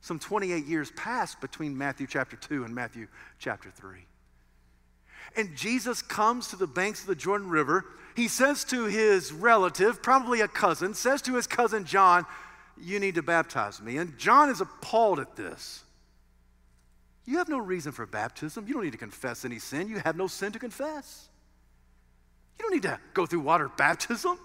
Some 0.00 0.18
28 0.18 0.64
years 0.64 0.90
passed 0.92 1.38
between 1.42 1.76
Matthew 1.76 2.06
chapter 2.06 2.34
2 2.34 2.64
and 2.64 2.74
Matthew 2.74 3.08
chapter 3.38 3.70
3. 3.70 3.98
And 5.36 5.54
Jesus 5.54 6.00
comes 6.00 6.48
to 6.48 6.56
the 6.56 6.66
banks 6.66 7.02
of 7.02 7.08
the 7.08 7.14
Jordan 7.14 7.50
River. 7.50 7.84
He 8.16 8.26
says 8.26 8.64
to 8.64 8.86
his 8.86 9.34
relative, 9.34 10.02
probably 10.02 10.40
a 10.40 10.48
cousin, 10.48 10.94
says 10.94 11.20
to 11.22 11.34
his 11.34 11.46
cousin 11.46 11.84
John, 11.84 12.24
You 12.80 12.98
need 12.98 13.16
to 13.16 13.22
baptize 13.22 13.82
me. 13.82 13.98
And 13.98 14.16
John 14.16 14.48
is 14.48 14.62
appalled 14.62 15.20
at 15.20 15.36
this. 15.36 15.84
You 17.26 17.36
have 17.36 17.50
no 17.50 17.58
reason 17.58 17.92
for 17.92 18.06
baptism. 18.06 18.66
You 18.66 18.72
don't 18.72 18.84
need 18.84 18.92
to 18.92 18.98
confess 18.98 19.44
any 19.44 19.58
sin. 19.58 19.88
You 19.88 19.98
have 19.98 20.16
no 20.16 20.26
sin 20.26 20.52
to 20.52 20.58
confess. 20.58 21.28
You 22.58 22.62
don't 22.62 22.72
need 22.72 22.84
to 22.84 22.98
go 23.12 23.26
through 23.26 23.40
water 23.40 23.70
baptism. 23.76 24.38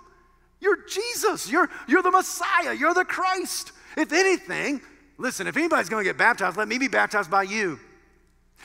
You're 0.59 0.77
Jesus. 0.87 1.49
You're, 1.49 1.69
you're 1.87 2.01
the 2.01 2.11
Messiah. 2.11 2.73
You're 2.73 2.93
the 2.93 3.05
Christ. 3.05 3.71
If 3.95 4.11
anything, 4.11 4.81
listen, 5.17 5.47
if 5.47 5.57
anybody's 5.57 5.89
going 5.89 6.03
to 6.03 6.09
get 6.09 6.17
baptized, 6.17 6.57
let 6.57 6.67
me 6.67 6.77
be 6.77 6.87
baptized 6.87 7.31
by 7.31 7.43
you. 7.43 7.79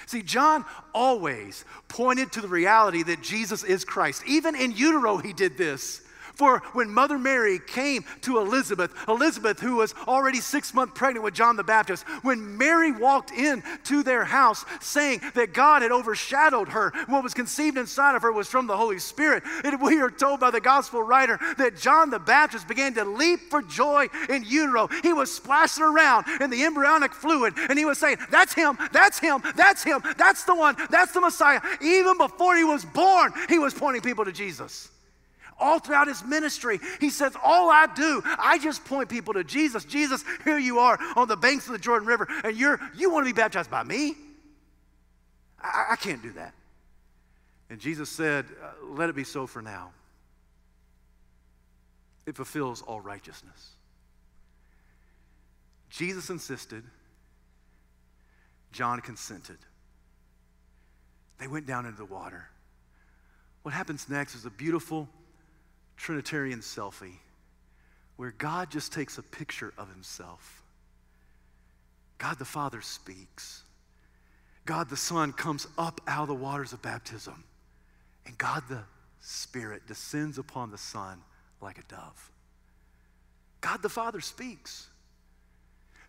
See, 0.07 0.23
John 0.23 0.65
always 0.95 1.65
pointed 1.89 2.33
to 2.33 2.41
the 2.41 2.49
reality 2.49 3.03
that 3.05 3.23
Jesus 3.23 3.63
is 3.63 3.85
Christ. 3.85 4.23
Even 4.27 4.55
in 4.55 4.73
utero, 4.73 5.19
he 5.19 5.33
did 5.33 5.57
this. 5.57 6.02
For 6.35 6.61
when 6.73 6.91
Mother 6.91 7.19
Mary 7.19 7.59
came 7.59 8.05
to 8.23 8.39
Elizabeth, 8.39 8.93
Elizabeth, 9.09 9.61
who 9.61 9.77
was 9.77 9.95
already 10.09 10.41
six 10.41 10.73
months 10.73 10.95
pregnant 10.97 11.25
with 11.25 11.35
John 11.35 11.57
the 11.57 11.63
Baptist, 11.63 12.05
when 12.23 12.57
Mary 12.57 12.93
walked 12.93 13.31
in 13.31 13.63
to 13.85 14.03
their 14.03 14.25
house 14.25 14.65
saying 14.81 15.21
that 15.35 15.53
God 15.53 15.83
had 15.83 15.93
overshadowed 15.93 16.69
her, 16.69 16.93
what 17.07 17.23
was 17.23 17.35
conceived 17.35 17.77
inside 17.77 18.15
of 18.15 18.23
her 18.23 18.33
was 18.33 18.49
from 18.49 18.67
the 18.67 18.77
Holy 18.77 18.99
Spirit. 18.99 19.43
And 19.65 19.81
we 19.81 20.01
are 20.01 20.11
told 20.11 20.41
by 20.41 20.51
the 20.51 20.61
gospel 20.61 21.03
writer 21.03 21.39
that 21.59 21.77
John 21.77 22.11
the 22.11 22.19
Baptist 22.19 22.67
began 22.67 22.95
to 22.95 23.05
leap 23.05 23.41
for 23.51 23.63
joy 23.63 24.07
in 24.29 24.45
utero. 24.45 24.89
He 25.03 25.13
was 25.13 25.33
splashing 25.33 25.85
around 25.85 26.27
in 26.41 26.51
the 26.51 26.65
embryonic 26.65 27.13
fluid 27.13 27.55
and 27.69 27.79
he 27.79 27.85
was 27.85 27.99
saying, 27.99 28.17
That's 28.31 28.55
him, 28.55 28.79
that's 28.93 29.19
him, 29.19 29.43
that's 29.57 29.83
him, 29.83 30.03
that's 30.17 30.45
the 30.45 30.55
one, 30.55 30.77
that's 30.91 31.13
the 31.13 31.21
Messiah. 31.21 31.61
Even 31.81 32.17
before 32.17 32.57
he 32.57 32.65
was 32.65 32.85
born, 32.85 33.33
he 33.49 33.59
was 33.59 33.75
pointing 33.75 34.03
people 34.03 34.25
to 34.25 34.33
Jesus 34.33 34.91
all 35.59 35.79
throughout 35.79 36.09
his 36.09 36.25
ministry. 36.25 36.81
He 37.01 37.11
says, 37.11 37.35
All 37.43 37.71
I 37.71 37.87
do, 37.95 38.23
I 38.25 38.59
just 38.59 38.85
point 38.85 39.09
people 39.09 39.35
to 39.35 39.45
Jesus. 39.45 39.85
Jesus, 39.85 40.25
here 40.45 40.59
you 40.59 40.79
are 40.79 40.99
on 41.17 41.29
the 41.29 41.37
banks 41.37 41.67
of 41.67 41.73
the 41.73 41.79
Jordan 41.79 42.07
River, 42.07 42.29
and 42.45 42.57
you're, 42.57 42.81
you 42.97 43.11
want 43.11 43.27
to 43.27 43.33
be 43.33 43.37
baptized 43.37 43.71
by 43.71 43.83
me? 43.83 44.15
I, 45.61 45.89
I 45.93 45.97
can't 45.97 46.23
do 46.23 46.33
that. 46.33 46.55
And 47.71 47.81
Jesus 47.81 48.11
said, 48.11 48.47
uh, 48.63 48.87
Let 48.95 49.09
it 49.09 49.17
be 49.17 49.25
so 49.25 49.47
for 49.47 49.63
now. 49.63 49.91
It 52.27 52.37
fulfills 52.37 52.83
all 52.83 53.01
righteousness. 53.01 53.71
Jesus 55.91 56.31
insisted, 56.31 56.85
John 58.73 59.01
consented. 59.01 59.59
They 61.39 61.47
went 61.47 61.67
down 61.67 61.87
into 61.87 61.99
the 61.99 62.05
water. 62.05 62.49
What 63.63 63.75
happens 63.75 64.09
next 64.09 64.35
is 64.35 64.45
a 64.45 64.51
beautiful 64.51 65.09
Trinitarian 65.97 66.61
selfie 66.61 67.19
where 68.17 68.33
God 68.33 68.71
just 68.71 68.93
takes 68.93 69.19
a 69.19 69.23
picture 69.23 69.73
of 69.79 69.89
himself. 69.93 70.63
God 72.19 72.39
the 72.39 72.45
Father 72.45 72.81
speaks. 72.81 73.63
God 74.65 74.89
the 74.89 74.97
Son 74.97 75.33
comes 75.33 75.67
up 75.77 76.01
out 76.07 76.23
of 76.23 76.29
the 76.29 76.35
waters 76.35 76.73
of 76.73 76.83
baptism. 76.83 77.43
And 78.27 78.39
God 78.39 78.63
the 78.69 78.83
Spirit 79.21 79.87
descends 79.87 80.39
upon 80.39 80.71
the 80.71 80.79
Son 80.79 81.19
like 81.61 81.79
a 81.79 81.83
dove. 81.89 82.31
God 83.61 83.83
the 83.83 83.89
Father 83.89 84.21
speaks. 84.21 84.89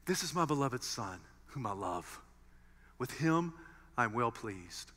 This 0.06 0.24
is 0.24 0.36
my 0.36 0.46
beloved 0.46 0.84
Son, 0.84 1.20
whom 1.48 1.66
I 1.66 1.74
love. 1.74 2.20
With 3.00 3.12
him 3.12 3.54
I'm 3.98 4.14
well 4.14 4.32
pleased. 4.32 4.92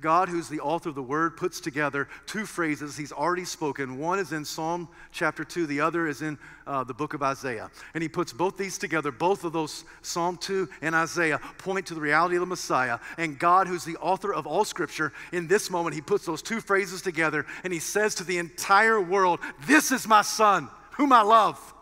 God, 0.00 0.28
who's 0.28 0.48
the 0.48 0.60
author 0.60 0.90
of 0.90 0.94
the 0.94 1.02
word, 1.02 1.36
puts 1.36 1.60
together 1.60 2.08
two 2.26 2.46
phrases 2.46 2.96
he's 2.96 3.12
already 3.12 3.44
spoken. 3.44 3.98
One 3.98 4.18
is 4.18 4.32
in 4.32 4.44
Psalm 4.44 4.88
chapter 5.12 5.44
2, 5.44 5.66
the 5.66 5.80
other 5.80 6.06
is 6.06 6.22
in 6.22 6.38
uh, 6.66 6.84
the 6.84 6.94
book 6.94 7.14
of 7.14 7.22
Isaiah. 7.22 7.70
And 7.94 8.02
he 8.02 8.08
puts 8.08 8.32
both 8.32 8.56
these 8.56 8.78
together. 8.78 9.12
Both 9.12 9.44
of 9.44 9.52
those, 9.52 9.84
Psalm 10.02 10.36
2 10.36 10.68
and 10.82 10.94
Isaiah, 10.94 11.38
point 11.58 11.86
to 11.86 11.94
the 11.94 12.00
reality 12.00 12.36
of 12.36 12.40
the 12.40 12.46
Messiah. 12.46 12.98
And 13.18 13.38
God, 13.38 13.66
who's 13.66 13.84
the 13.84 13.96
author 13.96 14.32
of 14.32 14.46
all 14.46 14.64
scripture, 14.64 15.12
in 15.32 15.46
this 15.46 15.70
moment, 15.70 15.94
he 15.94 16.00
puts 16.00 16.24
those 16.26 16.42
two 16.42 16.60
phrases 16.60 17.02
together 17.02 17.46
and 17.62 17.72
he 17.72 17.78
says 17.78 18.14
to 18.16 18.24
the 18.24 18.38
entire 18.38 19.00
world, 19.00 19.40
This 19.66 19.92
is 19.92 20.06
my 20.06 20.22
son, 20.22 20.68
whom 20.92 21.12
I 21.12 21.22
love. 21.22 21.74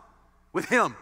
With 0.53 0.67
him, 0.67 0.97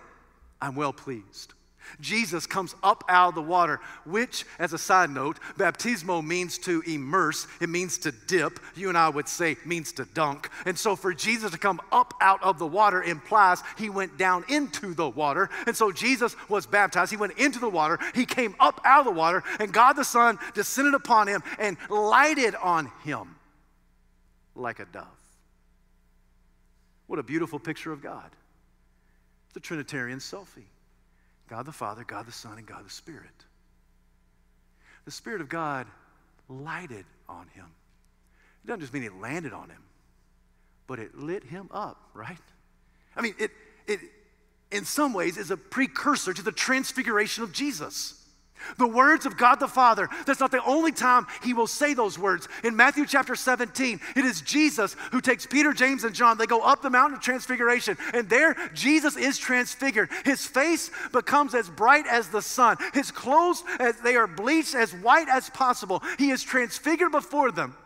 I'm 0.60 0.76
well 0.76 0.92
pleased. 0.92 1.54
Jesus 2.00 2.46
comes 2.46 2.74
up 2.82 3.04
out 3.08 3.30
of 3.30 3.34
the 3.34 3.42
water, 3.42 3.80
which, 4.04 4.44
as 4.58 4.72
a 4.72 4.78
side 4.78 5.10
note, 5.10 5.38
baptismo 5.56 6.24
means 6.24 6.58
to 6.58 6.82
immerse, 6.86 7.46
it 7.60 7.68
means 7.68 7.98
to 7.98 8.12
dip. 8.12 8.60
You 8.74 8.88
and 8.88 8.98
I 8.98 9.08
would 9.08 9.28
say 9.28 9.56
means 9.64 9.92
to 9.92 10.04
dunk. 10.04 10.50
And 10.66 10.78
so 10.78 10.96
for 10.96 11.14
Jesus 11.14 11.52
to 11.52 11.58
come 11.58 11.80
up 11.92 12.14
out 12.20 12.42
of 12.42 12.58
the 12.58 12.66
water 12.66 13.02
implies 13.02 13.62
he 13.78 13.90
went 13.90 14.18
down 14.18 14.44
into 14.48 14.94
the 14.94 15.08
water. 15.08 15.50
And 15.66 15.76
so 15.76 15.92
Jesus 15.92 16.36
was 16.48 16.66
baptized. 16.66 17.10
He 17.10 17.16
went 17.16 17.38
into 17.38 17.58
the 17.58 17.68
water, 17.68 17.98
he 18.14 18.26
came 18.26 18.54
up 18.60 18.80
out 18.84 19.00
of 19.00 19.06
the 19.06 19.18
water, 19.18 19.42
and 19.58 19.72
God 19.72 19.94
the 19.94 20.04
Son 20.04 20.38
descended 20.54 20.94
upon 20.94 21.26
him 21.26 21.42
and 21.58 21.76
lighted 21.88 22.54
on 22.54 22.90
him 23.04 23.36
like 24.54 24.80
a 24.80 24.84
dove. 24.86 25.06
What 27.06 27.18
a 27.18 27.22
beautiful 27.22 27.58
picture 27.58 27.92
of 27.92 28.02
God. 28.02 28.30
The 29.54 29.60
Trinitarian 29.60 30.20
selfie. 30.20 30.68
God 31.50 31.66
the 31.66 31.72
Father, 31.72 32.04
God 32.04 32.26
the 32.26 32.32
Son, 32.32 32.58
and 32.58 32.66
God 32.66 32.86
the 32.86 32.90
Spirit. 32.90 33.44
The 35.04 35.10
Spirit 35.10 35.40
of 35.40 35.48
God 35.48 35.88
lighted 36.48 37.04
on 37.28 37.48
him. 37.48 37.66
It 38.64 38.68
doesn't 38.68 38.80
just 38.80 38.94
mean 38.94 39.02
it 39.02 39.16
landed 39.16 39.52
on 39.52 39.68
him, 39.68 39.82
but 40.86 41.00
it 41.00 41.18
lit 41.18 41.42
him 41.42 41.68
up, 41.72 42.08
right? 42.14 42.38
I 43.16 43.20
mean, 43.20 43.34
it, 43.38 43.50
it 43.88 43.98
in 44.70 44.84
some 44.84 45.12
ways 45.12 45.36
is 45.36 45.50
a 45.50 45.56
precursor 45.56 46.32
to 46.32 46.42
the 46.42 46.52
transfiguration 46.52 47.42
of 47.42 47.52
Jesus. 47.52 48.19
The 48.78 48.86
words 48.86 49.26
of 49.26 49.36
God 49.36 49.60
the 49.60 49.68
Father, 49.68 50.08
that's 50.26 50.40
not 50.40 50.50
the 50.50 50.64
only 50.64 50.92
time 50.92 51.26
he 51.42 51.52
will 51.52 51.66
say 51.66 51.94
those 51.94 52.18
words. 52.18 52.48
In 52.64 52.76
Matthew 52.76 53.06
chapter 53.06 53.34
17, 53.34 54.00
it 54.16 54.24
is 54.24 54.40
Jesus 54.40 54.96
who 55.12 55.20
takes 55.20 55.46
Peter, 55.46 55.72
James, 55.72 56.04
and 56.04 56.14
John. 56.14 56.38
They 56.38 56.46
go 56.46 56.62
up 56.62 56.82
the 56.82 56.90
mountain 56.90 57.16
of 57.16 57.22
transfiguration, 57.22 57.96
and 58.14 58.28
there 58.28 58.56
Jesus 58.74 59.16
is 59.16 59.38
transfigured. 59.38 60.10
His 60.24 60.46
face 60.46 60.90
becomes 61.12 61.54
as 61.54 61.68
bright 61.68 62.06
as 62.06 62.28
the 62.28 62.42
sun, 62.42 62.76
his 62.92 63.10
clothes, 63.10 63.62
as 63.78 63.96
they 63.96 64.16
are 64.16 64.26
bleached 64.26 64.74
as 64.74 64.92
white 64.92 65.28
as 65.28 65.50
possible. 65.50 66.02
He 66.18 66.30
is 66.30 66.42
transfigured 66.42 67.12
before 67.12 67.50
them. 67.52 67.76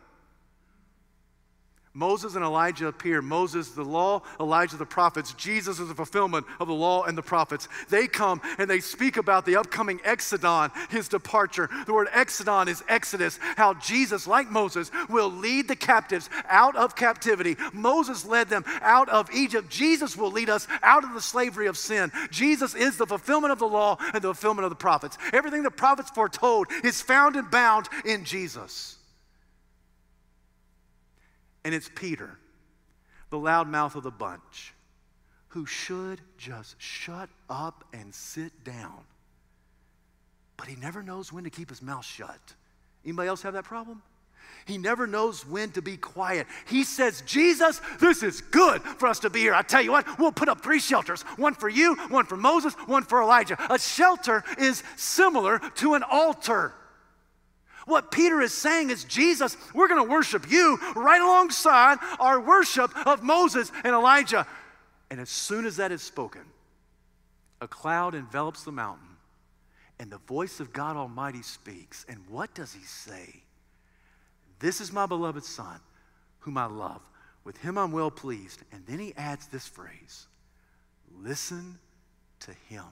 Moses 1.97 2.35
and 2.35 2.45
Elijah 2.45 2.89
appear. 2.89 3.23
Moses, 3.23 3.69
the 3.71 3.85
law, 3.85 4.23
Elijah, 4.41 4.77
the 4.77 4.85
prophets. 4.85 5.33
Jesus 5.35 5.79
is 5.79 5.87
the 5.87 5.95
fulfillment 5.95 6.45
of 6.59 6.67
the 6.67 6.75
law 6.75 7.05
and 7.05 7.17
the 7.17 7.23
prophets. 7.23 7.69
They 7.89 8.09
come 8.09 8.43
and 8.59 8.69
they 8.69 8.81
speak 8.81 9.17
about 9.17 9.47
the 9.47 9.57
upcoming 9.57 10.01
Exodon, 10.01 10.73
his 10.91 11.07
departure. 11.07 11.71
The 11.87 11.95
word 11.95 12.09
Exodon 12.09 12.67
is 12.67 12.83
Exodus, 12.89 13.39
how 13.57 13.75
Jesus, 13.75 14.27
like 14.27 14.51
Moses, 14.51 14.91
will 15.09 15.31
lead 15.31 15.69
the 15.69 15.77
captives 15.77 16.29
out 16.49 16.75
of 16.75 16.97
captivity. 16.97 17.57
Moses 17.73 18.25
led 18.25 18.49
them 18.49 18.65
out 18.83 19.09
of 19.09 19.31
Egypt. 19.33 19.71
Jesus 19.71 20.17
will 20.17 20.33
lead 20.33 20.51
us 20.51 20.67
out 20.83 21.05
of 21.05 21.15
the 21.15 21.21
slavery 21.21 21.69
of 21.69 21.79
sin. 21.79 22.11
Jesus 22.33 22.75
is 22.75 22.97
the 22.97 23.07
fulfillment 23.07 23.53
of 23.53 23.61
the 23.61 23.69
law 23.69 23.99
and 24.13 24.15
the 24.15 24.35
fulfillment 24.35 24.65
of 24.65 24.71
the 24.71 24.77
prophets. 24.77 25.17
Everything 25.33 25.63
the 25.63 25.71
prophets 25.71 26.11
foretold 26.11 26.67
is 26.83 27.01
found 27.01 27.37
and 27.37 27.49
bound 27.53 27.89
in 28.05 28.25
Jesus. 28.25 28.97
And 31.65 31.75
it's 31.75 31.91
Peter, 31.95 32.39
the 33.31 33.39
loudmouth 33.39 33.95
of 33.95 34.03
the 34.03 34.11
bunch, 34.11 34.75
who 35.49 35.67
should 35.67 36.21
just 36.37 36.77
shut 36.79 37.29
up 37.49 37.85
and 37.93 38.15
sit 38.15 38.65
down. 38.65 39.01
But 40.57 40.67
he 40.69 40.77
never 40.77 41.03
knows 41.03 41.33
when 41.33 41.45
to 41.45 41.51
keep 41.51 41.71
his 41.71 41.83
mouth 41.83 42.05
shut. 42.05 42.55
Anybody 43.05 43.29
else 43.29 43.43
have 43.43 43.55
that 43.55 43.65
problem? 43.65 44.03
He 44.67 44.79
never 44.79 45.07
knows 45.07 45.47
when 45.47 45.71
to 45.73 45.83
be 45.83 45.97
quiet. 45.97 46.47
He 46.67 46.85
says, 46.85 47.23
Jesus, 47.27 47.81
this 48.01 48.23
is 48.23 48.41
good 48.41 48.83
for 48.83 49.09
us 49.09 49.19
to 49.21 49.31
be 49.31 49.41
here. 49.41 49.55
I 49.55 49.63
tell 49.63 49.83
you 49.83 49.93
what, 49.93 50.19
we'll 50.19 50.33
put 50.33 50.49
up 50.49 50.63
three 50.63 50.79
shelters 50.79 51.23
one 51.37 51.55
for 51.55 51.69
you, 51.69 51.97
one 52.09 52.25
for 52.25 52.37
Moses, 52.37 52.75
one 52.87 53.03
for 53.03 53.21
Elijah. 53.21 53.59
A 53.71 53.79
shelter 53.79 54.43
is 54.59 54.83
similar 54.97 55.59
to 55.77 55.95
an 55.95 56.03
altar. 56.03 56.73
What 57.87 58.11
Peter 58.11 58.41
is 58.41 58.53
saying 58.53 58.91
is, 58.91 59.05
Jesus, 59.05 59.57
we're 59.75 59.89
going 59.89 60.05
to 60.05 60.11
worship 60.11 60.51
you 60.51 60.79
right 60.97 61.21
alongside 61.21 61.99
our 62.19 62.41
worship 62.41 62.91
of 63.07 63.23
Moses 63.23 63.71
and 63.85 63.95
Elijah. 63.95 64.47
And 65.11 65.21
as 65.21 65.29
soon 65.29 65.67
as 65.67 65.77
that 65.77 65.93
is 65.93 66.03
spoken, 66.03 66.43
a 67.61 67.69
cloud 67.69 68.15
envelops 68.15 68.65
the 68.65 68.73
mountain, 68.73 69.17
and 69.99 70.11
the 70.11 70.19
voice 70.19 70.61
of 70.61 70.73
God 70.73 70.97
Almighty 70.97 71.43
speaks. 71.43 72.07
And 72.09 72.19
what 72.29 72.55
does 72.55 72.73
he 72.73 72.83
say? 72.85 73.43
This 74.59 74.81
is 74.81 74.93
my 74.93 75.07
beloved 75.07 75.45
Son, 75.45 75.79
whom 76.41 76.57
I 76.57 76.67
love. 76.67 77.03
With 77.45 77.59
him 77.59 77.77
I'm 77.77 77.93
well 77.93 78.11
pleased. 78.11 78.63
And 78.73 78.85
then 78.87 78.99
he 78.99 79.13
adds 79.17 79.47
this 79.49 79.69
phrase 79.69 80.27
listen 81.23 81.79
to 82.41 82.53
him. 82.69 82.85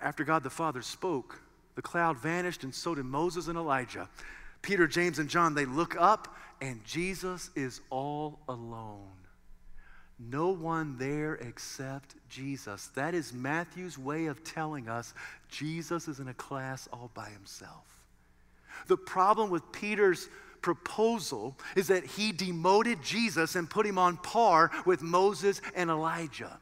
After 0.00 0.24
God 0.24 0.44
the 0.44 0.50
Father 0.50 0.80
spoke, 0.80 1.40
the 1.78 1.82
cloud 1.82 2.18
vanished, 2.18 2.64
and 2.64 2.74
so 2.74 2.92
did 2.92 3.04
Moses 3.04 3.46
and 3.46 3.56
Elijah. 3.56 4.08
Peter, 4.62 4.88
James, 4.88 5.20
and 5.20 5.30
John, 5.30 5.54
they 5.54 5.64
look 5.64 5.94
up, 5.96 6.34
and 6.60 6.84
Jesus 6.84 7.50
is 7.54 7.80
all 7.88 8.40
alone. 8.48 9.06
No 10.18 10.48
one 10.48 10.98
there 10.98 11.34
except 11.34 12.16
Jesus. 12.28 12.88
That 12.96 13.14
is 13.14 13.32
Matthew's 13.32 13.96
way 13.96 14.26
of 14.26 14.42
telling 14.42 14.88
us 14.88 15.14
Jesus 15.48 16.08
is 16.08 16.18
in 16.18 16.26
a 16.26 16.34
class 16.34 16.88
all 16.92 17.12
by 17.14 17.28
himself. 17.28 17.86
The 18.88 18.96
problem 18.96 19.48
with 19.48 19.70
Peter's 19.70 20.28
proposal 20.62 21.56
is 21.76 21.86
that 21.86 22.04
he 22.04 22.32
demoted 22.32 23.04
Jesus 23.04 23.54
and 23.54 23.70
put 23.70 23.86
him 23.86 23.98
on 23.98 24.16
par 24.16 24.72
with 24.84 25.00
Moses 25.00 25.62
and 25.76 25.90
Elijah. 25.90 26.58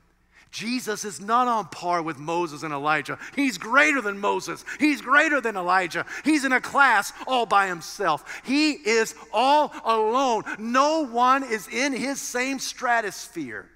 Jesus 0.56 1.04
is 1.04 1.20
not 1.20 1.48
on 1.48 1.66
par 1.66 2.00
with 2.00 2.18
Moses 2.18 2.62
and 2.62 2.72
Elijah. 2.72 3.18
He's 3.34 3.58
greater 3.58 4.00
than 4.00 4.18
Moses. 4.18 4.64
He's 4.80 5.02
greater 5.02 5.38
than 5.38 5.54
Elijah. 5.54 6.06
He's 6.24 6.46
in 6.46 6.52
a 6.52 6.62
class 6.62 7.12
all 7.26 7.44
by 7.44 7.66
himself. 7.66 8.40
He 8.42 8.70
is 8.72 9.14
all 9.34 9.70
alone. 9.84 10.44
No 10.58 11.04
one 11.04 11.44
is 11.44 11.68
in 11.68 11.92
his 11.92 12.22
same 12.22 12.58
stratosphere. 12.58 13.68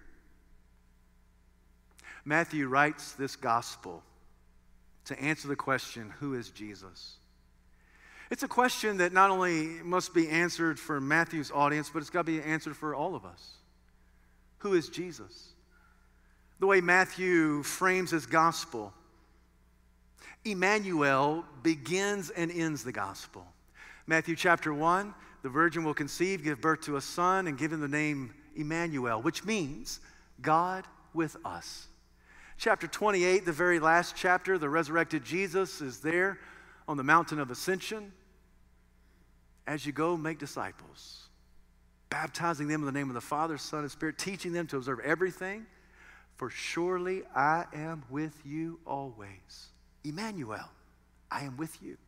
Matthew 2.25 2.67
writes 2.67 3.13
this 3.13 3.37
gospel 3.37 4.03
to 5.05 5.21
answer 5.21 5.49
the 5.49 5.57
question 5.57 6.15
who 6.19 6.33
is 6.33 6.49
Jesus? 6.49 7.17
It's 8.31 8.43
a 8.43 8.49
question 8.49 8.97
that 8.99 9.13
not 9.13 9.29
only 9.29 9.67
must 9.83 10.15
be 10.15 10.31
answered 10.31 10.81
for 10.81 10.99
Matthew's 10.99 11.51
audience, 11.51 11.91
but 11.93 11.99
it's 11.99 12.09
got 12.09 12.25
to 12.25 12.33
be 12.33 12.41
answered 12.41 12.75
for 12.75 12.95
all 12.95 13.15
of 13.15 13.27
us. 13.27 13.51
Who 14.61 14.73
is 14.73 14.89
Jesus? 14.89 15.50
The 16.61 16.67
way 16.67 16.83
Matthew 16.83 17.63
frames 17.63 18.11
his 18.11 18.27
gospel, 18.27 18.93
Emmanuel 20.45 21.45
begins 21.63 22.29
and 22.29 22.51
ends 22.51 22.85
the 22.85 22.93
gospel. 22.93 23.47
Matthew 24.07 24.37
chapter 24.37 24.73
1, 24.73 25.15
the 25.43 25.49
virgin 25.49 25.85
will 25.85 25.95
conceive, 25.95 26.45
give 26.45 26.61
birth 26.61 26.83
to 26.83 26.97
a 26.97 27.01
son, 27.01 27.47
and 27.47 27.57
give 27.57 27.73
him 27.73 27.81
the 27.81 27.89
name 27.89 28.35
Emmanuel, 28.55 29.23
which 29.23 29.45
means 29.45 30.01
God 30.43 30.85
with 31.15 31.35
us. 31.47 31.87
Chapter 32.59 32.87
28, 32.87 33.47
the 33.47 33.53
very 33.53 33.81
last 33.81 34.15
chapter, 34.15 34.59
the 34.59 34.69
resurrected 34.69 35.25
Jesus 35.25 35.81
is 35.81 36.01
there 36.01 36.39
on 36.87 36.99
the 36.99 37.03
mountain 37.03 37.39
of 37.39 37.51
ascension. 37.51 38.13
As 39.67 39.87
you 39.87 39.93
go, 39.93 40.15
make 40.15 40.39
disciples, 40.39 41.29
baptizing 42.11 42.69
them 42.69 42.83
in 42.83 42.87
the 42.87 42.93
name 42.93 43.09
of 43.09 43.15
the 43.15 43.21
Father, 43.23 43.57
Son, 43.57 43.81
and 43.81 43.91
Spirit, 43.91 44.19
teaching 44.19 44.53
them 44.53 44.67
to 44.67 44.77
observe 44.77 45.01
everything. 45.01 45.65
For 46.41 46.49
surely 46.49 47.23
I 47.37 47.67
am 47.75 48.03
with 48.09 48.33
you 48.47 48.81
always. 48.87 49.69
Emmanuel, 50.05 50.71
I 51.31 51.43
am 51.43 51.59
with 51.59 51.77
you. 51.83 51.99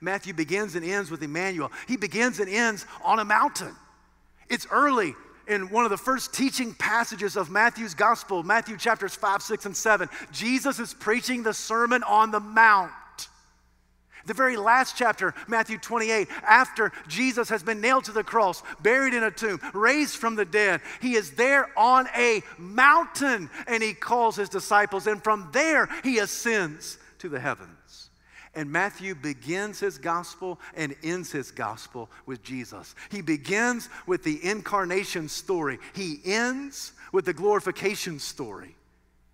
Matthew 0.00 0.34
begins 0.34 0.74
and 0.74 0.84
ends 0.84 1.08
with 1.08 1.22
Emmanuel. 1.22 1.70
He 1.86 1.96
begins 1.96 2.40
and 2.40 2.50
ends 2.50 2.84
on 3.04 3.20
a 3.20 3.24
mountain. 3.24 3.76
It's 4.48 4.66
early 4.72 5.14
in 5.46 5.70
one 5.70 5.84
of 5.84 5.90
the 5.92 5.96
first 5.96 6.34
teaching 6.34 6.74
passages 6.74 7.36
of 7.36 7.48
Matthew's 7.48 7.94
gospel, 7.94 8.42
Matthew 8.42 8.76
chapters 8.76 9.14
5, 9.14 9.40
6, 9.40 9.66
and 9.66 9.76
7. 9.76 10.08
Jesus 10.32 10.80
is 10.80 10.92
preaching 10.92 11.44
the 11.44 11.54
Sermon 11.54 12.02
on 12.02 12.32
the 12.32 12.40
Mount. 12.40 12.90
The 14.30 14.34
very 14.34 14.56
last 14.56 14.94
chapter, 14.96 15.34
Matthew 15.48 15.76
28, 15.76 16.28
after 16.46 16.92
Jesus 17.08 17.48
has 17.48 17.64
been 17.64 17.80
nailed 17.80 18.04
to 18.04 18.12
the 18.12 18.22
cross, 18.22 18.62
buried 18.80 19.12
in 19.12 19.24
a 19.24 19.30
tomb, 19.32 19.58
raised 19.74 20.18
from 20.18 20.36
the 20.36 20.44
dead, 20.44 20.82
he 21.02 21.14
is 21.14 21.32
there 21.32 21.68
on 21.76 22.06
a 22.16 22.40
mountain 22.56 23.50
and 23.66 23.82
he 23.82 23.92
calls 23.92 24.36
his 24.36 24.48
disciples, 24.48 25.08
and 25.08 25.20
from 25.24 25.48
there 25.50 25.88
he 26.04 26.20
ascends 26.20 26.96
to 27.18 27.28
the 27.28 27.40
heavens. 27.40 28.10
And 28.54 28.70
Matthew 28.70 29.16
begins 29.16 29.80
his 29.80 29.98
gospel 29.98 30.60
and 30.76 30.94
ends 31.02 31.32
his 31.32 31.50
gospel 31.50 32.08
with 32.24 32.40
Jesus. 32.40 32.94
He 33.10 33.22
begins 33.22 33.88
with 34.06 34.22
the 34.22 34.38
incarnation 34.48 35.28
story, 35.28 35.80
he 35.92 36.20
ends 36.24 36.92
with 37.12 37.24
the 37.24 37.34
glorification 37.34 38.20
story 38.20 38.76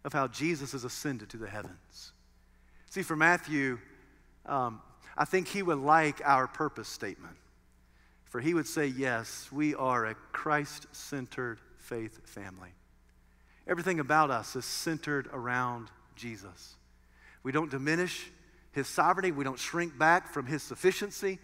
of 0.07 0.15
how 0.15 0.29
Jesus 0.29 0.73
is 0.73 0.85
ascended 0.85 1.29
to 1.29 1.37
the 1.37 1.51
heavens. 1.51 2.13
See, 2.89 3.03
for 3.03 3.15
Matthew, 3.15 3.79
um, 4.47 4.81
I 5.17 5.25
think 5.25 5.49
he 5.49 5.63
would 5.63 5.79
like 5.79 6.21
our 6.25 6.47
purpose 6.47 6.89
statement. 6.89 7.37
For 8.25 8.41
he 8.41 8.55
would 8.55 8.67
say, 8.67 8.87
Yes, 8.87 9.49
we 9.51 9.75
are 9.75 10.07
a 10.07 10.15
Christ 10.33 10.87
centered 10.93 11.59
faith 11.79 12.27
family. 12.29 12.71
Everything 13.67 14.01
about 14.01 14.31
us 14.31 14.57
is 14.57 14.65
centered 14.65 15.29
around 15.33 15.89
Jesus. 16.15 16.75
We 17.43 17.53
don't 17.53 17.71
diminish 17.71 18.31
his 18.73 18.87
sovereignty, 18.87 19.33
we 19.33 19.45
don't 19.45 19.59
shrink 19.59 19.97
back 19.97 20.29
from 20.29 20.47
his 20.47 20.63
sufficiency. 20.63 21.39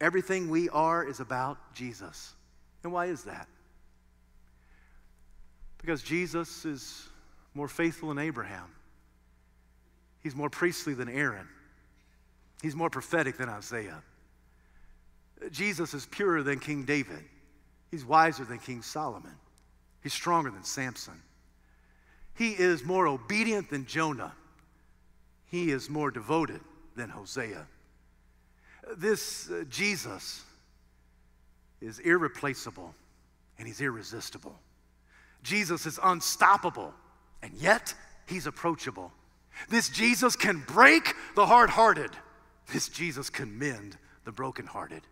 Everything 0.00 0.50
we 0.50 0.68
are 0.68 1.06
is 1.06 1.20
about 1.20 1.58
Jesus. 1.74 2.34
And 2.82 2.92
why 2.92 3.06
is 3.06 3.24
that? 3.24 3.48
Because 5.78 6.02
Jesus 6.02 6.64
is 6.64 7.08
more 7.54 7.68
faithful 7.68 8.08
than 8.10 8.18
Abraham. 8.18 8.66
He's 10.22 10.34
more 10.34 10.50
priestly 10.50 10.92
than 10.92 11.08
Aaron. 11.08 11.48
He's 12.62 12.74
more 12.74 12.90
prophetic 12.90 13.36
than 13.36 13.48
Isaiah. 13.48 14.02
Jesus 15.50 15.94
is 15.94 16.06
purer 16.06 16.42
than 16.42 16.58
King 16.58 16.84
David. 16.84 17.22
He's 17.90 18.04
wiser 18.04 18.44
than 18.44 18.58
King 18.58 18.82
Solomon. 18.82 19.34
He's 20.02 20.12
stronger 20.12 20.50
than 20.50 20.64
Samson. 20.64 21.20
He 22.34 22.50
is 22.52 22.84
more 22.84 23.06
obedient 23.06 23.70
than 23.70 23.86
Jonah. 23.86 24.32
He 25.46 25.70
is 25.70 25.88
more 25.88 26.10
devoted 26.10 26.60
than 26.96 27.10
Hosea. 27.10 27.66
This 28.96 29.50
uh, 29.50 29.64
Jesus 29.68 30.42
is 31.80 31.98
irreplaceable 31.98 32.94
and 33.58 33.66
he's 33.66 33.80
irresistible. 33.80 34.58
Jesus 35.42 35.86
is 35.86 35.98
unstoppable 36.02 36.92
and 37.42 37.52
yet 37.54 37.94
he's 38.26 38.46
approachable. 38.46 39.12
This 39.68 39.88
Jesus 39.88 40.36
can 40.36 40.62
break 40.66 41.14
the 41.34 41.46
hard 41.46 41.70
hearted 41.70 42.10
this 42.72 42.88
Jesus 42.88 43.30
can 43.30 43.58
mend 43.58 43.96
the 44.24 44.32
brokenhearted. 44.32 45.02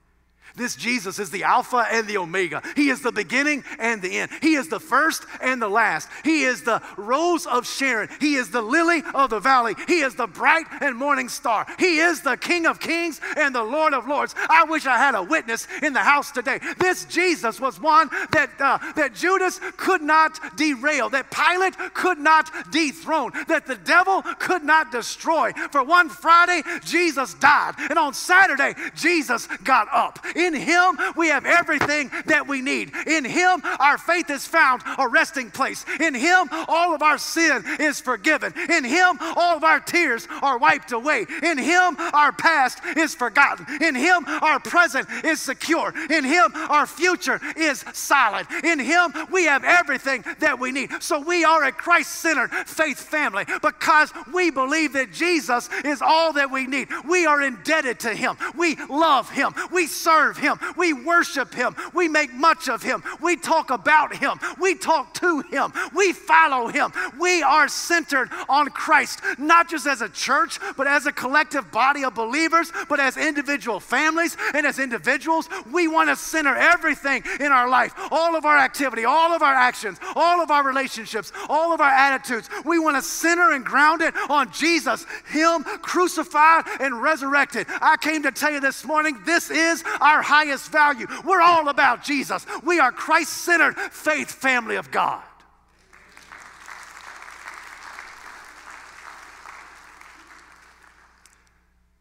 This 0.57 0.77
Jesus 0.77 1.19
is 1.19 1.31
the 1.31 1.43
Alpha 1.43 1.85
and 1.91 2.07
the 2.07 2.19
Omega. 2.19 2.63
He 2.77 2.89
is 2.89 3.01
the 3.01 3.11
beginning 3.11 3.65
and 3.81 4.01
the 4.01 4.19
end. 4.19 4.31
He 4.41 4.55
is 4.55 4.69
the 4.69 4.79
first 4.79 5.27
and 5.41 5.61
the 5.61 5.69
last. 5.69 6.09
He 6.23 6.45
is 6.45 6.63
the 6.63 6.81
rose 6.97 7.45
of 7.45 7.67
Sharon. 7.67 8.09
He 8.21 8.37
is 8.37 8.51
the 8.51 8.63
lily 8.63 9.03
of 9.15 9.31
the 9.31 9.41
valley. 9.41 9.75
He 9.89 10.01
is 10.01 10.15
the 10.15 10.29
bright 10.29 10.67
and 10.81 10.97
morning 10.97 11.29
star. 11.29 11.67
He 11.81 11.99
is 11.99 12.21
the 12.21 12.37
King 12.37 12.67
of 12.67 12.79
kings 12.79 13.21
and 13.37 13.53
the 13.53 13.65
Lord 13.65 13.95
of 13.95 14.07
lords. 14.07 14.37
I 14.49 14.65
wish 14.65 14.87
I 14.87 14.97
had 14.97 15.17
a 15.17 15.23
witness 15.23 15.67
in 15.83 15.93
the 15.93 16.01
house 16.01 16.31
today. 16.31 16.61
This 16.79 17.05
Jesus 17.07 17.61
was 17.61 17.81
one 17.81 18.09
that, 18.31 18.51
uh, 18.61 18.79
that 18.95 19.15
Judas 19.15 19.59
could 19.77 20.03
not 20.03 20.39
derail, 20.57 21.11
that 21.11 21.33
Pilate 21.33 21.77
could 21.95 22.19
not 22.19 22.49
dethrone, 22.71 23.33
that 23.49 23.67
the 23.67 23.77
devil 23.77 24.23
could 24.39 24.63
not 24.63 24.93
destroy. 24.93 25.53
For 25.73 25.83
one 25.83 26.09
Friday, 26.09 26.63
Jesus 26.85 27.35
died. 27.35 27.75
And 27.91 27.99
on 27.99 28.15
Saturday, 28.15 28.75
Jesus 28.95 29.49
got 29.65 29.89
up. 29.93 30.21
In 30.45 30.55
Him, 30.55 30.99
we 31.17 31.29
have 31.29 31.47
everything 31.47 32.11
that 32.27 32.47
we 32.47 32.61
need. 32.61 32.93
In 33.07 33.25
Him, 33.25 33.63
our 33.81 33.97
faith 33.97 34.29
is 34.31 34.47
found 34.47 34.83
a 34.99 35.09
resting 35.09 35.51
place. 35.51 35.85
In 36.01 36.15
Him, 36.15 36.49
all 36.69 36.95
of 36.95 37.03
our 37.03 37.19
sin 37.19 37.63
is 37.81 38.01
forgiven. 38.01 38.53
In 38.69 38.85
Him, 38.85 39.19
all 39.21 39.57
of 39.57 39.65
our 39.65 39.81
tears 39.81 40.29
are 40.43 40.59
wiped 40.59 40.93
away. 40.93 41.27
In 41.43 41.57
Him, 41.57 41.97
our 42.13 42.33
past 42.33 42.81
is 42.97 43.15
forgotten. 43.15 43.67
In 43.83 43.95
Him, 43.95 44.25
our 44.27 44.61
present 44.61 45.09
is 45.25 45.41
secure. 45.41 45.95
In 46.11 46.25
Him, 46.25 46.53
our 46.55 46.87
future 46.87 47.41
is 47.57 47.85
solid. 47.93 48.47
In 48.63 48.79
Him, 48.79 49.13
we 49.33 49.45
have 49.45 49.65
everything 49.65 50.25
that 50.41 50.59
we 50.59 50.73
need. 50.73 50.91
So 51.01 51.21
we 51.21 51.45
are 51.45 51.65
a 51.65 51.73
Christ 51.73 52.11
centered 52.17 52.51
faith 52.67 52.99
family 52.99 53.45
because 53.63 54.13
we 54.33 54.51
believe 54.51 54.93
that 54.93 55.13
Jesus 55.13 55.69
is 55.85 56.03
all 56.03 56.33
that 56.35 56.51
we 56.51 56.67
need. 56.67 56.89
We 57.09 57.27
are 57.27 57.43
indebted 57.43 58.01
to 58.01 58.15
Him. 58.15 58.37
We 58.57 58.77
love 58.91 59.31
Him. 59.31 59.55
We 59.73 59.87
serve 59.87 60.24
Him. 60.33 60.59
We 60.77 60.93
worship 60.93 61.55
Him. 61.55 61.77
We 61.93 62.09
make 62.09 62.33
much 62.33 62.69
of 62.69 62.83
Him. 62.83 63.03
We 63.21 63.37
talk 63.37 63.71
about 63.71 64.17
Him. 64.17 64.39
We 64.61 64.75
talk 64.75 65.15
to 65.15 65.41
Him. 65.41 65.73
We 65.95 66.13
follow 66.13 66.69
Him. 66.69 66.93
We 67.19 67.43
are 67.43 67.69
centered 67.69 68.31
on 68.49 68.69
Christ, 68.69 69.21
not 69.39 69.69
just 69.69 69.87
as 69.87 70.01
a 70.01 70.09
church, 70.09 70.59
but 70.77 70.87
as 70.87 71.07
a 71.07 71.13
collective 71.13 71.71
body 71.71 72.05
of 72.05 72.15
believers, 72.15 72.73
but 72.89 73.01
as 73.01 73.17
individual 73.17 73.81
families 73.81 74.37
and 74.55 74.67
as 74.67 74.79
individuals. 74.79 75.49
We 75.73 75.89
want 75.89 76.11
to 76.11 76.17
center 76.17 76.55
everything 76.55 77.23
in 77.41 77.53
our 77.53 77.69
life, 77.69 77.95
all 78.11 78.37
of 78.37 78.45
our 78.45 78.59
activity, 78.59 79.05
all 79.05 79.33
of 79.33 79.43
our 79.43 79.55
actions, 79.55 79.99
all 80.15 80.41
of 80.41 80.51
our 80.51 80.65
relationships, 80.65 81.33
all 81.49 81.73
of 81.73 81.81
our 81.81 81.91
attitudes. 81.91 82.49
We 82.65 82.79
want 82.79 82.97
to 82.97 83.03
center 83.03 83.53
and 83.53 83.65
ground 83.65 84.03
it 84.03 84.15
on 84.29 84.53
Jesus, 84.53 85.07
Him 85.27 85.65
crucified 85.83 86.65
and 86.81 87.03
resurrected. 87.03 87.67
I 87.81 87.97
came 87.97 88.23
to 88.23 88.31
tell 88.31 88.53
you 88.53 88.61
this 88.61 88.85
morning 88.85 89.19
this 89.25 89.51
is 89.51 89.83
our 90.01 90.14
highest 90.23 90.71
value. 90.71 91.07
We're 91.25 91.43
all 91.43 91.69
about 91.69 92.03
Jesus. 92.03 92.47
We 92.63 92.81
are 92.81 92.93
Christ 92.93 93.33
centered 93.33 93.77
faith 93.77 94.31
family 94.31 94.77
of 94.77 94.91
God. 94.91 95.23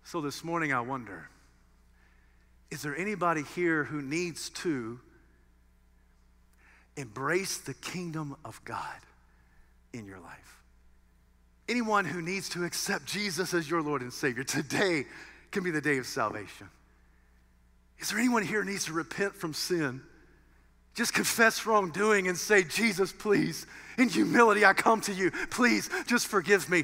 So 0.04 0.22
this 0.22 0.44
morning, 0.44 0.72
I 0.72 0.82
wonder 0.82 1.28
is 2.70 2.82
there 2.82 2.96
anybody 2.96 3.44
here 3.56 3.84
who 3.84 4.02
needs 4.02 4.50
to 4.50 5.00
embrace 6.98 7.58
the 7.60 7.74
kingdom 7.76 8.36
of 8.44 8.60
God 8.66 9.00
in 9.94 10.06
your 10.06 10.20
life? 10.20 10.62
Anyone 11.70 12.06
who 12.06 12.22
needs 12.22 12.50
to 12.50 12.64
accept 12.64 13.06
Jesus 13.06 13.54
as 13.54 13.70
your 13.70 13.82
Lord 13.82 14.02
and 14.02 14.12
Savior, 14.12 14.44
today 14.44 15.06
can 15.52 15.64
be 15.64 15.72
the 15.72 15.82
day 15.82 15.98
of 15.98 16.06
salvation. 16.06 16.68
Is 18.00 18.10
there 18.10 18.20
anyone 18.20 18.44
here 18.44 18.64
who 18.64 18.70
needs 18.70 18.86
to 18.86 18.94
repent 18.94 19.36
from 19.36 19.54
sin? 19.54 20.02
Just 20.94 21.14
confess 21.14 21.66
wrongdoing 21.66 22.28
and 22.28 22.38
say, 22.38 22.64
Jesus, 22.64 23.12
please, 23.12 23.66
in 23.98 24.10
humility, 24.10 24.66
I 24.66 24.74
come 24.74 25.02
to 25.02 25.14
you. 25.14 25.32
Please, 25.50 25.90
just 26.06 26.28
forgive 26.28 26.70
me. 26.70 26.84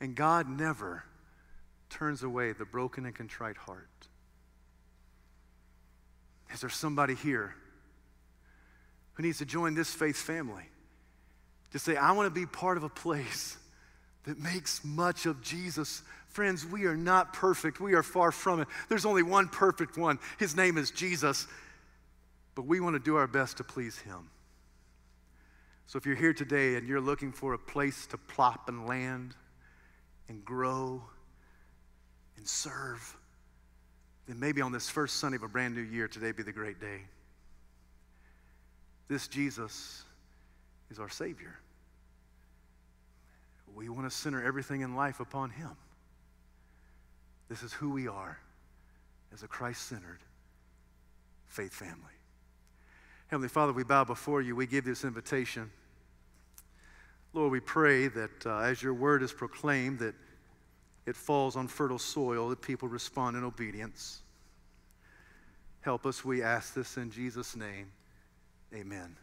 And 0.00 0.14
God 0.14 0.48
never 0.48 1.04
turns 1.88 2.22
away 2.22 2.52
the 2.52 2.66
broken 2.66 3.06
and 3.06 3.14
contrite 3.14 3.56
heart. 3.56 3.88
Is 6.52 6.60
there 6.60 6.70
somebody 6.70 7.14
here 7.14 7.54
who 9.14 9.22
needs 9.22 9.38
to 9.38 9.46
join 9.46 9.74
this 9.74 9.92
faith 9.92 10.16
family? 10.16 10.64
To 11.72 11.78
say, 11.78 11.96
I 11.96 12.12
want 12.12 12.26
to 12.26 12.40
be 12.40 12.46
part 12.46 12.76
of 12.76 12.84
a 12.84 12.88
place 12.88 13.56
that 14.24 14.38
makes 14.38 14.84
much 14.84 15.26
of 15.26 15.42
Jesus. 15.42 16.02
Friends, 16.28 16.64
we 16.64 16.84
are 16.84 16.96
not 16.96 17.32
perfect. 17.32 17.80
We 17.80 17.94
are 17.94 18.02
far 18.02 18.30
from 18.30 18.60
it. 18.60 18.68
There's 18.88 19.06
only 19.06 19.22
one 19.22 19.48
perfect 19.48 19.96
one. 19.96 20.18
His 20.38 20.56
name 20.56 20.78
is 20.78 20.90
Jesus. 20.90 21.46
But 22.54 22.66
we 22.66 22.80
want 22.80 22.94
to 22.94 23.00
do 23.00 23.16
our 23.16 23.26
best 23.26 23.58
to 23.58 23.64
please 23.64 23.98
him. 23.98 24.30
So 25.86 25.96
if 25.96 26.06
you're 26.06 26.16
here 26.16 26.34
today 26.34 26.76
and 26.76 26.86
you're 26.86 27.00
looking 27.00 27.32
for 27.32 27.54
a 27.54 27.58
place 27.58 28.06
to 28.08 28.18
plop 28.18 28.68
and 28.68 28.86
land 28.86 29.34
and 30.28 30.44
grow 30.44 31.02
and 32.36 32.46
serve, 32.46 33.16
then 34.26 34.38
maybe 34.38 34.60
on 34.60 34.70
this 34.70 34.90
first 34.90 35.16
Sunday 35.16 35.36
of 35.36 35.42
a 35.42 35.48
brand 35.48 35.74
new 35.74 35.82
year, 35.82 36.08
today 36.08 36.32
be 36.32 36.42
the 36.42 36.52
great 36.52 36.78
day. 36.78 37.00
This 39.08 39.28
Jesus 39.28 40.02
is 40.90 40.98
our 40.98 41.08
Savior 41.08 41.58
we 43.78 43.88
want 43.88 44.10
to 44.10 44.16
center 44.16 44.42
everything 44.42 44.80
in 44.80 44.96
life 44.96 45.20
upon 45.20 45.50
Him. 45.50 45.70
This 47.48 47.62
is 47.62 47.72
who 47.72 47.90
we 47.90 48.08
are 48.08 48.38
as 49.32 49.42
a 49.42 49.48
Christ 49.48 49.86
centered 49.88 50.20
faith 51.46 51.72
family. 51.72 51.94
Heavenly 53.28 53.48
Father, 53.48 53.72
we 53.72 53.84
bow 53.84 54.04
before 54.04 54.40
you. 54.42 54.56
We 54.56 54.66
give 54.66 54.84
this 54.84 55.04
invitation. 55.04 55.70
Lord, 57.34 57.52
we 57.52 57.60
pray 57.60 58.08
that 58.08 58.46
uh, 58.46 58.58
as 58.60 58.82
your 58.82 58.94
word 58.94 59.22
is 59.22 59.32
proclaimed, 59.32 59.98
that 59.98 60.14
it 61.06 61.16
falls 61.16 61.56
on 61.56 61.68
fertile 61.68 61.98
soil, 61.98 62.48
that 62.50 62.62
people 62.62 62.88
respond 62.88 63.36
in 63.36 63.44
obedience. 63.44 64.20
Help 65.80 66.06
us, 66.06 66.24
we 66.24 66.42
ask 66.42 66.74
this 66.74 66.96
in 66.96 67.10
Jesus' 67.10 67.56
name. 67.56 67.90
Amen. 68.74 69.16